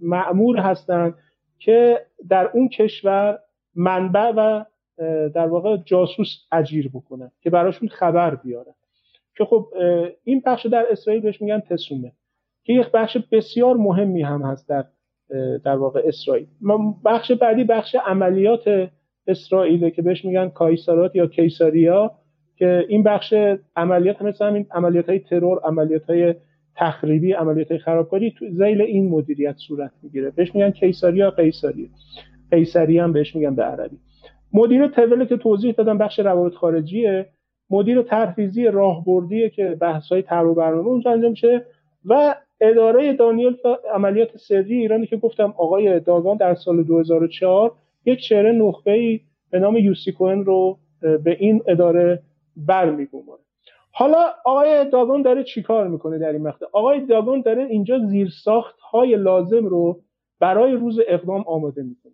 معمور 0.00 0.58
هستن 0.58 1.14
که 1.58 2.06
در 2.28 2.50
اون 2.54 2.68
کشور 2.68 3.38
منبع 3.74 4.32
و 4.36 4.64
در 5.34 5.46
واقع 5.46 5.76
جاسوس 5.76 6.36
اجیر 6.52 6.88
بکنن 6.88 7.30
که 7.40 7.50
براشون 7.50 7.88
خبر 7.88 8.34
بیارن. 8.34 8.74
که 9.36 9.44
خب 9.44 9.68
این 10.24 10.42
بخش 10.46 10.66
در 10.66 10.86
اسرائیل 10.90 11.22
بهش 11.22 11.42
میگن 11.42 11.60
تسومه. 11.60 12.12
که 12.64 12.72
یک 12.72 12.90
بخش 12.90 13.16
بسیار 13.32 13.76
مهمی 13.76 14.22
هم 14.22 14.42
هست 14.42 14.68
در 14.68 14.84
در 15.64 15.76
واقع 15.76 16.02
اسرائیل. 16.04 16.46
بخش 17.04 17.32
بعدی 17.32 17.64
بخش 17.64 17.96
عملیات 18.06 18.90
اسرائیل 19.26 19.90
که 19.90 20.02
بهش 20.02 20.24
میگن 20.24 20.48
کایسارات 20.48 21.16
یا 21.16 21.26
کیساریا 21.26 22.10
که 22.56 22.84
این 22.88 23.02
بخش 23.02 23.34
عملیات 23.76 24.22
مثل 24.22 24.46
همین 24.46 24.66
عملیات 24.70 25.08
های 25.08 25.18
ترور 25.18 25.60
عملیات 25.64 26.10
های 26.10 26.34
تخریبی 26.76 27.32
عملیات 27.32 27.70
های 27.70 27.78
خرابکاری 27.78 28.34
تو 28.38 28.50
زیل 28.50 28.82
این 28.82 29.08
مدیریت 29.08 29.56
صورت 29.68 29.90
می‌گیره. 30.02 30.30
بهش 30.30 30.54
میگن 30.54 30.70
کیساریا 30.70 31.30
قیصری 31.30 31.90
قیصری 32.50 32.98
هم 32.98 33.12
بهش 33.12 33.36
میگن 33.36 33.54
به 33.54 33.62
عربی. 33.62 33.96
مدیر 34.52 34.86
توله 34.86 35.26
که 35.26 35.36
توضیح 35.36 35.72
دادم 35.72 35.98
بخش 35.98 36.18
روابط 36.18 36.54
خارجیه. 36.54 37.26
مدیر 37.70 38.02
ترفیزی 38.02 38.64
راهبردیه 38.64 39.50
که 39.50 39.76
بحث 39.80 40.08
های 40.08 40.24
و 40.30 40.54
برنامه 40.54 40.88
اونجا 40.88 41.10
انجام 41.10 41.30
میشه 41.30 41.64
و 42.04 42.34
اداره 42.62 43.12
دانیل 43.12 43.56
عملیات 43.94 44.36
سری 44.36 44.74
ایرانی 44.74 45.06
که 45.06 45.16
گفتم 45.16 45.54
آقای 45.56 46.00
داگان 46.00 46.36
در 46.36 46.54
سال 46.54 46.82
2004 46.82 47.72
یک 48.04 48.20
چهره 48.20 48.52
نخبه 48.52 49.20
به 49.50 49.58
نام 49.58 49.76
یوسی 49.76 50.12
کوهن 50.12 50.44
رو 50.44 50.78
به 51.00 51.36
این 51.40 51.62
اداره 51.66 52.22
برمیگماره 52.56 53.42
حالا 53.94 54.26
آقای 54.44 54.90
داگون 54.90 55.22
داره 55.22 55.44
چیکار 55.44 55.88
می‌کنه 55.88 56.18
در 56.18 56.32
این 56.32 56.42
مقطع؟ 56.42 56.66
آقای 56.72 57.06
داگون 57.06 57.40
داره 57.40 57.64
اینجا 57.64 57.98
زیرساخت 57.98 58.80
های 58.80 59.16
لازم 59.16 59.66
رو 59.66 60.00
برای 60.40 60.72
روز 60.72 61.00
اقدام 61.08 61.44
آماده 61.46 61.82
می‌کنه. 61.82 62.12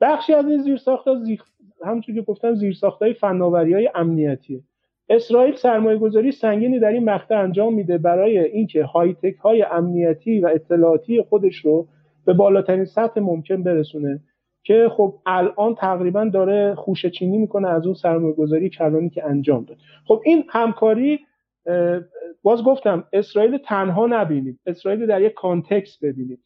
بخشی 0.00 0.34
از 0.34 0.46
این 0.46 0.62
زیرساخت 0.62 1.08
ها 1.08 1.14
زی... 1.14 1.38
همونطور 1.84 2.14
که 2.14 2.22
گفتم 2.22 2.54
زیرساخت 2.54 3.02
های 3.02 3.14
فناوری 3.14 3.74
های 3.74 3.90
امنیتیه. 3.94 4.60
اسرائیل 5.08 5.54
سرمایه 5.54 5.98
گذاری 5.98 6.32
سنگینی 6.32 6.78
در 6.78 6.88
این 6.88 7.04
مقطع 7.04 7.38
انجام 7.38 7.74
میده 7.74 7.98
برای 7.98 8.38
اینکه 8.38 8.84
های 8.84 9.14
تک 9.14 9.36
های 9.36 9.62
امنیتی 9.62 10.40
و 10.40 10.46
اطلاعاتی 10.46 11.22
خودش 11.22 11.56
رو 11.56 11.88
به 12.24 12.32
بالاترین 12.32 12.84
سطح 12.84 13.20
ممکن 13.20 13.62
برسونه 13.62 14.20
که 14.62 14.88
خب 14.96 15.14
الان 15.26 15.74
تقریبا 15.74 16.24
داره 16.24 16.74
خوشه 16.74 17.10
چینی 17.10 17.38
می‌کنه 17.38 17.68
از 17.68 17.86
اون 17.86 17.94
سرمایه 17.94 18.34
گذاری 18.34 18.70
کلانی 18.70 19.10
که 19.10 19.24
انجام 19.24 19.64
داد. 19.64 19.76
خب 20.06 20.22
این 20.24 20.44
همکاری 20.48 21.18
باز 22.42 22.64
گفتم 22.64 23.04
اسرائیل 23.12 23.58
تنها 23.58 24.06
نبینیم 24.06 24.60
اسرائیل 24.66 25.06
در 25.06 25.22
یک 25.22 25.34
کانتکست 25.34 26.04
ببینیم 26.04 26.38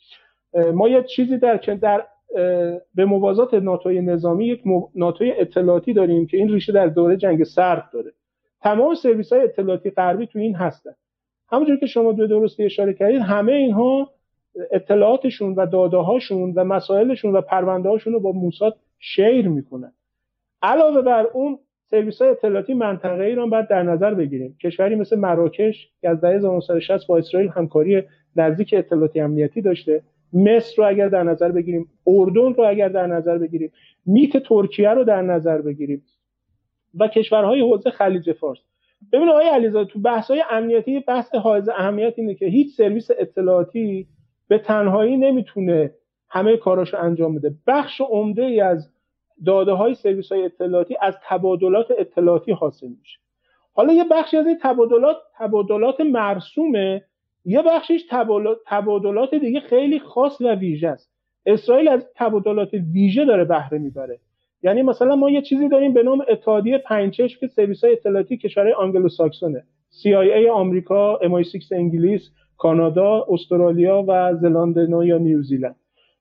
ما 0.74 0.88
یه 0.88 1.02
چیزی 1.02 1.38
در 1.38 1.56
در 1.56 2.06
به 2.94 3.04
موازات 3.04 3.54
ناتوی 3.54 4.00
نظامی 4.00 4.46
یک 4.46 4.62
ناتوی 4.94 5.32
اطلاعاتی 5.32 5.92
داریم 5.92 6.26
که 6.26 6.36
این 6.36 6.48
ریشه 6.48 6.72
در 6.72 6.86
دوره 6.86 7.16
جنگ 7.16 7.44
سرد 7.44 7.90
داره. 7.92 8.12
تمام 8.62 8.94
سرویس 8.94 9.32
های 9.32 9.42
اطلاعاتی 9.42 9.90
غربی 9.90 10.26
تو 10.26 10.38
این 10.38 10.54
هستن. 10.54 10.94
همونجور 11.52 11.76
که 11.76 11.86
شما 11.86 12.12
دو 12.12 12.26
درستی 12.26 12.64
اشاره 12.64 12.94
کردید 12.94 13.20
همه 13.20 13.52
اینها 13.52 14.10
اطلاعاتشون 14.70 15.54
و 15.54 15.66
داده 15.66 15.96
هاشون 15.96 16.52
و 16.56 16.64
مسائلشون 16.64 17.32
و 17.32 17.40
پرونده 17.40 17.88
هاشون 17.88 18.12
رو 18.12 18.20
با 18.20 18.32
موساد 18.32 18.76
شیر 18.98 19.48
می‌کنن. 19.48 19.92
علاوه 20.62 21.02
بر 21.02 21.26
اون 21.26 21.58
سرویس 21.90 22.22
های 22.22 22.30
اطلاعاتی 22.30 22.74
منطقه 22.74 23.24
ای 23.24 23.34
رو 23.34 23.48
باید 23.48 23.68
در 23.68 23.82
نظر 23.82 24.14
بگیریم. 24.14 24.56
کشوری 24.62 24.94
مثل 24.94 25.18
مراکش 25.18 25.90
که 26.00 26.08
از 26.08 26.20
دهه 26.20 26.34
1960 26.34 27.06
با 27.06 27.18
اسرائیل 27.18 27.50
همکاری 27.50 28.02
نزدیک 28.36 28.74
اطلاعاتی 28.78 29.20
امنیتی 29.20 29.60
داشته. 29.60 30.02
مصر 30.32 30.74
رو 30.76 30.88
اگر 30.88 31.08
در 31.08 31.22
نظر 31.22 31.52
بگیریم 31.52 31.88
اردن 32.06 32.54
رو 32.54 32.64
اگر 32.68 32.88
در 32.88 33.06
نظر 33.06 33.38
بگیریم 33.38 33.72
میت 34.06 34.36
ترکیه 34.36 34.90
رو 34.90 35.04
در 35.04 35.22
نظر 35.22 35.60
بگیریم. 35.60 36.02
و 36.94 37.08
کشورهای 37.08 37.60
حوزه 37.60 37.90
خلیج 37.90 38.32
فارس. 38.32 38.58
ببینید 39.12 39.30
آقای 39.30 39.48
علیزاده 39.48 39.90
تو 39.90 39.98
بحث 39.98 40.30
های 40.30 40.44
امنیتی 40.50 41.00
بحث 41.00 41.34
حائز 41.34 41.68
اهمیت 41.68 42.14
اینه 42.16 42.34
که 42.34 42.46
هیچ 42.46 42.76
سرویس 42.76 43.10
اطلاعاتی 43.18 44.06
به 44.48 44.58
تنهایی 44.58 45.16
نمی‌تونه 45.16 45.94
همه 46.28 46.56
کاراشو 46.56 46.96
انجام 46.96 47.34
بده. 47.34 47.54
بخش 47.66 48.00
عمده 48.00 48.42
ای 48.42 48.60
از 48.60 48.90
داده 49.46 49.72
های 49.72 49.94
سرویس 49.94 50.32
های 50.32 50.44
اطلاعاتی 50.44 50.96
از 51.00 51.16
تبادلات 51.24 51.86
اطلاعاتی 51.98 52.52
حاصل 52.52 52.86
میشه. 52.86 53.18
حالا 53.72 53.92
یه 53.92 54.04
بخشی 54.10 54.36
از 54.36 54.46
این 54.46 54.58
تبادلات 54.62 55.16
تبادلات 55.38 56.00
مرسومه 56.00 57.04
یه 57.44 57.62
بخشش 57.62 58.04
تبادلات 58.66 59.34
دیگه 59.34 59.60
خیلی 59.60 59.98
خاص 59.98 60.40
و 60.40 60.54
ویژه 60.54 60.88
است. 60.88 61.10
اسرائیل 61.46 61.88
از 61.88 62.06
تبادلات 62.16 62.74
ویژه 62.92 63.24
داره 63.24 63.44
بهره 63.44 63.78
می‌بره. 63.78 64.18
یعنی 64.62 64.82
مثلا 64.82 65.16
ما 65.16 65.30
یه 65.30 65.42
چیزی 65.42 65.68
داریم 65.68 65.92
به 65.92 66.02
نام 66.02 66.24
اتحادیه 66.28 66.78
پنج 66.78 67.02
چشم 67.02 67.40
که 67.40 67.46
سرویس 67.46 67.84
های 67.84 67.92
اطلاعاتی 67.92 68.36
کشورهای 68.36 68.72
آنگلو 68.72 69.08
ساکسونه 69.08 69.64
CIA 70.02 70.48
آمریکا 70.52 71.18
MI6 71.22 71.72
انگلیس 71.72 72.30
کانادا 72.58 73.26
استرالیا 73.28 74.04
و 74.08 74.34
زلاند 74.34 74.78
نو 74.78 75.04
یا 75.04 75.18
نیوزیلند. 75.18 75.76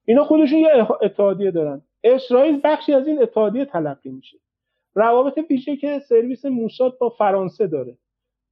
اینا 0.06 0.24
خودشون 0.24 0.60
یه 0.60 0.88
اتحادیه 1.02 1.52
دارن. 1.52 1.82
اسرائیل 2.04 2.60
بخشی 2.64 2.94
از 2.94 3.08
این 3.08 3.22
اتحادیه 3.22 3.66
تلقی 3.66 4.10
میشه. 4.10 4.38
روابط 4.96 5.40
ویژه 5.50 5.76
که 5.76 6.00
سرویس 6.00 6.46
موساد 6.46 6.98
با 6.98 7.10
فرانسه 7.10 7.68
داره. 7.68 7.98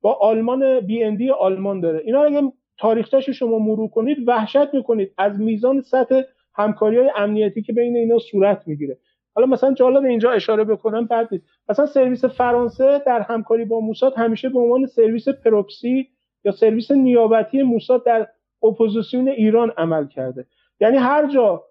با 0.02 0.14
آلمان 0.14 0.80
بی 0.80 1.30
آلمان 1.40 1.80
داره. 1.80 2.02
اینا 2.06 2.24
اگه 2.24 2.52
تاریخچه‌ش 2.80 3.30
شما 3.30 3.60
مرور 3.60 3.88
کنید 3.88 4.18
وحشت 4.28 4.74
می‌کنید. 4.74 5.12
از 5.18 5.40
میزان 5.40 5.82
سطح 5.82 6.22
همکاری 6.56 6.98
های 6.98 7.12
امنیتی 7.16 7.62
که 7.62 7.74
بین 7.74 7.98
اینا 7.98 8.20
صورت 8.20 8.64
می‌گیره. 8.66 8.98
حالا 9.38 9.48
مثلا 9.48 9.74
جالب 9.74 10.06
اینجا 10.06 10.32
اشاره 10.32 10.64
بکنم 10.64 11.06
بعد 11.06 11.28
نیست. 11.32 11.46
مثلا 11.70 11.86
سرویس 11.86 12.26
فرانسه 12.26 13.02
در 13.06 13.22
همکاری 13.22 13.66
با 13.66 13.80
موساد 13.80 14.14
همیشه 14.18 14.50
به 14.50 14.60
عنوان 14.60 14.86
سرویس 14.86 15.30
پروکسی 15.30 16.08
یا 16.44 16.52
سرویس 16.52 16.92
نیابتی 16.92 17.62
موساد 17.62 18.06
در 18.06 18.28
اپوزیسیون 18.64 19.28
ایران 19.28 19.74
عمل 19.78 20.08
کرده. 20.08 20.46
یعنی 20.80 20.98
هر 20.98 21.28
جا 21.28 21.64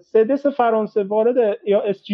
سدس 0.00 0.46
فرانسه 0.46 1.02
وارد 1.02 1.58
یا 1.66 1.80
اس 1.80 2.04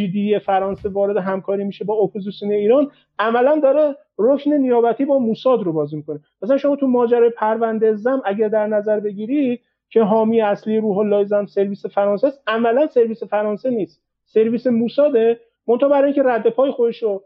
فرانسه 0.44 0.88
وارد 0.88 1.16
همکاری 1.16 1.64
میشه 1.64 1.84
با 1.84 1.94
اپوزیسیون 1.94 2.52
ایران 2.52 2.90
عملا 3.18 3.60
داره 3.62 3.96
رکن 4.18 4.52
نیابتی 4.52 5.04
با 5.04 5.18
موساد 5.18 5.62
رو 5.62 5.72
بازی 5.72 5.96
می‌کنه. 5.96 6.20
مثلا 6.42 6.56
شما 6.56 6.76
تو 6.76 6.86
ماجرای 6.86 7.30
پرونده 7.30 7.94
زم 7.94 8.22
اگر 8.24 8.48
در 8.48 8.66
نظر 8.66 9.00
بگیری 9.00 9.60
که 9.90 10.02
حامی 10.02 10.40
اصلی 10.40 10.78
روح 10.78 10.98
الله 10.98 11.24
زم 11.24 11.46
سرویس 11.46 11.86
فرانسه 11.86 12.26
است 12.26 12.42
عملا 12.46 12.86
سرویس 12.86 13.24
فرانسه 13.24 13.70
نیست. 13.70 14.07
سرویس 14.28 14.66
موساده 14.66 15.40
منتها 15.66 15.88
برای 15.88 16.04
اینکه 16.04 16.22
رد 16.22 16.48
پای 16.48 16.70
خودش 16.70 17.02
رو 17.02 17.24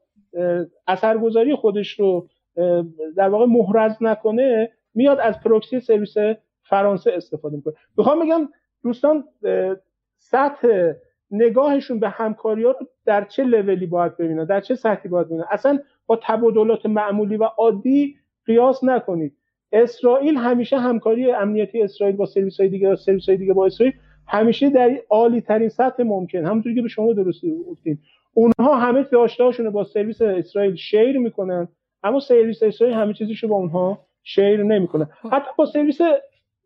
اثرگذاری 0.86 1.54
خودش 1.54 2.00
رو 2.00 2.28
در 3.16 3.28
واقع 3.28 3.46
محرز 3.46 3.96
نکنه 4.00 4.70
میاد 4.94 5.20
از 5.20 5.40
پروکسی 5.40 5.80
سرویس 5.80 6.14
فرانسه 6.62 7.12
استفاده 7.12 7.56
می‌کنه. 7.56 7.74
می‌خوام 7.98 8.24
بگم 8.24 8.48
دوستان 8.82 9.24
سطح 10.18 10.92
نگاهشون 11.30 12.00
به 12.00 12.08
همکاری 12.08 12.64
ها 12.64 12.70
رو 12.70 12.86
در 13.04 13.24
چه 13.24 13.44
لولی 13.44 13.86
باید 13.86 14.16
ببینن؟ 14.16 14.44
در 14.44 14.60
چه 14.60 14.74
سطحی 14.74 15.08
باید 15.08 15.26
ببینن؟ 15.26 15.44
اصلا 15.50 15.78
با 16.06 16.20
تبادلات 16.22 16.86
معمولی 16.86 17.36
و 17.36 17.44
عادی 17.44 18.16
قیاس 18.46 18.84
نکنید. 18.84 19.36
اسرائیل 19.72 20.36
همیشه 20.36 20.78
همکاری 20.78 21.30
امنیتی 21.30 21.82
اسرائیل 21.82 22.16
با 22.16 22.26
سرویس 22.26 22.60
های 22.60 22.68
دیگه 22.68 22.96
سرویس 22.96 23.28
های 23.28 23.38
دیگه 23.38 23.52
با 23.52 23.66
اسرائیل 23.66 23.94
همیشه 24.28 24.70
در 24.70 25.00
عالی 25.10 25.40
ترین 25.40 25.68
سطح 25.68 26.02
ممکن. 26.02 26.46
همونطوری 26.46 26.74
که 26.74 26.82
به 26.82 26.88
شما 26.88 27.12
درستی 27.12 27.52
گفتین. 27.70 27.98
اونها 28.34 28.76
همه 28.76 29.06
داشته 29.12 29.70
با 29.70 29.84
سرویس 29.84 30.22
اسرائیل 30.22 30.74
share 30.74 31.18
می‌کنن 31.18 31.68
اما 32.02 32.20
سرویس 32.20 32.62
اسرائیل 32.62 32.96
همه 32.96 33.12
چیزیشو 33.14 33.48
با 33.48 33.56
اونها 33.56 34.06
share 34.22 34.62
نمی‌کنه. 34.62 35.08
حتی 35.32 35.50
با 35.58 35.66
سرویس 35.66 35.98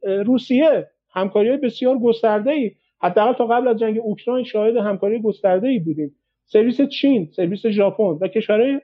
روسیه 0.02 0.86
همکاری 1.10 1.56
بسیار 1.56 1.98
گسترده 1.98 2.50
ای 2.50 2.70
حداقل 3.02 3.32
تا 3.32 3.46
قبل 3.46 3.68
از 3.68 3.78
جنگ 3.78 3.98
اوکراین 4.02 4.44
شاهد 4.44 4.76
همکاری 4.76 5.22
گسترده 5.22 5.68
ای 5.68 5.78
بودیم. 5.78 6.14
سرویس 6.44 6.80
چین 6.80 7.28
سرویس 7.36 7.66
ژاپن 7.66 8.18
و 8.20 8.28
کشورهای 8.28 8.80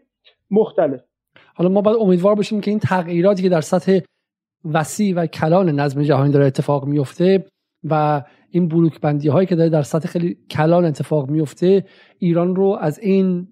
مختلف. 0.51 1.01
حالا 1.55 1.71
ما 1.71 1.81
باید 1.81 1.97
امیدوار 2.01 2.35
باشیم 2.35 2.61
که 2.61 2.71
این 2.71 2.81
تغییراتی 2.81 3.43
که 3.43 3.49
در 3.49 3.61
سطح 3.61 4.01
وسیع 4.73 5.15
و 5.17 5.27
کلان 5.27 5.69
نظم 5.69 6.03
جهانی 6.03 6.33
داره 6.33 6.47
اتفاق 6.47 6.87
میفته 6.87 7.45
و 7.85 8.23
این 8.51 8.69
بلوک 8.69 9.01
بندی 9.01 9.29
هایی 9.29 9.47
که 9.47 9.57
داره 9.57 9.71
در 9.71 9.83
سطح 9.83 10.09
خیلی 10.09 10.37
کلان 10.51 10.85
اتفاق 10.85 11.31
میفته 11.31 11.85
ایران 12.19 12.57
رو 12.57 12.79
از 12.81 12.99
این 12.99 13.49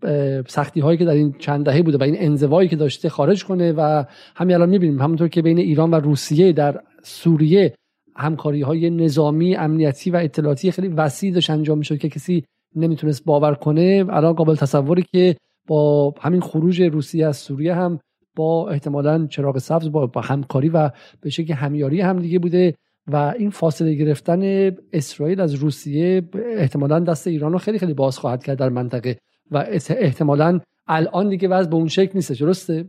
سختی 0.47 0.81
هایی 0.81 0.99
که 0.99 1.05
در 1.05 1.13
این 1.13 1.35
چند 1.39 1.65
دهه 1.65 1.83
بوده 1.83 1.99
و 1.99 2.03
این 2.03 2.15
انزوایی 2.19 2.69
که 2.69 2.77
داشته 2.77 3.09
خارج 3.09 3.45
کنه 3.45 3.73
و 3.73 4.05
همین 4.37 4.55
الان 4.55 4.69
می‌بینیم. 4.69 5.03
همونطور 5.03 5.29
که 5.29 5.43
بین 5.43 5.59
ایران 5.59 5.91
و 5.91 5.95
روسیه 5.95 6.53
در 6.53 6.81
سوریه 7.03 7.75
همکاری 8.17 8.63
های 8.63 8.91
نظامی 8.91 9.57
امنیتی 9.57 10.11
و 10.11 10.17
اطلاعاتی 10.17 10.71
خیلی 10.71 10.89
وسیع 10.89 11.33
داشت 11.33 11.51
انجام 11.51 11.79
می‌شد 11.79 11.99
که 11.99 12.09
کسی 12.09 12.45
نمی‌تونست 12.77 13.25
باور 13.25 13.55
کنه. 13.55 14.05
الان 14.09 14.33
قابل 14.33 14.55
تصوری 14.55 15.03
که 15.03 15.37
با 15.67 16.15
همین 16.21 16.41
خروج 16.41 16.83
روسیه 16.83 17.27
از 17.27 17.37
سوریه 17.37 17.75
هم 17.75 17.99
با 18.37 18.71
احتمالا 18.71 19.27
چراغ 19.27 19.59
سبز 19.59 19.91
با, 19.93 20.11
همکاری 20.25 20.69
و 20.69 20.91
به 21.21 21.31
شکل 21.31 21.55
همیاری 21.55 22.01
هم 22.01 22.19
دیگه 22.19 22.39
بوده. 22.39 22.75
و 23.07 23.35
این 23.39 23.51
فاصله 23.51 23.95
گرفتن 23.95 24.71
اسرائیل 24.93 25.41
از 25.41 25.55
روسیه 25.55 26.23
احتمالا 26.57 27.01
دست 27.01 27.27
ایران 27.27 27.53
رو 27.53 27.59
خیلی 27.59 27.79
خیلی 27.79 27.95
باز 27.95 28.19
خواهد 28.19 28.45
کرد 28.45 28.59
در 28.59 28.69
منطقه 28.69 29.17
و 29.51 29.65
احتمالا 29.91 30.61
الان 30.89 31.29
دیگه 31.29 31.49
وضع 31.49 31.71
به 31.71 31.77
اون 31.77 31.89
شکل 31.89 32.11
نیست. 32.15 32.43
درسته؟ 32.43 32.85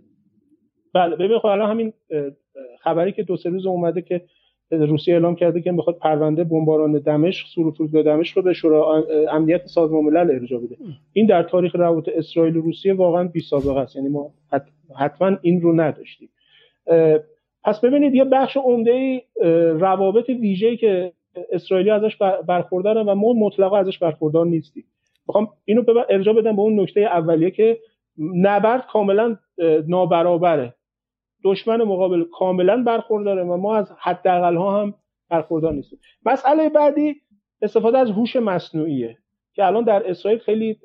بله 0.94 1.16
ببین 1.16 1.40
خب 1.40 1.46
الان 1.46 1.70
همین 1.70 1.94
خبری 2.84 3.12
که 3.12 3.24
دو 3.24 3.38
سه 3.38 3.50
روز 3.50 3.66
اومده 3.66 4.02
که 4.02 4.22
روسیه 4.72 5.14
اعلام 5.14 5.36
کرده 5.36 5.62
که 5.62 5.72
می‌خواد 5.72 5.98
پرونده 5.98 6.44
بمباران 6.44 7.00
دمشق 7.00 7.48
سور 7.48 7.72
فرودگاه 7.72 8.04
دمشق 8.04 8.38
رو 8.38 8.44
به 8.44 8.54
شورای 8.54 9.04
امنیت 9.32 9.66
سازمان 9.66 10.04
ملل 10.04 10.32
ارجاع 10.32 10.60
بده. 10.60 10.76
این 11.14 11.26
در 11.26 11.44
تاریخ 11.44 11.76
روابط 11.76 12.10
اسرائیل 12.16 12.58
و 12.58 12.62
روسیه 12.62 12.94
واقعا 12.94 13.24
بی 13.24 13.40
سابقه 13.40 13.80
است. 13.80 13.96
یعنی 13.96 14.10
ما 14.10 14.34
حتما 15.00 15.38
این 15.42 15.62
رو 15.62 15.82
نداشتیم. 15.82 16.30
پس 17.64 17.80
ببینید 17.80 18.16
یه 18.16 18.24
بخش 18.24 18.58
عمده 18.58 19.24
روابط 19.80 20.30
ویژه‌ای 20.30 20.78
که 20.78 21.14
اسرائیلی 21.52 21.90
ازش 21.90 22.18
برخوردارن 22.48 23.10
و 23.10 23.16
ما 23.16 23.34
مطلقا 23.34 23.78
ازش 23.78 24.00
برخوردار 24.00 24.46
نیستیم. 24.46 24.84
می‌خوام 25.28 25.50
اینو 25.66 25.84
ارجاع 26.10 26.34
بدم 26.34 26.56
به 26.56 26.62
اون 26.62 26.80
نکته 26.80 27.02
اولیه 27.02 27.52
که 27.52 27.80
نبرد 28.18 28.86
کاملا 28.86 29.38
نابرابره. 29.88 30.74
دشمن 31.44 31.84
مقابل 31.84 32.24
کاملا 32.24 32.84
برخورداره 32.84 33.44
و 33.44 33.58
ما 33.58 33.76
از 33.76 33.92
حداقل 34.00 34.56
ها 34.56 34.82
هم 34.82 34.94
برخوردار 35.30 35.74
نیستیم. 35.74 36.00
مسئله 36.26 36.70
بعدی 36.70 37.16
استفاده 37.62 37.98
از 37.98 38.12
هوش 38.12 38.36
مصنوعیه 38.36 39.18
که 39.54 39.66
الان 39.66 39.84
در 39.84 40.10
اسرائیل 40.10 40.40
خیلی 40.40 40.78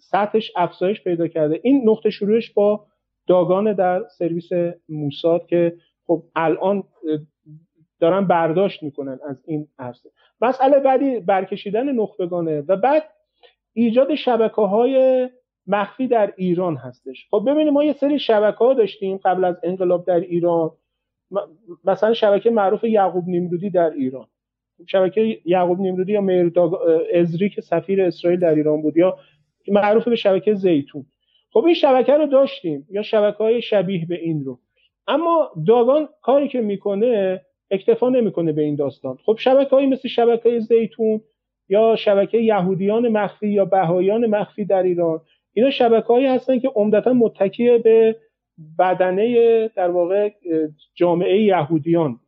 سطحش 0.00 0.52
افزایش 0.56 1.04
پیدا 1.04 1.28
کرده. 1.28 1.60
این 1.62 1.82
نقطه 1.84 2.10
شروعش 2.10 2.52
با 2.52 2.86
داگان 3.26 3.72
در 3.72 4.04
سرویس 4.18 4.48
موساد 4.88 5.46
که 5.46 5.74
خب 6.10 6.22
الان 6.36 6.82
دارن 8.00 8.26
برداشت 8.26 8.82
می‌کنن 8.82 9.18
از 9.28 9.42
این 9.46 9.68
عرصه. 9.78 10.10
مسئله 10.40 10.78
بعدی 10.78 11.20
برکشیدن 11.20 11.92
نخبگانه 11.92 12.60
و 12.60 12.76
بعد 12.76 13.02
ایجاد 13.72 14.14
شبکه 14.14 14.62
های 14.62 15.28
مخفی 15.66 16.08
در 16.08 16.32
ایران 16.36 16.76
هستش. 16.76 17.26
خب 17.30 17.42
ببینید 17.46 17.72
ما 17.72 17.84
یه 17.84 17.92
سری 17.92 18.18
شبکه 18.18 18.58
ها 18.58 18.74
داشتیم 18.74 19.16
قبل 19.16 19.44
از 19.44 19.56
انقلاب 19.62 20.06
در 20.06 20.20
ایران. 20.20 20.70
مثلا 21.84 22.14
شبکه 22.14 22.50
معروف 22.50 22.84
یعقوب 22.84 23.28
نیمرودی 23.28 23.70
در 23.70 23.90
ایران. 23.90 24.26
شبکه 24.86 25.40
یعقوب 25.44 25.80
نیمرودی 25.80 26.12
یا 26.12 26.20
مرداگ 26.20 26.74
ازری 27.14 27.48
که 27.50 27.60
سفیر 27.60 28.02
اسرائیل 28.02 28.40
در 28.40 28.54
ایران 28.54 28.82
بود 28.82 28.96
یا 28.96 29.18
معروف 29.68 30.08
به 30.08 30.16
شبکه 30.16 30.54
زیتون. 30.54 31.06
خب 31.52 31.64
این 31.64 31.74
شبکه 31.74 32.12
رو 32.12 32.26
داشتیم 32.26 32.86
یا 32.90 33.02
شبکه 33.02 33.38
های 33.38 33.62
شبیه 33.62 34.06
به 34.06 34.14
این 34.14 34.44
رو. 34.44 34.60
اما 35.06 35.50
داگان 35.66 36.08
کاری 36.22 36.48
که 36.48 36.60
می‌کنه 36.60 37.40
اکتفا 37.70 38.08
نمی‌کنه 38.08 38.52
به 38.52 38.62
این 38.62 38.74
داستان. 38.74 39.18
خب 39.26 39.36
شبکه 39.38 39.70
های 39.70 39.86
مثل 39.86 40.08
شبکه 40.08 40.60
زیتون 40.60 41.20
یا 41.68 41.96
شبکه 41.96 42.38
یهودیان 42.38 43.08
مخفی 43.08 43.48
یا 43.48 43.64
بهایان 43.64 44.26
مخفی 44.26 44.64
در 44.64 44.82
ایران 44.82 45.20
اینا 45.52 45.70
شبکه 45.70 46.06
هایی 46.06 46.26
هستن 46.26 46.58
که 46.58 46.68
عمدتا 46.74 47.12
متکی 47.12 47.78
به 47.78 48.16
بدنه 48.78 49.68
در 49.68 49.90
واقع 49.90 50.30
جامعه 50.94 51.42
یهودیان. 51.42 52.20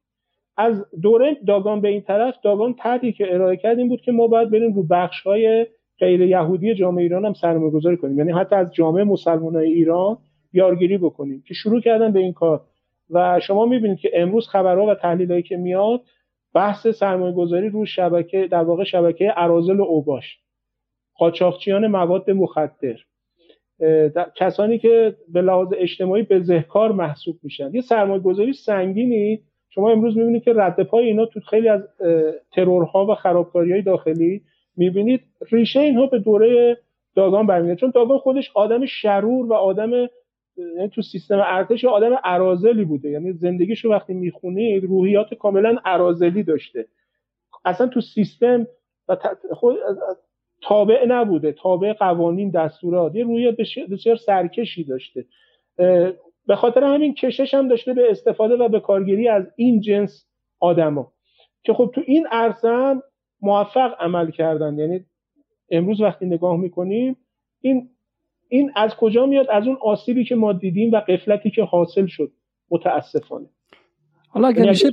از 0.57 0.87
دوره 1.03 1.37
داگان 1.47 1.81
به 1.81 1.89
این 1.89 2.01
طرف 2.01 2.35
داگان 2.45 2.75
طرحی 2.75 3.13
که 3.13 3.35
ارائه 3.35 3.57
کرد 3.57 3.79
این 3.79 3.89
بود 3.89 4.01
که 4.01 4.13
ما 4.13 4.27
باید 4.27 4.51
بریم 4.51 4.73
رو 4.73 4.83
بخش 4.83 5.23
های 5.23 5.67
غیر 5.99 6.21
یهودی 6.21 6.75
جامعه 6.75 7.03
ایران 7.03 7.25
هم 7.25 7.33
سرمایه 7.33 7.71
گذاری 7.71 7.97
کنیم. 7.97 8.19
یعنی 8.19 8.33
حتی 8.33 8.55
از 8.55 8.75
جامعه 8.75 9.05
مسلمان 9.05 9.57
ایران 9.57 10.19
یارگیری 10.53 10.99
بکنیم 10.99 11.43
که 11.47 11.55
شروع 11.55 11.81
کردن 11.81 12.13
به 12.13 12.21
این 12.21 12.33
کار. 12.33 12.61
و 13.11 13.41
شما 13.41 13.67
می‌بینید 13.67 13.99
که 13.99 14.11
امروز 14.15 14.49
خبرها 14.49 14.87
و 14.87 14.95
تحلیلایی 14.95 15.43
که 15.43 15.57
میاد 15.57 16.01
بحث 16.55 16.87
سرمایه 16.87 17.35
گذاری 17.35 17.69
رو 17.69 17.87
شبکه 17.87 18.49
در 18.51 18.63
واقع 18.63 18.85
شبکه 18.85 19.33
ارازل 19.37 19.81
و 19.81 19.83
اوباش. 19.83 20.39
قاچاقچیان 21.19 21.87
مواد 21.87 22.31
مخدر. 22.31 22.97
کسانی 24.37 24.79
که 24.79 25.17
به 25.29 25.43
لحاظ 25.43 25.69
اجتماعی 25.77 26.23
به 26.23 26.41
ذهکار 26.41 26.93
محسوب 26.93 27.37
میشن. 27.43 27.71
یه 27.75 27.81
سرمایه 27.81 28.21
گذاری 28.21 28.53
سنگینی 28.53 29.41
شما 29.71 29.91
امروز 29.91 30.17
می‌بینید 30.17 30.45
که 30.45 30.53
رد 30.57 30.83
پای 30.83 31.05
اینا 31.05 31.27
تو 31.27 31.41
خیلی 31.41 31.69
از 31.69 31.81
ترورها 32.53 33.07
و 33.07 33.15
خرابکاری 33.15 33.73
های 33.73 33.83
داخلی 33.83 34.43
می‌بینید. 34.77 35.21
ریشه 35.51 35.81
اینها 35.81 36.07
به 36.07 36.19
دوره 36.19 36.77
داگان 37.17 37.47
برمیاد 37.47 37.77
چون 37.77 37.93
داگان 37.95 38.19
خودش 38.19 38.51
آدم 38.55 38.87
شرور 38.87 39.47
و 39.47 39.53
آدم 39.53 39.91
تو 40.93 41.03
سیستم 41.03 41.43
ارتش 41.47 41.85
آدم 41.85 42.19
ارازلی 42.25 42.85
بوده. 42.85 43.11
یعنی 43.11 43.33
زندگیشو 43.33 43.91
وقتی 43.91 44.15
می‌خونید 44.15 44.85
روحیات 44.85 45.35
کاملا 45.35 45.77
ارازلی 45.85 46.43
داشته. 46.43 46.87
اصلا 47.65 47.87
تو 47.87 48.01
سیستم 48.01 48.67
و 49.09 49.17
خود 49.51 49.77
تابع 50.63 51.05
نبوده. 51.09 51.53
تابع 51.53 51.93
قوانین 51.93 52.51
دستورات. 52.51 53.15
یه 53.15 53.25
روی 53.25 53.53
بسیار 53.91 54.17
سرکشی 54.17 54.85
داشته. 54.85 55.25
به 56.47 56.57
خاطر 56.57 56.85
همین 56.85 57.15
کشش 57.15 57.55
هم 57.55 57.69
داشته 57.69 57.95
به 57.95 58.11
استفاده 58.11 58.57
و 58.57 58.69
به 58.69 58.81
کارگیری 58.81 59.29
از 59.29 59.47
این 59.57 59.81
جنس 59.81 60.27
آدما. 60.61 61.13
که 61.63 61.73
خب 61.73 61.91
تو 61.95 62.03
این 62.07 62.27
عرصه 62.31 62.69
هم 62.69 63.03
موفق 63.41 63.95
عمل 63.99 64.31
کردن. 64.31 64.79
یعنی 64.79 65.05
امروز 65.71 66.01
وقتی 66.01 66.27
نگاه 66.27 66.57
می‌کنیم 66.57 67.17
این 67.61 67.91
این 68.53 68.71
از 68.77 68.95
کجا 68.95 69.27
میاد؟ 69.27 69.47
از 69.53 69.67
اون 69.67 69.79
آسیبی 69.83 70.25
که 70.25 70.35
ما 70.35 70.53
دیدیم 70.53 70.93
و 70.93 70.97
قفلتی 70.97 71.51
که 71.51 71.63
حاصل 71.63 72.07
شد. 72.07 72.33
متاسفانه. 72.71 73.47
حالا 74.29 74.49
اگر 74.49 74.69
میشه 74.69 74.91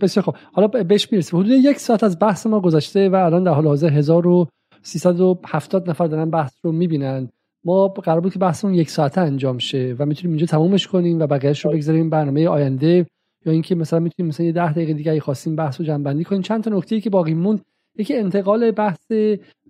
بسیار 0.00 0.24
خوب. 0.24 0.34
حالا 0.52 0.68
بهش 0.68 1.12
می‌رسیم. 1.12 1.40
حدود 1.40 1.52
یک 1.52 1.78
ساعت 1.78 2.04
از 2.04 2.18
بحث 2.18 2.46
ما 2.46 2.60
گذشته 2.60 3.08
و 3.08 3.14
الان 3.14 3.44
در 3.44 3.52
حال 3.52 3.66
حاضر 3.66 3.88
1000 3.88 4.46
370 4.82 5.90
نفر 5.90 6.06
دارن 6.06 6.30
بحث 6.30 6.54
رو 6.62 6.72
می‌بینن. 6.72 7.28
ما 7.64 7.88
قرار 7.88 8.20
بود 8.20 8.32
که 8.32 8.38
بحثمون 8.38 8.74
یک 8.74 8.90
ساعته 8.90 9.20
انجام 9.20 9.58
شه 9.58 9.96
و 9.98 10.06
می‌تونیم 10.06 10.30
اینجا 10.30 10.46
تمومش 10.46 10.86
کنیم 10.86 11.20
و 11.20 11.26
بقیهش 11.26 11.64
رو 11.64 11.72
بگذاریم 11.72 12.10
برنامه 12.10 12.48
آینده. 12.48 13.06
یا 13.46 13.52
اینکه 13.52 13.74
مثلا 13.74 14.00
می‌تونیم 14.00 14.28
مثلا 14.28 14.46
یه 14.46 14.52
ده 14.52 14.72
دقیقه 14.72 14.92
دیگه 14.92 15.20
خواستیم 15.20 15.56
بحث 15.56 15.80
رو 15.80 15.86
جنبندی 15.86 16.24
کنیم. 16.24 16.42
چند 16.42 16.64
تا 16.64 16.70
نکته 16.70 17.00
که 17.00 17.10
باقی 17.10 17.34
موند. 17.34 17.60
یکی 17.98 18.16
انتقال 18.16 18.70
بحث 18.70 19.06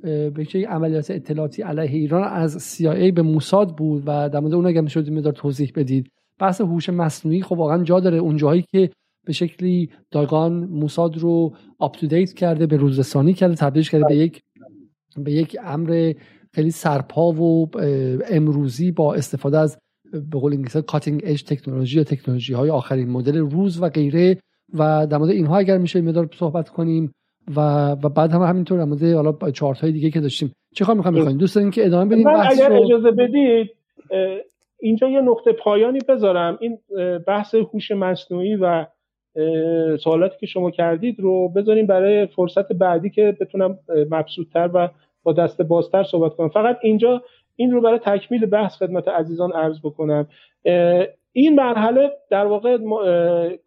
به 0.03 0.47
عملیات 0.69 1.11
اطلاعاتی 1.11 1.63
علیه 1.63 1.91
ایران 1.91 2.25
از 2.25 2.77
CIA 2.77 3.13
به 3.13 3.23
موساد 3.23 3.77
بود 3.77 4.03
و 4.07 4.29
در 4.29 4.41
مورد 4.41 4.55
اون 4.55 4.67
اگه 4.67 4.81
می‌شد 4.81 5.11
مقدار 5.11 5.33
توضیح 5.33 5.73
بدید. 5.77 6.11
بحث 6.39 6.61
هوش 6.61 6.89
مصنوعی 6.89 7.43
خب 7.43 7.59
واقعا 7.59 7.85
جا 7.85 8.01
داره. 8.01 8.19
اون 8.19 8.37
جاهایی 8.37 8.65
که 8.71 8.91
به 9.27 9.33
شکلی 9.33 9.91
داگان 10.11 10.53
موساد 10.53 11.19
رو 11.19 11.55
آپ 11.79 11.97
کرده 12.37 12.67
به 12.67 12.77
روزرسانی 12.77 13.35
کرده 13.35 13.55
تبدیلش 13.55 13.91
کرده 13.91 14.05
به 14.09 14.17
یک 14.17 14.43
به 15.17 15.33
یک 15.33 15.57
امر 15.65 16.13
خیلی 16.55 16.71
سرپا 16.71 17.33
و 17.33 17.71
امروزی 18.31 18.91
با 18.91 19.15
استفاده 19.15 19.59
از 19.59 19.79
به 20.13 20.39
قول 20.39 20.53
انگلیسی 20.53 20.83
کاتینگ 20.83 21.21
اج 21.25 21.43
تکنولوژی 21.43 21.97
یا 21.99 22.05
تکنولوژی 22.05 22.53
های 22.53 22.71
آخرین 22.71 23.11
مدل 23.11 23.39
روز 23.39 23.83
و 23.83 23.89
غیره. 23.89 24.39
و 24.75 25.07
در 25.07 25.19
مورد 25.19 25.31
اینها 25.31 25.59
اگر 25.59 25.79
میشه 25.79 26.01
مدار 26.01 26.29
صحبت 26.39 26.69
کنیم. 26.69 27.13
و 27.57 27.61
و 28.03 28.09
بعد 28.09 28.33
هم 28.33 28.43
همینطور 28.43 28.79
در 28.79 28.85
مورد 28.85 29.03
حالا 29.03 29.51
چارت 29.51 29.81
های 29.81 29.93
دیگه 29.93 30.11
که 30.11 30.21
داشتیم. 30.21 30.53
چه 30.75 30.85
کار 30.85 30.95
می‌خوام 30.95 31.15
بکنیم 31.15 31.39
دوست 31.39 31.55
دارین 31.55 31.71
که 31.71 31.87
ادامه 31.87 32.15
بدیم؟ 32.15 32.27
اگر 32.29 32.69
رو... 32.69 32.85
اجازه 32.85 33.11
بدید 33.11 33.71
اینجا 34.81 35.09
یه 35.09 35.21
نقطه 35.21 35.53
پایانی 35.53 35.99
بذارم. 36.09 36.59
این 36.61 36.79
بحث 37.27 37.55
هوش 37.55 37.91
مصنوعی 37.91 38.57
و 38.57 38.87
سوالاتی 39.97 40.37
که 40.41 40.47
شما 40.47 40.71
کردید 40.71 41.21
رو 41.21 41.49
بذاریم 41.49 41.87
برای 41.87 42.27
فرصت 42.27 42.73
بعدی 42.73 43.11
که 43.11 43.37
بتونم 43.41 43.79
مبسوطتر 44.11 44.71
و 44.75 44.89
با 45.23 45.33
دست 45.33 45.63
بازتر 45.63 46.05
صحبت 46.05 46.35
کنم. 46.35 46.49
فقط 46.49 46.79
اینجا 46.83 47.23
این 47.57 47.71
رو 47.71 47.81
برای 47.81 47.99
تکمیل 47.99 48.47
بحث 48.47 48.77
خدمت 48.77 49.09
عزیزان 49.09 49.53
عرض 49.53 49.81
بکنم. 49.85 50.27
این 51.33 51.55
مرحله 51.55 52.11
در 52.31 52.47
واقع 52.47 52.79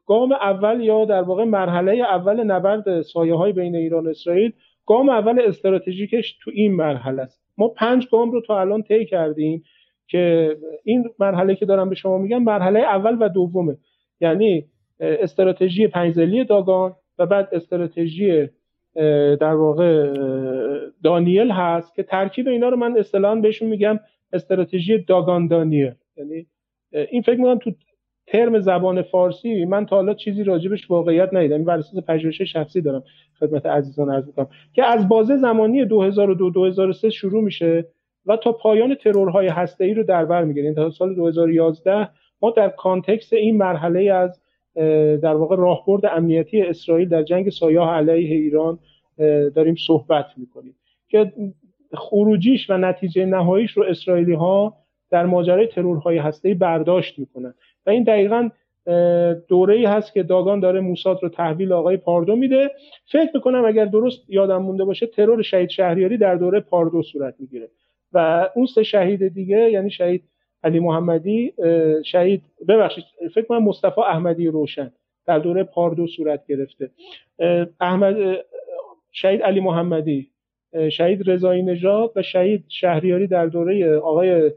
گام 0.05 0.32
اول 0.32 0.82
یا 0.82 1.05
در 1.05 1.22
واقع 1.22 1.43
مرحله 1.43 1.91
اول 1.91 2.43
نبرد 2.43 3.01
سایه 3.01 3.36
های 3.36 3.53
بین 3.53 3.76
ایران 3.76 4.07
و 4.07 4.09
اسرائیل 4.09 4.51
گام 4.86 5.09
اول 5.09 5.39
استراتژیکش 5.39 6.38
تو 6.43 6.51
این 6.53 6.76
مرحله 6.76 7.22
است. 7.22 7.41
ما 7.57 7.68
پنج 7.68 8.07
گام 8.11 8.32
رو 8.32 8.41
تا 8.41 8.59
الان 8.59 8.84
طی 8.84 9.05
کردیم 9.05 9.63
که 10.07 10.55
این 10.84 11.09
مرحله 11.20 11.55
که 11.55 11.66
دارم 11.66 11.89
به 11.89 11.95
شما 11.95 12.18
میگم 12.18 12.43
مرحله 12.43 12.80
اول 12.80 13.18
و 13.20 13.30
دومه. 13.30 13.78
یعنی 14.22 14.66
استراتژی 14.99 15.88
پنجزلی 15.88 16.43
داگان 16.43 16.95
و 17.20 17.26
بعد 17.26 17.49
استراتژی 17.51 18.49
در 19.39 19.53
واقع 19.53 20.13
دانیل 21.03 21.51
هست 21.51 21.95
که 21.95 22.03
ترکیب 22.03 22.47
اینا 22.47 22.70
رو 22.70 22.78
من 22.78 22.97
اصطلاحا 22.97 23.36
بهشون 23.36 23.70
میگم 23.70 23.99
استراتژی 24.34 24.97
داگان 24.97 25.47
دانیل. 25.47 25.91
یعنی 26.18 26.47
این 27.12 27.22
فکر 27.22 27.36
می‌کنم 27.36 27.58
تو 27.58 27.72
ترم 28.28 28.60
زبان 28.60 29.02
فارسی 29.02 29.66
من 29.66 29.86
تا 29.86 29.96
حالا 29.96 30.14
چیزی 30.14 30.43
راجبش 30.43 30.91
واقعیت 30.91 31.30
ندیدم. 31.34 31.56
این 31.56 31.66
بر 31.66 31.78
اساس 31.78 32.04
پژوهش 32.04 32.41
شخصی 32.41 32.82
دارم 32.82 33.04
خدمت 33.39 33.66
عزیزان 33.66 34.12
عرض 34.12 34.28
می‌کنم 34.28 34.48
که 34.74 34.84
از 34.84 35.08
بازه 35.08 35.38
زمانی 35.38 35.86
2002 35.86 36.50
2003 36.50 37.10
شروع 37.10 37.43
میشه 37.43 37.88
و 38.26 38.38
تا 38.38 38.52
پایان 38.52 38.96
ترورهای 38.96 39.48
هسته‌ای 39.48 39.93
رو 39.93 40.04
در 40.04 40.26
بر 40.26 40.43
می‌گیره 40.43 40.74
تا 40.74 40.89
سال 40.89 41.16
2011 41.16 42.10
ما 42.41 42.52
در 42.52 42.70
کانتکست 42.70 43.34
این 43.34 43.58
مرحله 43.58 44.14
از 44.14 44.41
در 45.22 45.36
واقع 45.36 45.56
راهبرد 45.56 46.06
امنیتی 46.06 46.62
اسرائیل 46.62 47.10
در 47.10 47.24
جنگ 47.24 47.50
سایاه 47.50 47.89
علیه 47.89 48.36
ایران 48.36 48.80
داریم 49.56 49.76
صحبت 49.76 50.26
می‌کنیم 50.38 50.76
که 51.08 51.34
خروجیش 51.93 52.70
و 52.70 52.78
نتیجه 52.78 53.26
نهاییش 53.26 53.72
رو 53.72 53.84
اسرائیلی 53.84 54.34
ها 54.34 54.84
در 55.12 55.26
ماجرای 55.26 55.68
ترورهای 55.68 56.18
هسته‌ای 56.18 56.56
برداشت 56.56 57.20
می‌کنن. 57.20 57.53
و 57.86 57.89
این 57.89 58.03
دقیقا 58.03 58.49
دوره 59.47 59.76
ای 59.76 59.86
هست 59.86 60.14
که 60.14 60.24
داگان 60.24 60.60
داره 60.60 60.80
موساد 60.80 61.20
رو 61.24 61.30
تحویل 61.30 61.74
آقای 61.74 61.97
پاردو 61.97 62.36
میده. 62.36 62.72
فکر 63.06 63.30
می‌کنم 63.34 63.66
اگر 63.66 63.86
درست 63.86 64.30
یادم 64.30 64.62
مونده 64.62 64.84
باشه 64.86 65.06
ترور 65.06 65.41
شهید 65.41 65.70
شهریاری 65.70 66.18
در 66.18 66.36
دوره 66.36 66.60
پاردو 66.60 67.01
صورت 67.01 67.36
می‌گیره. 67.39 67.70
و 68.14 68.49
اون 68.56 68.66
سه 68.66 68.84
شهید 68.84 69.28
دیگه 69.28 69.72
یعنی 69.72 69.89
شهید 69.89 70.24
علی 70.64 70.80
محمدی 70.80 71.53
شهید 72.06 72.41
ببخشید 72.68 73.03
فکر 73.34 73.45
کنم 73.45 73.64
مصطفی 73.64 74.01
احمدی 74.01 74.47
روشن 74.47 74.91
در 75.26 75.39
دوره 75.39 75.64
پاردو 75.64 76.08
صورت 76.08 76.47
گرفته. 76.47 76.89
احمد 77.80 78.16
شهید 79.12 79.41
علی 79.41 79.60
محمدی 79.60 80.30
شهید 80.91 81.30
رضایی 81.30 81.64
نژاد 81.64 82.12
و 82.16 82.22
شهید 82.22 82.66
شهریاری 82.68 83.28
در 83.28 83.45
دوره 83.45 83.97
آقای 83.97 84.51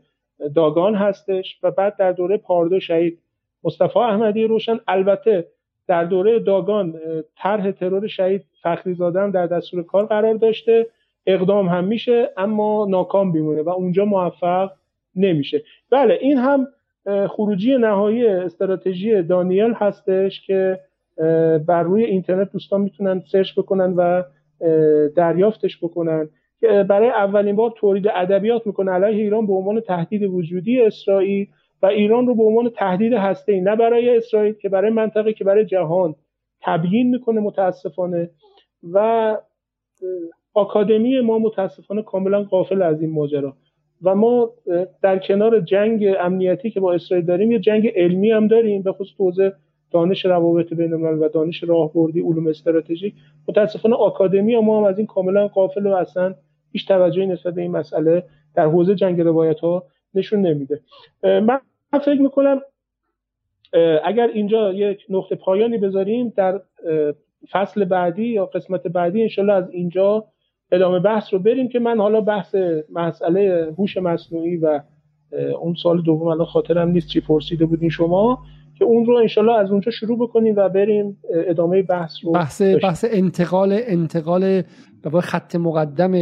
داگان 0.55 0.95
هستش 0.95 1.59
و 1.62 1.70
بعد 1.70 1.97
در 1.97 2.12
دوره 2.12 2.36
پاردو 2.36 2.80
شهید 2.80 3.18
مصطفی 3.64 3.99
احمدی 3.99 4.45
روشن. 4.45 4.80
البته 4.89 5.49
در 5.86 6.05
دوره 6.05 6.39
داگان 6.39 7.01
طرح 7.36 7.70
ترور 7.70 8.07
شهید 8.07 8.45
فخری 8.62 8.95
زاده 8.95 9.30
در 9.30 9.47
دستور 9.47 9.82
کار 9.82 10.07
قرار 10.07 10.34
داشته. 10.34 10.86
اقدام 11.26 11.68
هم 11.68 11.84
میشه 11.84 12.30
اما 12.36 12.86
ناکام 12.91 13.32
بیمونه 13.32 13.62
و 13.62 13.68
اونجا 13.68 14.05
موفق 14.05 14.70
نمیشه. 15.16 15.62
بله 15.91 16.18
این 16.20 16.39
هم 16.39 16.66
خروجی 17.28 17.76
نهایی 17.76 18.26
استراتژی 18.26 19.22
دانیل 19.22 19.72
هستش 19.72 20.47
که 20.47 20.80
بر 21.66 21.82
روی 21.82 22.05
اینترنت 22.05 22.53
دوستان 22.53 22.80
می‌تونن 22.80 23.22
سرچ 23.32 23.59
بکنن 23.59 23.95
و 23.97 24.22
دریافتش 25.16 25.78
بکنن. 25.84 26.28
برای 26.62 27.09
اولین 27.09 27.56
بار 27.56 27.72
تولید 27.76 28.09
ادبیات 28.14 28.66
می‌کنه. 28.66 28.90
علیه 28.90 29.22
ایران 29.22 29.46
به 29.46 29.52
عنوان 29.52 29.80
تهدید 29.80 30.22
وجودی 30.22 30.80
اسرائیل 30.80 31.46
و 31.82 31.86
ایران 31.86 32.26
رو 32.26 32.34
به 32.34 32.42
عنوان 32.42 32.68
تهدید 32.68 33.12
هسته 33.12 33.61
نه 33.61 33.76
برای 33.76 34.16
اسرائیل 34.16 34.52
که 34.52 34.68
برای 34.68 34.90
منطقه 34.90 35.32
که 35.32 35.44
برای 35.44 35.64
جهان 35.64 36.14
تبیین 36.62 37.11
می‌کنه 37.11 37.40
متاسفانه. 37.40 38.30
و 38.92 39.36
آکادمی 40.54 41.20
ما 41.20 41.38
متاسفانه 41.38 42.02
کاملا 42.02 42.42
قافل 42.42 42.82
از 42.82 43.02
این 43.02 43.11
ماجرا. 43.11 43.56
و 44.02 44.14
ما 44.14 44.50
در 45.02 45.18
کنار 45.18 45.61
جنگ 45.61 46.06
امنیتی 46.20 46.70
که 46.70 46.80
با 46.80 46.92
اسرائیل 46.92 47.26
داریم 47.26 47.52
یه 47.52 47.59
جنگ 47.59 47.92
علمی 47.96 48.30
هم 48.30 48.46
داریم 48.46 48.82
به 48.82 48.92
خصوص 48.92 49.16
حوزه 49.18 49.52
دانش 49.90 50.24
روابط 50.24 50.74
بین 50.74 50.92
الملل 50.92 51.22
و 51.22 51.28
دانش 51.28 51.62
راهبردی 51.64 52.20
علوم 52.20 52.46
استراتژیک. 52.46 53.14
متاسفانه 53.48 53.96
آکادمی 53.96 54.56
ما 54.56 54.78
هم 54.78 54.84
از 54.84 54.98
این 54.98 55.06
کاملا 55.06 55.48
قافل 55.48 55.86
و 55.86 55.94
اصلا 55.94 56.34
هیچ 56.72 56.88
توجهی 56.88 57.26
نسبت 57.26 57.54
به 57.54 57.62
این 57.62 57.70
مسئله 57.70 58.24
در 58.54 58.66
حوزه 58.66 58.94
جنگ 58.94 59.20
روایت 59.20 59.60
ها 59.60 59.84
نشون 60.14 60.40
نمیده. 60.40 60.80
من 61.22 61.60
فکر 62.04 62.20
می‌کنم 62.20 62.60
اگر 64.04 64.28
اینجا 64.34 64.72
یک 64.72 65.06
نقطه 65.08 65.34
پایانی 65.36 65.78
بذاریم 65.78 66.32
در 66.36 66.60
فصل 67.50 67.84
بعدی 67.84 68.26
یا 68.26 68.46
قسمت 68.46 68.86
بعدی 68.86 69.22
انشالله 69.22 69.52
از 69.52 69.70
اینجا 69.70 70.24
ادامه 70.72 70.98
بحث 70.98 71.32
رو 71.34 71.38
بریم 71.38 71.68
که 71.68 71.78
من 71.78 71.98
حالا 71.98 72.20
بحث 72.20 72.54
مسئله 72.92 73.74
هوش 73.78 73.96
مصنوعی 73.96 74.56
و 74.56 74.80
اون 75.60 75.74
سال 75.74 76.02
دوم 76.02 76.26
الان 76.26 76.46
خاطرم 76.46 76.88
نیست 76.88 77.08
چی 77.08 77.20
پرسیده 77.20 77.66
بودین 77.66 77.90
شما. 77.90 78.38
که 78.78 78.84
اون 78.84 79.06
رو 79.06 79.14
انشالله 79.14 79.52
از 79.52 79.70
اونجا 79.70 79.90
شروع 79.90 80.18
بکنیم 80.18 80.54
و 80.56 80.68
بریم 80.68 81.18
ادامه 81.46 81.82
بحث 81.82 82.12
رو 82.22 82.32
بحث, 82.32 82.62
بحث 82.62 83.04
انتقال 83.10 83.80
انتقال 83.86 84.62
به 85.02 85.20
خط 85.20 85.56
مقدم 85.56 86.12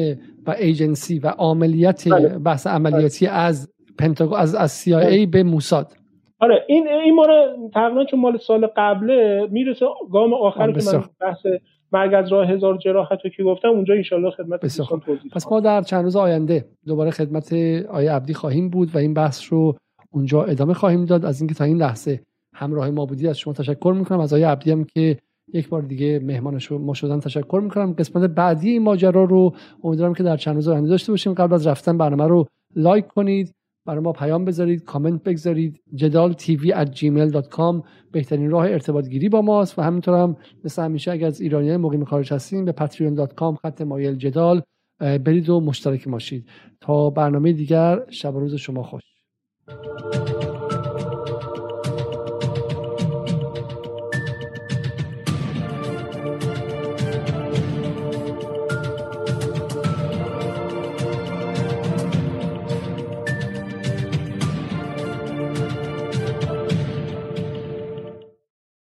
و 0.46 0.50
ایجنسی 0.58 1.18
و 1.18 1.26
عملیات 1.38 2.08
بله. 2.08 2.38
بحث 2.38 2.66
عملیاتی 2.66 3.26
بله. 3.26 3.34
از 3.34 3.72
پنتاگو 3.98 4.34
از 4.34 4.54
از 4.54 4.84
CIA 4.84 4.92
بله. 4.92 5.26
به 5.26 5.42
موساد 5.42 5.92
آره 6.40 6.64
این 6.68 6.88
این 6.88 7.14
ما 7.14 7.26
رو 7.26 7.70
تقریبا 7.74 8.04
چون 8.04 8.20
مال 8.20 8.38
سال 8.38 8.66
قبله 8.76 9.48
می‌رسه 9.50 9.86
گام 10.12 10.34
آخر 10.34 10.72
که 10.72 10.80
من 10.92 11.04
بحث 11.20 11.46
مرگ 11.92 12.14
از 12.14 12.32
راه 12.32 12.50
هزار 12.50 12.78
جراحت 12.78 13.18
رو 13.24 13.30
که 13.36 13.42
گفتم 13.42 13.68
اونجا 13.68 13.94
انشالله 13.94 14.30
خدمت 14.30 14.60
توضیح 14.60 15.30
پس 15.32 15.52
ما 15.52 15.60
در 15.60 15.82
چند 15.82 16.04
روز 16.04 16.16
آینده 16.16 16.64
دوباره 16.86 17.10
خدمت 17.10 17.52
آیه 17.90 18.12
عبدی 18.12 18.34
خواهیم 18.34 18.70
بود 18.70 18.94
و 18.94 18.98
این 18.98 19.14
بحث 19.14 19.52
رو 19.52 19.74
اونجا 20.10 20.44
ادامه 20.44 20.74
خواهیم 20.74 21.04
داد 21.04 21.24
از 21.24 21.40
اینکه 21.40 21.54
تا 21.54 21.64
این 21.64 21.76
لحظه 21.76 22.20
همراه 22.56 22.90
ما 22.90 23.06
بودی 23.06 23.28
از 23.28 23.38
شما 23.38 23.54
تشکر 23.54 23.94
می‌کنم. 23.98 24.20
از 24.20 24.32
آیه 24.32 24.48
عبدی 24.48 24.70
هم 24.70 24.84
که 24.84 25.18
یک 25.54 25.68
بار 25.68 25.82
دیگه 25.82 26.20
مهمان 26.24 26.60
ما 26.70 26.94
شدن 26.94 27.20
تشکر 27.20 27.60
می‌کنم. 27.62 27.92
قسمت 27.92 28.30
بعدی 28.30 28.70
این 28.70 28.82
ماجرا 28.82 29.24
رو 29.24 29.54
امیدوارم 29.84 30.14
که 30.14 30.22
در 30.22 30.36
چند 30.36 30.54
روز 30.54 30.68
آینده 30.68 30.88
داشته 30.88 31.12
باشیم. 31.12 31.34
قبل 31.34 31.54
از 31.54 31.66
رفتن 31.66 31.98
برنامه 31.98 32.24
رو 32.24 32.46
لایک 32.76 33.06
کنید 33.06 33.52
برای 33.86 34.00
ما 34.00 34.12
پیام 34.12 34.44
بذارید 34.44 34.84
کامنت 34.84 35.22
بگذارید. 35.22 35.80
جدال 35.94 36.32
تیوی 36.32 36.72
gmail.com 36.72 37.86
بهترین 38.12 38.50
راه 38.50 38.64
ارتباط 38.66 39.08
گیری 39.08 39.28
با 39.28 39.42
ماست 39.42 39.78
و 39.78 39.82
همینطور 39.82 40.14
هم 40.14 40.36
مثل 40.64 40.82
همیشه 40.82 41.10
اگر 41.10 41.26
از 41.26 41.40
ایرانی 41.40 41.76
مقیم 41.76 42.04
خارج 42.04 42.32
هستین 42.32 42.64
به 42.64 42.72
patreon.com 42.72 43.56
خط 43.62 43.82
مایل 43.82 44.14
جدال 44.14 44.62
برید 45.00 45.48
و 45.48 45.60
مشترک 45.60 46.08
ماشید 46.08 46.48
تا 46.80 47.10
برنامه 47.10 47.52
دیگر 47.52 48.00
شب 48.10 48.34
روز 48.34 48.54
شما 48.54 48.82
خوش. 48.82 49.02